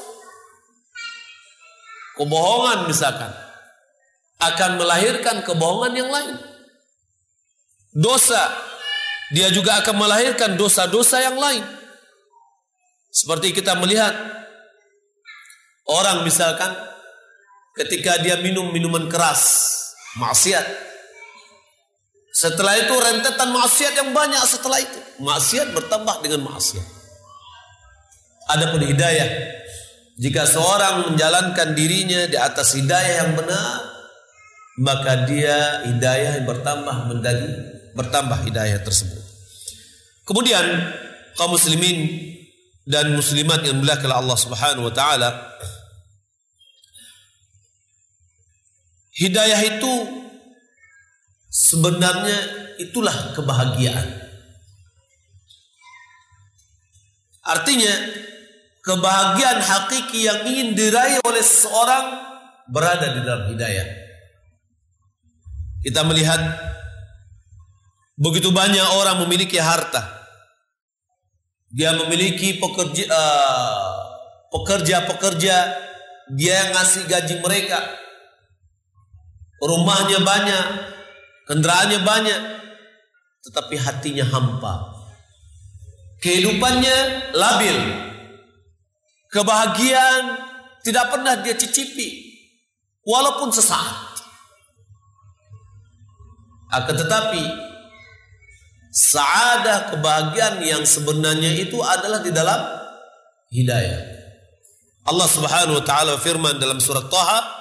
Kebohongan 2.17 2.89
misalkan 2.91 3.31
akan 4.39 4.71
melahirkan 4.79 5.43
kebohongan 5.43 5.93
yang 5.95 6.11
lain. 6.11 6.37
Dosa, 7.95 8.53
dia 9.35 9.51
juga 9.51 9.83
akan 9.83 9.97
melahirkan 9.97 10.55
dosa-dosa 10.55 11.19
yang 11.25 11.35
lain. 11.35 11.65
Seperti 13.09 13.51
kita 13.51 13.75
melihat 13.81 14.15
orang 15.89 16.23
misalkan 16.23 16.71
ketika 17.75 18.21
dia 18.23 18.39
minum 18.39 18.71
minuman 18.71 19.07
keras, 19.11 19.73
maksiat. 20.19 20.88
Setelah 22.39 22.79
itu 22.79 22.95
rentetan 22.95 23.51
maksiat 23.51 23.99
yang 23.99 24.15
banyak 24.15 24.39
setelah 24.47 24.79
itu. 24.79 25.01
Maksiat 25.19 25.75
bertambah 25.75 26.23
dengan 26.23 26.47
maksiat. 26.47 26.87
Adapun 28.55 28.87
hidayah. 28.87 29.59
Jika 30.23 30.47
seorang 30.47 31.11
menjalankan 31.11 31.75
dirinya 31.75 32.31
di 32.31 32.39
atas 32.39 32.79
hidayah 32.79 33.27
yang 33.27 33.33
benar, 33.35 33.83
maka 34.79 35.27
dia 35.27 35.83
hidayah 35.91 36.39
yang 36.39 36.47
bertambah 36.47 36.97
mendali 37.11 37.51
bertambah 37.99 38.39
hidayah 38.47 38.79
tersebut. 38.87 39.19
Kemudian 40.23 40.63
kaum 41.35 41.59
muslimin 41.59 42.07
dan 42.87 43.19
muslimat 43.19 43.67
yang 43.67 43.83
dimuliakan 43.83 44.15
Allah 44.15 44.39
Subhanahu 44.39 44.87
wa 44.87 44.95
taala, 44.95 45.35
hidayah 49.19 49.59
itu 49.59 49.93
sebenarnya 51.49 52.39
itulah 52.79 53.35
kebahagiaan. 53.35 54.07
Artinya 57.49 57.95
kebahagiaan 58.85 59.61
hakiki 59.65 60.29
yang 60.29 60.45
ingin 60.45 60.77
diraih 60.77 61.21
oleh 61.25 61.41
seseorang 61.41 62.07
berada 62.69 63.17
di 63.17 63.21
dalam 63.25 63.49
hidayah. 63.49 63.89
Kita 65.81 66.05
melihat 66.05 66.41
begitu 68.21 68.53
banyak 68.53 68.85
orang 69.01 69.25
memiliki 69.25 69.57
harta. 69.57 70.21
Dia 71.73 71.97
memiliki 71.97 72.57
pekerja 72.57 73.05
uh, 73.13 73.93
pekerja-pekerja 74.53 75.57
dia 76.37 76.53
yang 76.53 76.71
ngasih 76.77 77.09
gaji 77.09 77.35
mereka. 77.41 77.81
Rumahnya 79.59 80.23
banyak, 80.23 80.65
kendaraannya 81.49 82.01
banyak, 82.05 82.41
tetapi 83.49 83.75
hatinya 83.81 84.29
hampa. 84.29 84.95
Kehidupannya 86.21 86.97
labil. 87.33 87.79
Kebahagiaan 89.29 90.25
tidak 90.85 91.13
pernah 91.13 91.37
dia 91.41 91.55
cicipi 91.57 92.29
walaupun 93.05 93.53
sesaat. 93.53 94.21
Akan 96.69 96.97
tetapi 96.97 97.43
saadah 98.93 99.93
kebahagiaan 99.93 100.61
yang 100.65 100.83
sebenarnya 100.85 101.55
itu 101.61 101.81
adalah 101.81 102.21
di 102.21 102.33
dalam 102.33 102.61
hidayah. 103.53 104.01
Allah 105.09 105.29
Subhanahu 105.29 105.81
wa 105.81 105.85
taala 105.85 106.21
firman 106.21 106.61
dalam 106.61 106.77
surat 106.81 107.09
Thaha, 107.09 107.58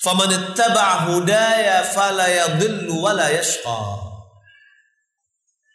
"Faman 0.00 0.32
ittaba'a 0.32 1.12
hudaya 1.12 1.84
fala 1.84 2.24
yadhillu 2.24 2.96
wa 3.00 3.12
la 3.12 3.28
yashqa." 3.28 4.08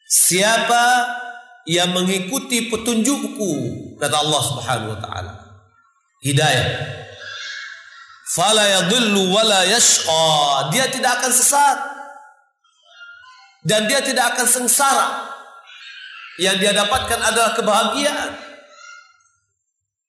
Siapa 0.06 0.86
yang 1.66 1.94
mengikuti 1.98 2.70
petunjukku 2.70 3.52
kata 3.98 4.16
Allah 4.22 4.42
Subhanahu 4.42 4.94
wa 4.94 5.00
taala. 5.02 5.34
Hidayah. 6.22 6.70
Fala 8.34 8.66
yadhillu 8.66 9.34
wa 9.34 9.42
la 9.46 9.62
yashqa. 9.66 10.70
Dia 10.74 10.90
tidak 10.90 11.22
akan 11.22 11.32
sesat 11.34 11.78
dan 13.66 13.90
dia 13.90 14.00
tidak 14.06 14.38
akan 14.38 14.46
sengsara. 14.46 15.10
Yang 16.38 16.56
dia 16.62 16.72
dapatkan 16.78 17.20
adalah 17.20 17.52
kebahagiaan. 17.58 18.32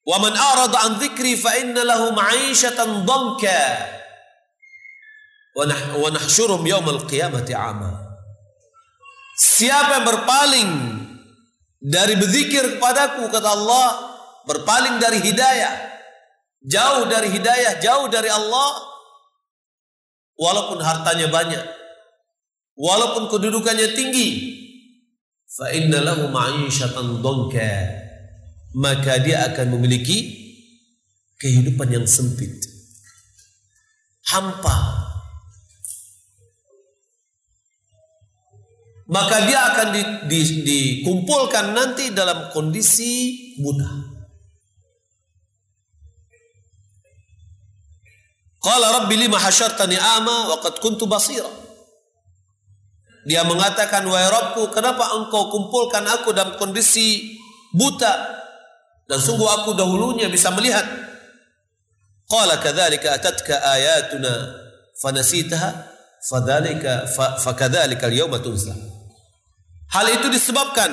Wa 0.07 0.17
man 0.21 0.37
arada 0.37 0.79
an 0.87 0.93
dzikri 1.01 1.35
fa 1.41 1.57
inna 1.57 1.83
lahu 1.83 2.13
ma'ishatan 2.13 3.09
dhanka. 3.09 3.63
'Ama. 7.57 7.91
Siapa 9.37 10.01
yang 10.01 10.07
berpaling 10.09 10.71
dari 11.81 12.17
berzikir 12.17 12.77
kepadaku 12.77 13.29
kata 13.33 13.49
Allah, 13.49 13.89
berpaling 14.45 15.01
dari 15.01 15.21
hidayah, 15.25 15.73
jauh 16.61 17.09
dari 17.09 17.33
hidayah, 17.33 17.81
jauh 17.81 18.09
dari 18.09 18.29
Allah, 18.29 18.71
walaupun 20.37 20.81
hartanya 20.85 21.29
banyak, 21.33 21.65
walaupun 22.77 23.29
kedudukannya 23.33 23.97
tinggi, 23.97 24.29
fa. 25.49 25.73
Maka 28.77 29.13
dia 29.25 29.49
akan 29.53 29.73
memiliki 29.73 30.37
kehidupan 31.41 31.89
yang 31.93 32.05
sempit. 32.05 32.53
Hampa. 34.29 35.06
Maka 39.07 39.47
dia 39.47 39.61
akan 39.71 39.89
di, 39.95 40.03
di, 40.27 40.41
dikumpulkan 40.67 41.71
nanti 41.71 42.11
dalam 42.11 42.51
kondisi 42.51 43.55
buta. 43.63 43.87
Qala 48.59 48.99
rabbi 48.99 49.15
lima 49.15 49.39
hasyartani 49.39 49.95
ama 49.95 50.51
wa 50.51 50.59
kuntu 50.59 51.07
basira. 51.07 51.47
Dia 53.27 53.43
mengatakan, 53.43 54.07
wahai 54.07 54.31
Rabbku, 54.31 54.71
kenapa 54.71 55.11
engkau 55.19 55.51
kumpulkan 55.51 56.07
aku 56.07 56.31
dalam 56.31 56.55
kondisi 56.59 57.39
buta? 57.75 58.39
Dan 59.07 59.19
sungguh 59.23 59.47
aku 59.47 59.75
dahulunya 59.75 60.27
bisa 60.31 60.51
melihat. 60.51 60.83
Qala 62.27 62.59
kadzalika 62.59 63.15
atatka 63.15 63.55
ayatuna 63.63 64.31
fanasitaha 64.99 65.71
fadzalika 66.27 67.07
fakadzalika 67.39 68.11
al-yawma 68.11 68.43
tunsa. 68.43 68.96
Hal 69.91 70.07
itu 70.11 70.27
disebabkan 70.31 70.91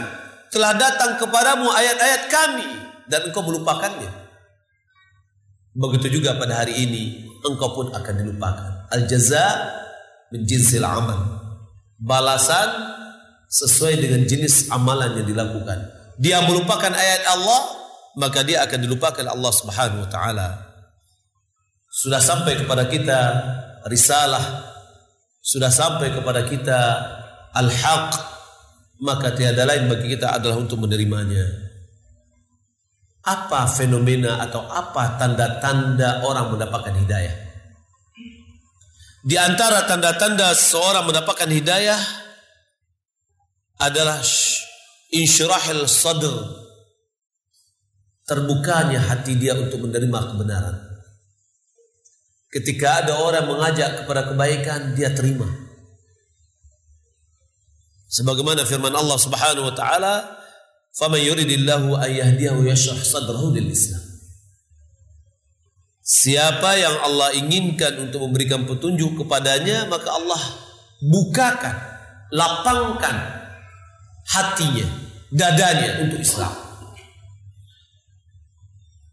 telah 0.54 0.78
datang 0.78 1.18
kepadamu 1.18 1.66
ayat-ayat 1.70 2.22
kami 2.30 2.70
dan 3.10 3.26
engkau 3.30 3.41
melupakannya. 3.41 4.10
Begitu 5.74 6.22
juga 6.22 6.38
pada 6.38 6.62
hari 6.62 6.78
ini 6.86 7.26
engkau 7.41 7.74
pun 7.74 7.88
akan 7.89 8.14
dilupakan. 8.22 8.72
Al-jaza 8.94 9.74
min 10.30 10.46
jinsil 10.46 10.86
amal 10.86 11.44
balasan 11.98 12.70
sesuai 13.50 14.02
dengan 14.02 14.22
jenis 14.26 14.70
amalan 14.70 15.18
yang 15.22 15.28
dilakukan. 15.30 15.80
Dia 16.18 16.46
melupakan 16.46 16.94
ayat 16.94 17.26
Allah, 17.26 17.62
maka 18.18 18.46
dia 18.46 18.62
akan 18.62 18.80
dilupakan 18.86 19.26
Allah 19.26 19.54
Subhanahu 19.54 20.06
wa 20.06 20.10
taala. 20.10 20.48
Sudah 21.89 22.22
sampai 22.22 22.58
kepada 22.58 22.89
kita 22.89 23.20
risalah, 23.86 24.74
sudah 25.41 25.70
sampai 25.70 26.10
kepada 26.14 26.46
kita 26.50 26.80
al-haq, 27.54 28.14
maka 29.04 29.36
tiada 29.36 29.68
lain 29.68 29.91
bagi 29.91 30.16
kita 30.16 30.39
adalah 30.39 30.56
untuk 30.64 30.80
menerimanya. 30.80 31.43
Apa 33.24 33.68
fenomena 33.68 34.39
atau 34.39 34.64
apa 34.64 35.20
tanda-tanda 35.20 36.24
orang 36.24 36.56
mendapatkan 36.56 36.95
hidayah? 36.95 37.36
Di 39.24 39.36
antara 39.39 39.88
tanda-tanda 39.88 40.51
seorang 40.56 41.08
mendapatkan 41.08 41.47
hidayah 41.47 41.99
adalah 43.80 44.20
insyirahil 45.12 45.88
sadr. 45.88 46.64
Terbukanya 48.24 49.04
hati 49.04 49.36
dia 49.36 49.56
untuk 49.56 49.84
menerima 49.84 50.20
kebenaran. 50.32 50.76
Ketika 52.47 53.04
ada 53.04 53.20
orang 53.20 53.51
mengajak 53.51 54.04
kepada 54.04 54.32
kebaikan, 54.32 54.95
dia 54.95 55.12
terima. 55.12 55.72
Sebagaimana 58.14 58.61
firman 58.61 58.93
Allah 58.93 59.18
Subhanahu 59.18 59.74
wa 59.74 59.76
taala, 59.76 60.38
"Faman 60.93 61.18
yuridillahu 61.18 61.97
an 61.97 62.14
yahdiyahu 62.14 62.61
yashrah 62.70 63.01
sadrahu 63.01 63.49
lil 63.57 63.74
Islam." 63.74 64.05
Siapa 66.05 66.78
yang 66.78 66.93
Allah 67.01 67.34
inginkan 67.34 67.97
untuk 68.05 68.22
memberikan 68.22 68.70
petunjuk 68.70 69.26
kepadanya, 69.26 69.89
maka 69.89 70.14
Allah 70.14 70.38
bukakan, 71.01 71.74
lapangkan 72.30 73.18
hatinya, 74.30 74.86
dadanya 75.34 76.05
untuk 76.05 76.22
Islam. 76.22 76.53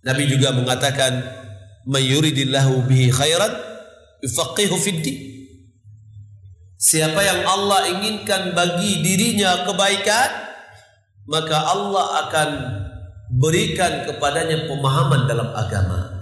Nabi 0.05 0.29
juga 0.29 0.53
mengatakan, 0.53 1.25
"Mayuridillahu 1.89 2.85
bihi 2.85 3.09
khairan 3.09 3.55
yufaqihu 4.21 4.77
fiddi." 4.77 5.30
Siapa 6.81 7.21
yang 7.21 7.45
Allah 7.45 7.93
inginkan 7.93 8.57
bagi 8.57 9.05
dirinya 9.05 9.69
kebaikan, 9.69 10.31
maka 11.29 11.57
Allah 11.69 12.07
akan 12.25 12.49
berikan 13.37 14.09
kepadanya 14.09 14.65
pemahaman 14.65 15.29
dalam 15.29 15.53
agama 15.53 16.21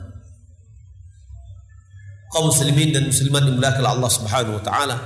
kaum 2.32 2.52
muslimin 2.52 2.92
dan 2.92 3.08
muslimat 3.08 3.42
dimuliakan 3.44 3.84
Allah 3.84 4.10
Subhanahu 4.12 4.60
wa 4.60 4.64
taala. 4.64 4.96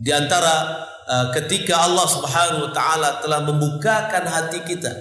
Di 0.00 0.10
antara 0.14 0.54
uh, 1.04 1.26
ketika 1.36 1.84
Allah 1.84 2.06
Subhanahu 2.08 2.70
wa 2.70 2.72
taala 2.72 3.20
telah 3.20 3.40
membukakan 3.44 4.24
hati 4.24 4.64
kita 4.64 4.92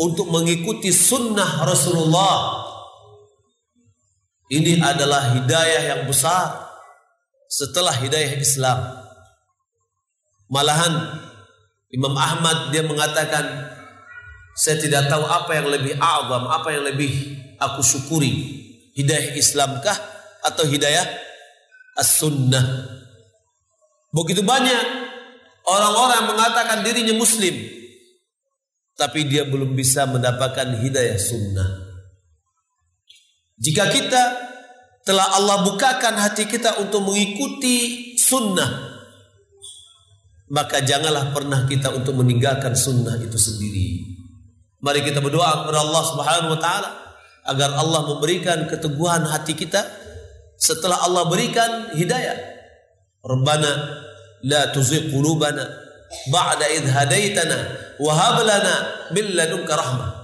untuk 0.00 0.32
mengikuti 0.32 0.90
sunnah 0.90 1.62
Rasulullah 1.62 2.61
ini 4.52 4.76
adalah 4.84 5.32
hidayah 5.32 5.96
yang 5.96 6.02
besar 6.04 6.68
setelah 7.48 7.96
hidayah 7.96 8.36
Islam. 8.36 8.84
Malahan 10.52 10.92
Imam 11.88 12.12
Ahmad 12.12 12.68
dia 12.68 12.84
mengatakan 12.84 13.72
saya 14.52 14.76
tidak 14.76 15.08
tahu 15.08 15.24
apa 15.24 15.56
yang 15.56 15.72
lebih 15.72 15.96
azam, 15.96 16.44
apa 16.52 16.68
yang 16.68 16.84
lebih 16.84 17.40
aku 17.56 17.80
syukuri. 17.80 18.60
Hidayah 18.92 19.40
Islamkah 19.40 19.96
atau 20.44 20.68
hidayah 20.68 21.08
as-sunnah? 21.96 22.92
Begitu 24.12 24.44
banyak 24.44 24.84
orang-orang 25.64 26.28
mengatakan 26.28 26.84
dirinya 26.84 27.16
muslim 27.16 27.56
tapi 29.00 29.24
dia 29.24 29.48
belum 29.48 29.72
bisa 29.72 30.04
mendapatkan 30.04 30.76
hidayah 30.76 31.16
sunnah 31.16 31.91
Jika 33.62 33.86
kita 33.94 34.22
telah 35.06 35.38
Allah 35.38 35.62
bukakan 35.62 36.18
hati 36.18 36.50
kita 36.50 36.82
untuk 36.82 37.06
mengikuti 37.06 38.10
sunnah, 38.18 38.90
maka 40.50 40.82
janganlah 40.82 41.30
pernah 41.30 41.62
kita 41.70 41.94
untuk 41.94 42.18
meninggalkan 42.18 42.74
sunnah 42.74 43.22
itu 43.22 43.38
sendiri. 43.38 44.18
Mari 44.82 45.06
kita 45.06 45.22
berdoa 45.22 45.62
kepada 45.62 45.78
Allah 45.78 46.02
Subhanahu 46.10 46.52
wa 46.58 46.60
taala 46.60 46.90
agar 47.46 47.70
Allah 47.78 48.00
memberikan 48.10 48.66
keteguhan 48.66 49.30
hati 49.30 49.54
kita 49.54 49.86
setelah 50.58 50.98
Allah 51.06 51.30
berikan 51.30 51.94
hidayah. 51.94 52.34
Rabbana 53.22 53.70
la 54.42 54.74
tuzigh 54.74 55.14
qulubana 55.14 55.62
ba'da 56.34 56.66
idh 56.66 56.90
hadaitana 56.90 57.58
wa 58.02 58.10
hab 58.10 58.42
lana 58.42 58.74
min 59.14 59.38
ladunka. 59.38 60.21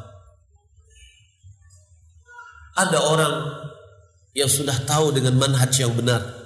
Ada 2.78 2.98
orang 3.02 3.34
yang 4.38 4.46
sudah 4.46 4.86
tahu 4.86 5.10
dengan 5.10 5.34
manhaj 5.34 5.74
yang 5.82 5.90
benar 5.98 6.38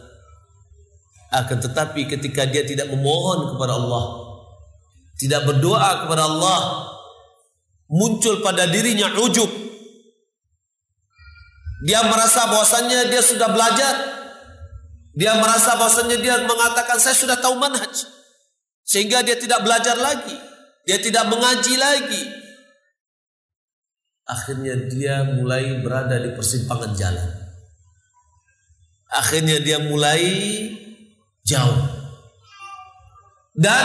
akan 1.33 1.59
tetapi 1.65 2.13
ketika 2.13 2.45
dia 2.45 2.61
tidak 2.61 2.93
memohon 2.93 3.57
kepada 3.57 3.73
Allah, 3.81 4.05
tidak 5.17 5.49
berdoa 5.49 6.05
kepada 6.05 6.29
Allah, 6.29 6.61
muncul 7.89 8.45
pada 8.45 8.69
dirinya 8.69 9.09
ujub. 9.17 9.49
Dia 11.89 12.05
merasa 12.05 12.47
bahwasannya 12.47 13.09
dia 13.09 13.25
sudah 13.25 13.49
belajar. 13.49 13.95
Dia 15.17 15.35
merasa 15.41 15.75
bahwasannya 15.77 16.21
dia 16.21 16.41
mengatakan 16.45 17.01
saya 17.01 17.17
sudah 17.17 17.41
tahu 17.41 17.59
manhaj. 17.59 18.07
Sehingga 18.85 19.25
dia 19.25 19.35
tidak 19.35 19.65
belajar 19.65 19.97
lagi. 19.99 20.37
Dia 20.85 21.01
tidak 21.01 21.27
mengaji 21.33 21.75
lagi. 21.81 22.23
Akhirnya 24.23 24.79
dia 24.87 25.27
mulai 25.27 25.83
berada 25.83 26.15
di 26.19 26.31
persimpangan 26.33 26.95
jalan. 26.95 27.31
Akhirnya 29.13 29.61
dia 29.61 29.83
mulai 29.83 30.23
jauh. 31.45 31.81
Dan 33.53 33.85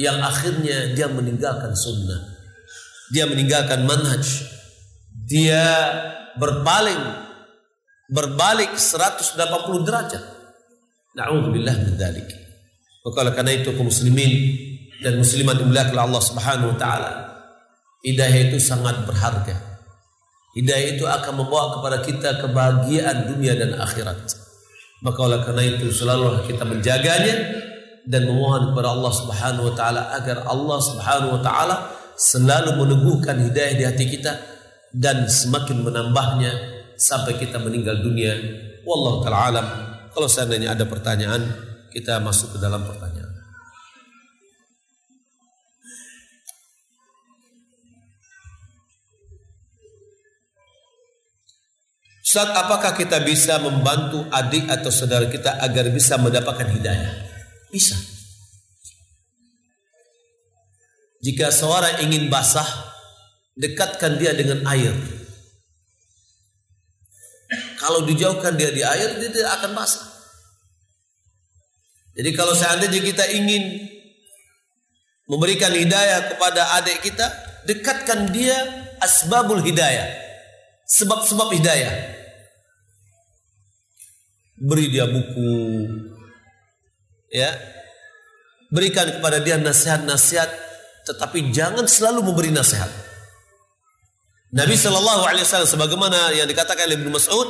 yang 0.00 0.22
akhirnya 0.22 0.94
dia 0.94 1.10
meninggalkan 1.10 1.74
sunnah. 1.74 2.38
Dia 3.12 3.28
meninggalkan 3.28 3.84
manhaj. 3.84 4.24
Dia 5.28 5.66
berpaling 6.40 7.28
berbalik 8.08 8.78
180 8.78 9.36
derajat. 9.84 10.24
Na'udzubillah 11.18 11.74
min 11.84 11.92
dzalik. 11.98 12.28
Maka 13.04 13.34
karena 13.36 13.52
itu 13.52 13.74
kaum 13.76 13.90
muslimin 13.90 14.32
dan 15.04 15.20
muslimat 15.20 15.60
dimuliakan 15.60 15.98
Allah 15.98 16.22
Subhanahu 16.22 16.72
wa 16.74 16.78
taala. 16.78 17.27
Hidayah 18.08 18.48
itu 18.48 18.56
sangat 18.56 19.04
berharga. 19.04 19.52
Hidayah 20.56 20.96
itu 20.96 21.04
akan 21.04 21.44
membawa 21.44 21.76
kepada 21.76 21.98
kita 22.00 22.30
kebahagiaan 22.40 23.28
dunia 23.28 23.52
dan 23.52 23.76
akhirat. 23.76 24.32
Maka 25.04 25.18
oleh 25.20 25.44
karena 25.44 25.62
itu 25.76 25.92
selalu 25.92 26.48
kita 26.48 26.64
menjaganya 26.64 27.36
dan 28.08 28.24
memohon 28.24 28.72
kepada 28.72 28.96
Allah 28.96 29.12
Subhanahu 29.12 29.68
wa 29.68 29.74
taala 29.76 30.02
agar 30.16 30.48
Allah 30.48 30.78
Subhanahu 30.80 31.36
wa 31.38 31.42
taala 31.44 31.76
selalu 32.16 32.80
meneguhkan 32.80 33.38
hidayah 33.44 33.74
di 33.76 33.84
hati 33.84 34.04
kita 34.08 34.32
dan 34.96 35.28
semakin 35.28 35.84
menambahnya 35.84 36.50
sampai 36.96 37.36
kita 37.36 37.60
meninggal 37.60 38.00
dunia. 38.00 38.34
Wallahu 38.88 39.22
taala. 39.22 39.62
Kalau 40.10 40.26
seandainya 40.26 40.74
ada 40.74 40.88
pertanyaan, 40.88 41.44
kita 41.92 42.18
masuk 42.18 42.56
ke 42.56 42.58
dalam 42.58 42.82
pertanyaan. 42.82 43.37
Ustaz, 52.28 52.52
apakah 52.52 52.92
kita 52.92 53.24
bisa 53.24 53.56
membantu 53.56 54.20
adik 54.28 54.68
atau 54.68 54.92
saudara 54.92 55.32
kita 55.32 55.64
agar 55.64 55.88
bisa 55.88 56.20
mendapatkan 56.20 56.68
hidayah? 56.76 57.08
Bisa. 57.72 57.96
Jika 61.24 61.48
seorang 61.48 62.04
ingin 62.04 62.28
basah, 62.28 62.68
dekatkan 63.56 64.20
dia 64.20 64.36
dengan 64.36 64.60
air. 64.68 64.92
Kalau 67.80 68.04
dijauhkan 68.04 68.60
dia 68.60 68.76
di 68.76 68.84
air, 68.84 69.16
dia 69.24 69.32
tidak 69.32 69.64
akan 69.64 69.72
basah. 69.72 70.04
Jadi 72.12 72.28
kalau 72.36 72.52
seandainya 72.52 73.08
kita 73.08 73.24
ingin 73.40 73.88
memberikan 75.32 75.72
hidayah 75.72 76.28
kepada 76.28 76.76
adik 76.76 77.00
kita, 77.08 77.24
dekatkan 77.64 78.28
dia 78.36 78.84
asbabul 79.00 79.64
hidayah. 79.64 80.28
Sebab-sebab 80.92 81.56
hidayah 81.56 82.17
beri 84.62 84.90
dia 84.90 85.06
buku. 85.06 85.54
Ya. 87.30 87.54
Berikan 88.68 89.08
kepada 89.08 89.40
dia 89.40 89.56
nasihat-nasihat 89.56 90.68
tetapi 91.08 91.48
jangan 91.56 91.88
selalu 91.88 92.20
memberi 92.20 92.52
nasihat. 92.52 92.92
Nabi 94.52 94.76
Shallallahu 94.76 95.24
Alaihi 95.24 95.44
Wasallam 95.44 95.68
sebagaimana 95.68 96.36
yang 96.36 96.44
dikatakan 96.44 96.84
oleh 96.84 97.00
Ibnu 97.00 97.12
Mas'ud 97.12 97.48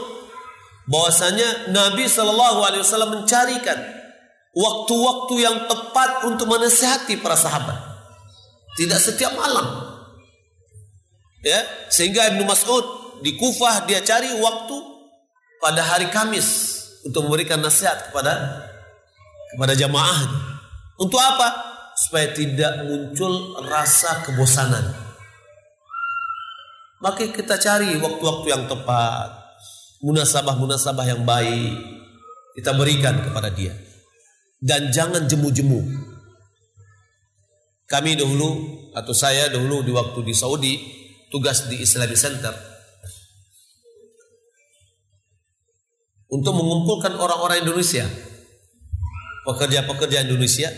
bahwasanya 0.87 1.75
Nabi 1.75 2.07
Shallallahu 2.07 2.63
Alaihi 2.63 2.83
Wasallam 2.87 3.23
mencarikan 3.23 3.79
waktu-waktu 4.55 5.35
yang 5.43 5.57
tepat 5.67 6.27
untuk 6.27 6.47
menasihati 6.47 7.19
para 7.19 7.35
sahabat. 7.35 7.79
Tidak 8.79 8.99
setiap 8.99 9.35
malam. 9.35 9.91
Ya 11.43 11.67
sehingga 11.91 12.31
Ibnu 12.35 12.47
Mas'ud 12.47 12.87
di 13.27 13.35
Kufah 13.35 13.91
dia 13.91 14.03
cari 14.07 14.31
waktu 14.39 14.77
pada 15.59 15.83
hari 15.83 16.11
Kamis 16.15 16.78
untuk 17.09 17.25
memberikan 17.25 17.65
nasihat 17.65 18.13
kepada 18.13 18.65
kepada 19.57 19.73
jamaah. 19.73 20.29
Untuk 21.01 21.17
apa? 21.17 21.49
Supaya 21.97 22.31
tidak 22.37 22.85
muncul 22.85 23.65
rasa 23.65 24.29
kebosanan. 24.29 24.93
Maka 27.01 27.33
kita 27.33 27.57
cari 27.57 27.97
waktu-waktu 27.97 28.47
yang 28.51 28.65
tepat, 28.69 29.31
munasabah-munasabah 30.05 31.07
yang 31.09 31.23
baik 31.25 31.75
kita 32.59 32.75
berikan 32.75 33.23
kepada 33.23 33.49
dia. 33.55 33.73
Dan 34.59 34.91
jangan 34.91 35.25
jemu-jemu. 35.25 35.81
Kami 37.89 38.19
dahulu 38.19 38.51
atau 38.93 39.15
saya 39.17 39.49
dahulu 39.49 39.81
di 39.81 39.95
waktu 39.95 40.21
di 40.27 40.35
Saudi 40.37 40.75
tugas 41.33 41.71
di 41.71 41.81
Islamic 41.81 42.19
Center 42.19 42.78
untuk 46.29 46.53
mengumpulkan 46.57 47.17
orang-orang 47.17 47.65
Indonesia, 47.65 48.05
pekerja-pekerja 49.49 50.29
Indonesia. 50.29 50.69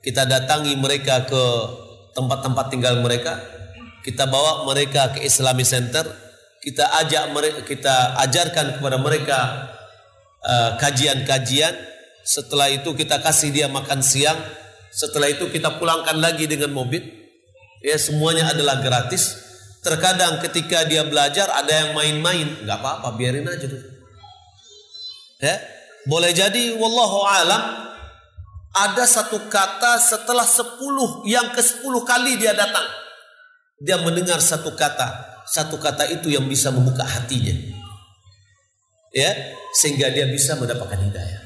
Kita 0.00 0.24
datangi 0.24 0.74
mereka 0.80 1.28
ke 1.28 1.44
tempat-tempat 2.16 2.66
tinggal 2.72 3.04
mereka, 3.04 3.38
kita 4.02 4.26
bawa 4.26 4.64
mereka 4.66 5.12
ke 5.14 5.22
Islamic 5.22 5.68
Center, 5.68 6.08
kita 6.64 6.88
ajak 7.04 7.30
mereka, 7.30 7.60
kita 7.62 8.16
ajarkan 8.28 8.80
kepada 8.80 8.96
mereka 8.96 9.38
uh, 10.40 10.70
kajian-kajian. 10.80 11.76
Setelah 12.24 12.72
itu 12.72 12.92
kita 12.96 13.20
kasih 13.20 13.52
dia 13.52 13.68
makan 13.68 14.00
siang. 14.00 14.36
Setelah 14.90 15.30
itu 15.30 15.48
kita 15.52 15.76
pulangkan 15.76 16.18
lagi 16.18 16.48
dengan 16.48 16.72
mobil. 16.72 17.00
Ya 17.80 17.96
semuanya 17.96 18.52
adalah 18.52 18.80
gratis. 18.84 19.36
Terkadang 19.80 20.44
ketika 20.44 20.84
dia 20.84 21.04
belajar 21.08 21.48
ada 21.48 21.72
yang 21.72 21.90
main-main, 21.96 22.60
nggak 22.64 22.78
apa-apa, 22.80 23.16
biarin 23.16 23.48
aja 23.48 23.64
tuh. 23.68 23.99
Ya, 25.40 25.56
boleh 26.04 26.36
jadi 26.36 26.76
wallahu 26.76 27.24
alam 27.24 27.90
ada 28.70 29.04
satu 29.08 29.50
kata 29.50 29.98
setelah 29.98 30.46
sepuluh 30.46 31.26
yang 31.26 31.50
ke 31.56 31.64
sepuluh 31.64 32.04
kali 32.04 32.36
dia 32.36 32.54
datang. 32.54 32.86
Dia 33.80 33.98
mendengar 33.98 34.38
satu 34.38 34.76
kata. 34.76 35.40
Satu 35.48 35.80
kata 35.80 36.06
itu 36.12 36.30
yang 36.30 36.46
bisa 36.46 36.70
membuka 36.70 37.02
hatinya. 37.02 37.56
Ya 39.10 39.34
sehingga 39.74 40.12
dia 40.14 40.30
bisa 40.30 40.54
mendapatkan 40.54 41.00
hidayah. 41.08 41.42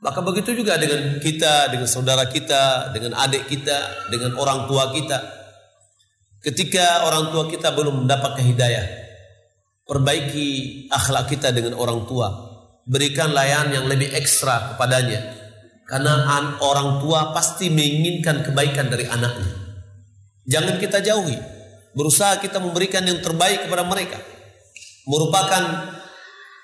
Maka 0.00 0.22
begitu 0.22 0.56
juga 0.56 0.78
dengan 0.80 1.18
kita 1.20 1.68
dengan 1.68 1.90
saudara 1.90 2.24
kita 2.30 2.94
dengan 2.94 3.18
adik 3.18 3.50
kita 3.50 4.08
dengan 4.08 4.38
orang 4.38 4.64
tua 4.70 4.94
kita. 4.94 5.18
Ketika 6.40 7.04
orang 7.10 7.34
tua 7.34 7.50
kita 7.50 7.74
belum 7.74 8.06
mendapatkan 8.06 8.46
hidayah 8.46 8.86
perbaiki 9.84 10.48
akhlak 10.88 11.34
kita 11.34 11.50
dengan 11.50 11.74
orang 11.74 12.06
tua 12.06 12.45
berikan 12.86 13.34
layanan 13.34 13.82
yang 13.82 13.86
lebih 13.90 14.14
ekstra 14.14 14.74
kepadanya. 14.74 15.34
Karena 15.86 16.26
orang 16.58 16.98
tua 16.98 17.30
pasti 17.30 17.70
menginginkan 17.70 18.42
kebaikan 18.42 18.90
dari 18.90 19.06
anaknya. 19.06 19.54
Jangan 20.46 20.78
kita 20.82 20.98
jauhi. 21.02 21.38
Berusaha 21.94 22.42
kita 22.42 22.58
memberikan 22.58 23.06
yang 23.06 23.22
terbaik 23.22 23.66
kepada 23.66 23.86
mereka. 23.86 24.18
Merupakan 25.06 25.62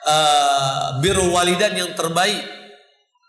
uh, 0.03 0.99
biru 0.99 1.31
walidan 1.31 1.75
yang 1.79 1.91
terbaik 1.95 2.43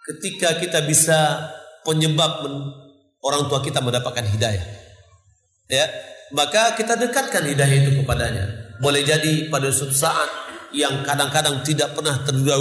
ketika 0.10 0.58
kita 0.58 0.82
bisa 0.82 1.50
penyebab 1.86 2.42
orang 3.22 3.46
tua 3.46 3.62
kita 3.62 3.78
mendapatkan 3.78 4.26
hidayah. 4.26 4.66
Ya 5.70 5.86
maka 6.34 6.74
kita 6.74 6.98
dekatkan 6.98 7.46
hidayah 7.46 7.78
itu 7.86 8.02
kepadanya. 8.02 8.76
Boleh 8.82 9.06
jadi 9.06 9.48
pada 9.54 9.70
suatu 9.70 9.94
saat 9.94 10.43
yang 10.74 11.06
kadang-kadang 11.06 11.62
tidak 11.62 11.94
pernah 11.94 12.18
terduga 12.26 12.58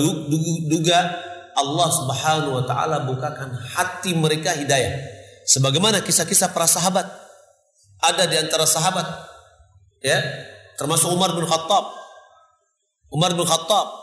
Allah 1.53 1.93
Subhanahu 1.93 2.57
wa 2.61 2.65
taala 2.65 3.05
bukakan 3.09 3.57
hati 3.57 4.15
mereka 4.17 4.57
hidayah. 4.57 5.01
Sebagaimana 5.49 6.01
kisah-kisah 6.05 6.55
para 6.55 6.67
sahabat. 6.69 7.07
Ada 8.03 8.27
di 8.27 8.35
antara 8.35 8.67
sahabat 8.67 9.07
ya, 10.03 10.19
termasuk 10.75 11.15
Umar 11.15 11.39
bin 11.39 11.47
Khattab. 11.47 11.87
Umar 13.15 13.31
bin 13.39 13.47
Khattab 13.47 13.95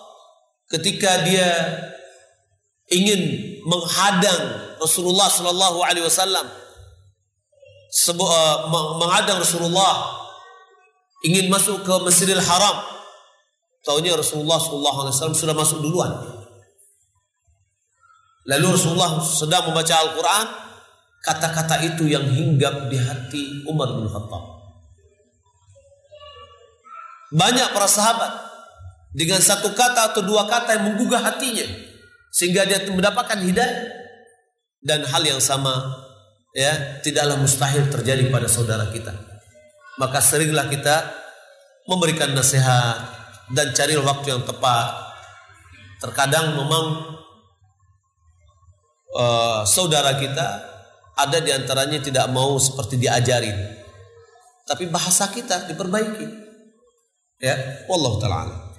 ketika 0.72 1.28
dia 1.28 1.52
ingin 2.88 3.20
menghadang 3.68 4.72
Rasulullah 4.80 5.28
Shallallahu 5.28 5.84
Alaihi 5.84 6.08
Wasallam, 6.08 6.48
uh, 6.48 8.56
menghadang 9.04 9.44
Rasulullah 9.44 10.16
ingin 11.28 11.52
masuk 11.52 11.84
ke 11.84 11.92
Masjidil 12.00 12.40
Haram. 12.40 12.99
Tahunya 13.84 14.20
Rasulullah 14.20 14.60
Wasallam 14.60 15.38
sudah 15.38 15.56
masuk 15.56 15.80
duluan. 15.80 16.12
Lalu 18.50 18.76
Rasulullah 18.76 19.22
sedang 19.22 19.70
membaca 19.70 19.94
Al-Quran, 19.94 20.46
kata-kata 21.22 21.76
itu 21.86 22.10
yang 22.10 22.26
hinggap 22.28 22.90
di 22.90 22.98
hati 22.98 23.44
Umar 23.70 23.94
bin 23.94 24.10
Khattab. 24.10 24.44
Banyak 27.30 27.68
para 27.78 27.86
sahabat 27.86 28.32
dengan 29.14 29.38
satu 29.38 29.70
kata 29.78 30.14
atau 30.14 30.26
dua 30.26 30.50
kata 30.50 30.82
yang 30.82 30.84
menggugah 30.94 31.22
hatinya 31.22 31.66
sehingga 32.34 32.66
dia 32.66 32.82
mendapatkan 32.90 33.38
hidayah 33.38 33.86
dan 34.82 35.06
hal 35.06 35.22
yang 35.22 35.38
sama 35.38 35.76
ya 36.58 37.02
tidaklah 37.06 37.38
mustahil 37.38 37.86
terjadi 37.94 38.34
pada 38.34 38.50
saudara 38.50 38.90
kita. 38.90 39.14
Maka 40.02 40.24
seringlah 40.24 40.72
kita 40.72 41.06
memberikan 41.86 42.32
nasihat 42.34 43.19
dan 43.54 43.74
cari 43.74 43.98
waktu 43.98 44.28
yang 44.30 44.44
tepat. 44.46 45.10
Terkadang 46.00 46.56
memang 46.56 46.86
uh, 49.14 49.62
saudara 49.68 50.16
kita 50.16 50.48
ada 51.20 51.38
di 51.44 51.52
antaranya 51.52 52.00
tidak 52.00 52.32
mau 52.32 52.56
seperti 52.56 52.96
diajarin. 52.96 53.58
Tapi 54.64 54.88
bahasa 54.88 55.28
kita 55.28 55.68
diperbaiki. 55.68 56.48
Ya, 57.42 57.56
wallahu 57.90 58.22
taala. 58.22 58.70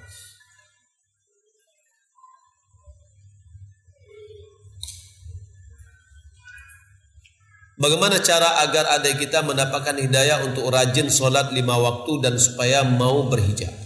Bagaimana 7.81 8.21
cara 8.21 8.61
agar 8.61 8.93
adik 9.01 9.25
kita 9.25 9.41
mendapatkan 9.41 9.97
hidayah 9.97 10.45
untuk 10.45 10.69
rajin 10.69 11.09
sholat 11.09 11.49
lima 11.49 11.81
waktu 11.81 12.13
dan 12.21 12.37
supaya 12.37 12.85
mau 12.85 13.25
berhijab? 13.25 13.80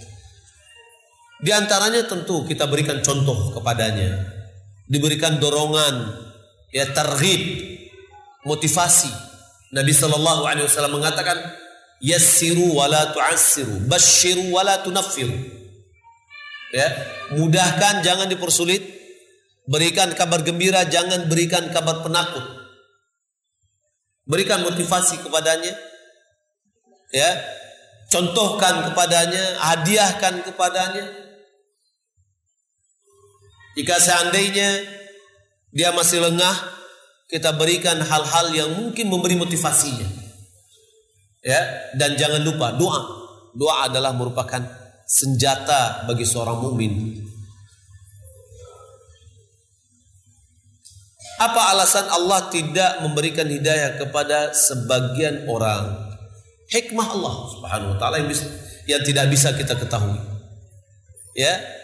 Di 1.45 1.53
antaranya 1.53 2.09
tentu 2.09 2.41
kita 2.49 2.65
berikan 2.65 3.05
contoh 3.05 3.53
kepadanya, 3.53 4.17
diberikan 4.89 5.37
dorongan, 5.37 6.09
ya 6.73 6.89
terhib, 6.89 7.41
motivasi. 8.49 9.13
Nabi 9.69 9.93
Shallallahu 9.93 10.41
Alaihi 10.49 10.65
Wasallam 10.65 10.97
mengatakan, 10.97 11.37
yassiru 12.01 12.73
wala 12.73 13.13
tu'assiru, 13.13 13.85
bashiru 13.85 14.49
wala 14.57 14.81
tunaffiru. 14.81 15.37
Ya, 16.73 16.89
mudahkan 17.37 18.01
jangan 18.01 18.25
dipersulit, 18.25 18.81
berikan 19.69 20.17
kabar 20.17 20.41
gembira 20.41 20.81
jangan 20.89 21.29
berikan 21.29 21.69
kabar 21.69 22.01
penakut. 22.01 22.41
Berikan 24.25 24.65
motivasi 24.65 25.21
kepadanya. 25.21 25.77
Ya, 27.13 27.37
contohkan 28.09 28.89
kepadanya, 28.89 29.61
hadiahkan 29.61 30.41
kepadanya. 30.41 31.24
Jika 33.75 33.95
seandainya 33.99 34.87
dia 35.75 35.91
masih 35.91 36.23
lengah, 36.23 36.55
kita 37.27 37.51
berikan 37.59 37.99
hal-hal 37.99 38.47
yang 38.55 38.69
mungkin 38.79 39.11
memberi 39.11 39.35
motivasinya. 39.35 40.07
Ya, 41.45 41.61
dan 41.99 42.15
jangan 42.15 42.41
lupa 42.41 42.73
doa. 42.73 43.01
Doa 43.53 43.91
adalah 43.91 44.15
merupakan 44.15 44.63
senjata 45.05 46.07
bagi 46.09 46.25
seorang 46.25 46.57
mukmin. 46.63 47.21
Apa 51.35 51.75
alasan 51.75 52.07
Allah 52.07 52.47
tidak 52.47 53.03
memberikan 53.03 53.45
hidayah 53.45 53.99
kepada 53.99 54.55
sebagian 54.55 55.45
orang? 55.51 56.15
Hikmah 56.71 57.07
Allah 57.11 57.35
Subhanahu 57.51 57.91
wa 57.93 57.97
taala 57.99 58.23
yang 58.87 59.01
tidak 59.03 59.25
bisa 59.27 59.51
kita 59.51 59.75
ketahui. 59.75 60.15
Ya. 61.35 61.83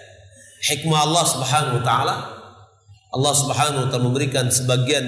Hikmah 0.61 0.99
Allah 1.09 1.25
Subhanahu 1.25 1.75
wa 1.81 1.83
taala 1.85 2.15
Allah 3.11 3.33
Subhanahu 3.33 3.81
wa 3.85 3.87
taala 3.89 4.05
memberikan 4.07 4.47
sebagian 4.47 5.03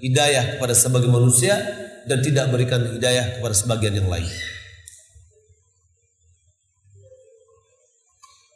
hidayah 0.00 0.56
kepada 0.58 0.74
sebagian 0.74 1.12
manusia 1.12 1.54
dan 2.06 2.18
tidak 2.22 2.50
memberikan 2.50 2.82
hidayah 2.98 3.38
kepada 3.38 3.54
sebagian 3.54 3.94
yang 4.02 4.08
lain. 4.10 4.26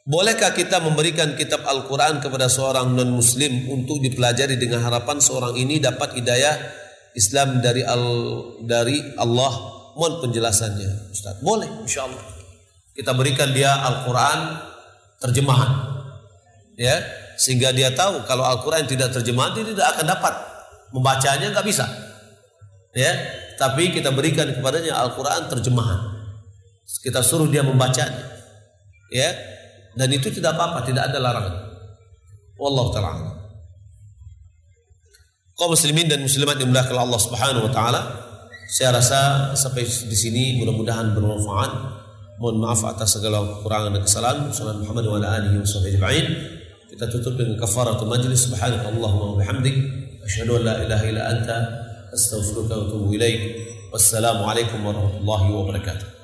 Bolehkah 0.07 0.55
kita 0.55 0.79
memberikan 0.79 1.35
kitab 1.35 1.67
Al-Quran 1.67 2.23
kepada 2.23 2.47
seorang 2.47 2.95
non-muslim 2.95 3.67
untuk 3.75 3.99
dipelajari 3.99 4.55
dengan 4.55 4.79
harapan 4.87 5.19
seorang 5.19 5.59
ini 5.59 5.83
dapat 5.83 6.15
hidayah 6.15 6.55
Islam 7.19 7.59
dari 7.59 7.83
al 7.83 8.07
dari 8.63 9.03
Allah? 9.19 9.51
Mohon 9.99 10.31
penjelasannya, 10.31 11.11
Ustaz. 11.11 11.43
Boleh, 11.43 11.67
insya 11.83 12.07
Allah. 12.07 12.23
Kita 12.95 13.19
berikan 13.19 13.51
dia 13.51 13.73
Al-Quran 13.83 14.39
terjemahan, 15.19 15.96
ya, 16.77 17.01
sehingga 17.41 17.73
dia 17.73 17.91
tahu 17.91 18.23
kalau 18.29 18.45
Al-Quran 18.47 18.87
tidak 18.87 19.11
terjemahan 19.17 19.57
dia 19.57 19.67
tidak 19.67 19.87
akan 19.97 20.07
dapat 20.07 20.35
membacanya 20.93 21.51
nggak 21.51 21.67
bisa, 21.67 21.85
ya. 22.95 23.13
Tapi 23.57 23.89
kita 23.89 24.13
berikan 24.13 24.53
kepadanya 24.53 25.01
Al-Quran 25.01 25.49
terjemahan. 25.49 26.13
Kita 27.01 27.25
suruh 27.25 27.49
dia 27.49 27.65
membacanya, 27.65 28.21
ya 29.09 29.33
dan 29.97 30.13
itu 30.13 30.29
tidak 30.29 30.55
apa-apa, 30.55 30.85
tidak 30.85 31.09
ada 31.09 31.19
larangan. 31.19 31.57
Wallahu 32.61 32.93
taala. 32.93 33.33
Kaum 35.57 35.73
muslimin 35.73 36.05
dan 36.05 36.21
muslimat 36.21 36.61
yang 36.61 36.69
dimuliakan 36.69 37.01
Allah 37.01 37.21
Subhanahu 37.21 37.65
wa 37.65 37.73
taala, 37.73 38.01
saya 38.69 38.93
rasa 38.93 39.53
sampai 39.57 39.89
di 39.89 40.17
sini 40.17 40.61
mudah-mudahan 40.61 41.17
bermanfaat. 41.17 42.05
Mohon 42.37 42.57
maaf 42.69 42.85
atas 42.85 43.17
segala 43.17 43.41
kekurangan 43.41 43.97
dan 43.97 44.03
kesalahan. 44.05 44.53
Sallallahu 44.53 44.85
Muhammad 44.85 45.09
wa 45.09 46.56
ala 46.97 47.05
alihi 47.05 47.13
wa 47.13 47.13
Kita 47.13 47.13
tutup 47.13 47.37
dengan 47.37 47.61
kafaratul 47.61 48.09
majlis. 48.09 48.49
Subhanakallahumma 48.49 49.37
wa 49.37 49.37
bihamdik 49.37 49.77
asyhadu 50.25 50.57
an 50.57 50.63
la 50.65 50.75
ilaha 50.81 51.05
illa 51.05 51.23
anta 51.29 51.57
astaghfiruka 52.09 52.73
wa 52.73 52.85
atubu 52.89 53.13
ilaik. 53.13 53.41
Wassalamualaikum 53.93 54.81
warahmatullahi 54.81 55.47
wabarakatuh. 55.53 56.16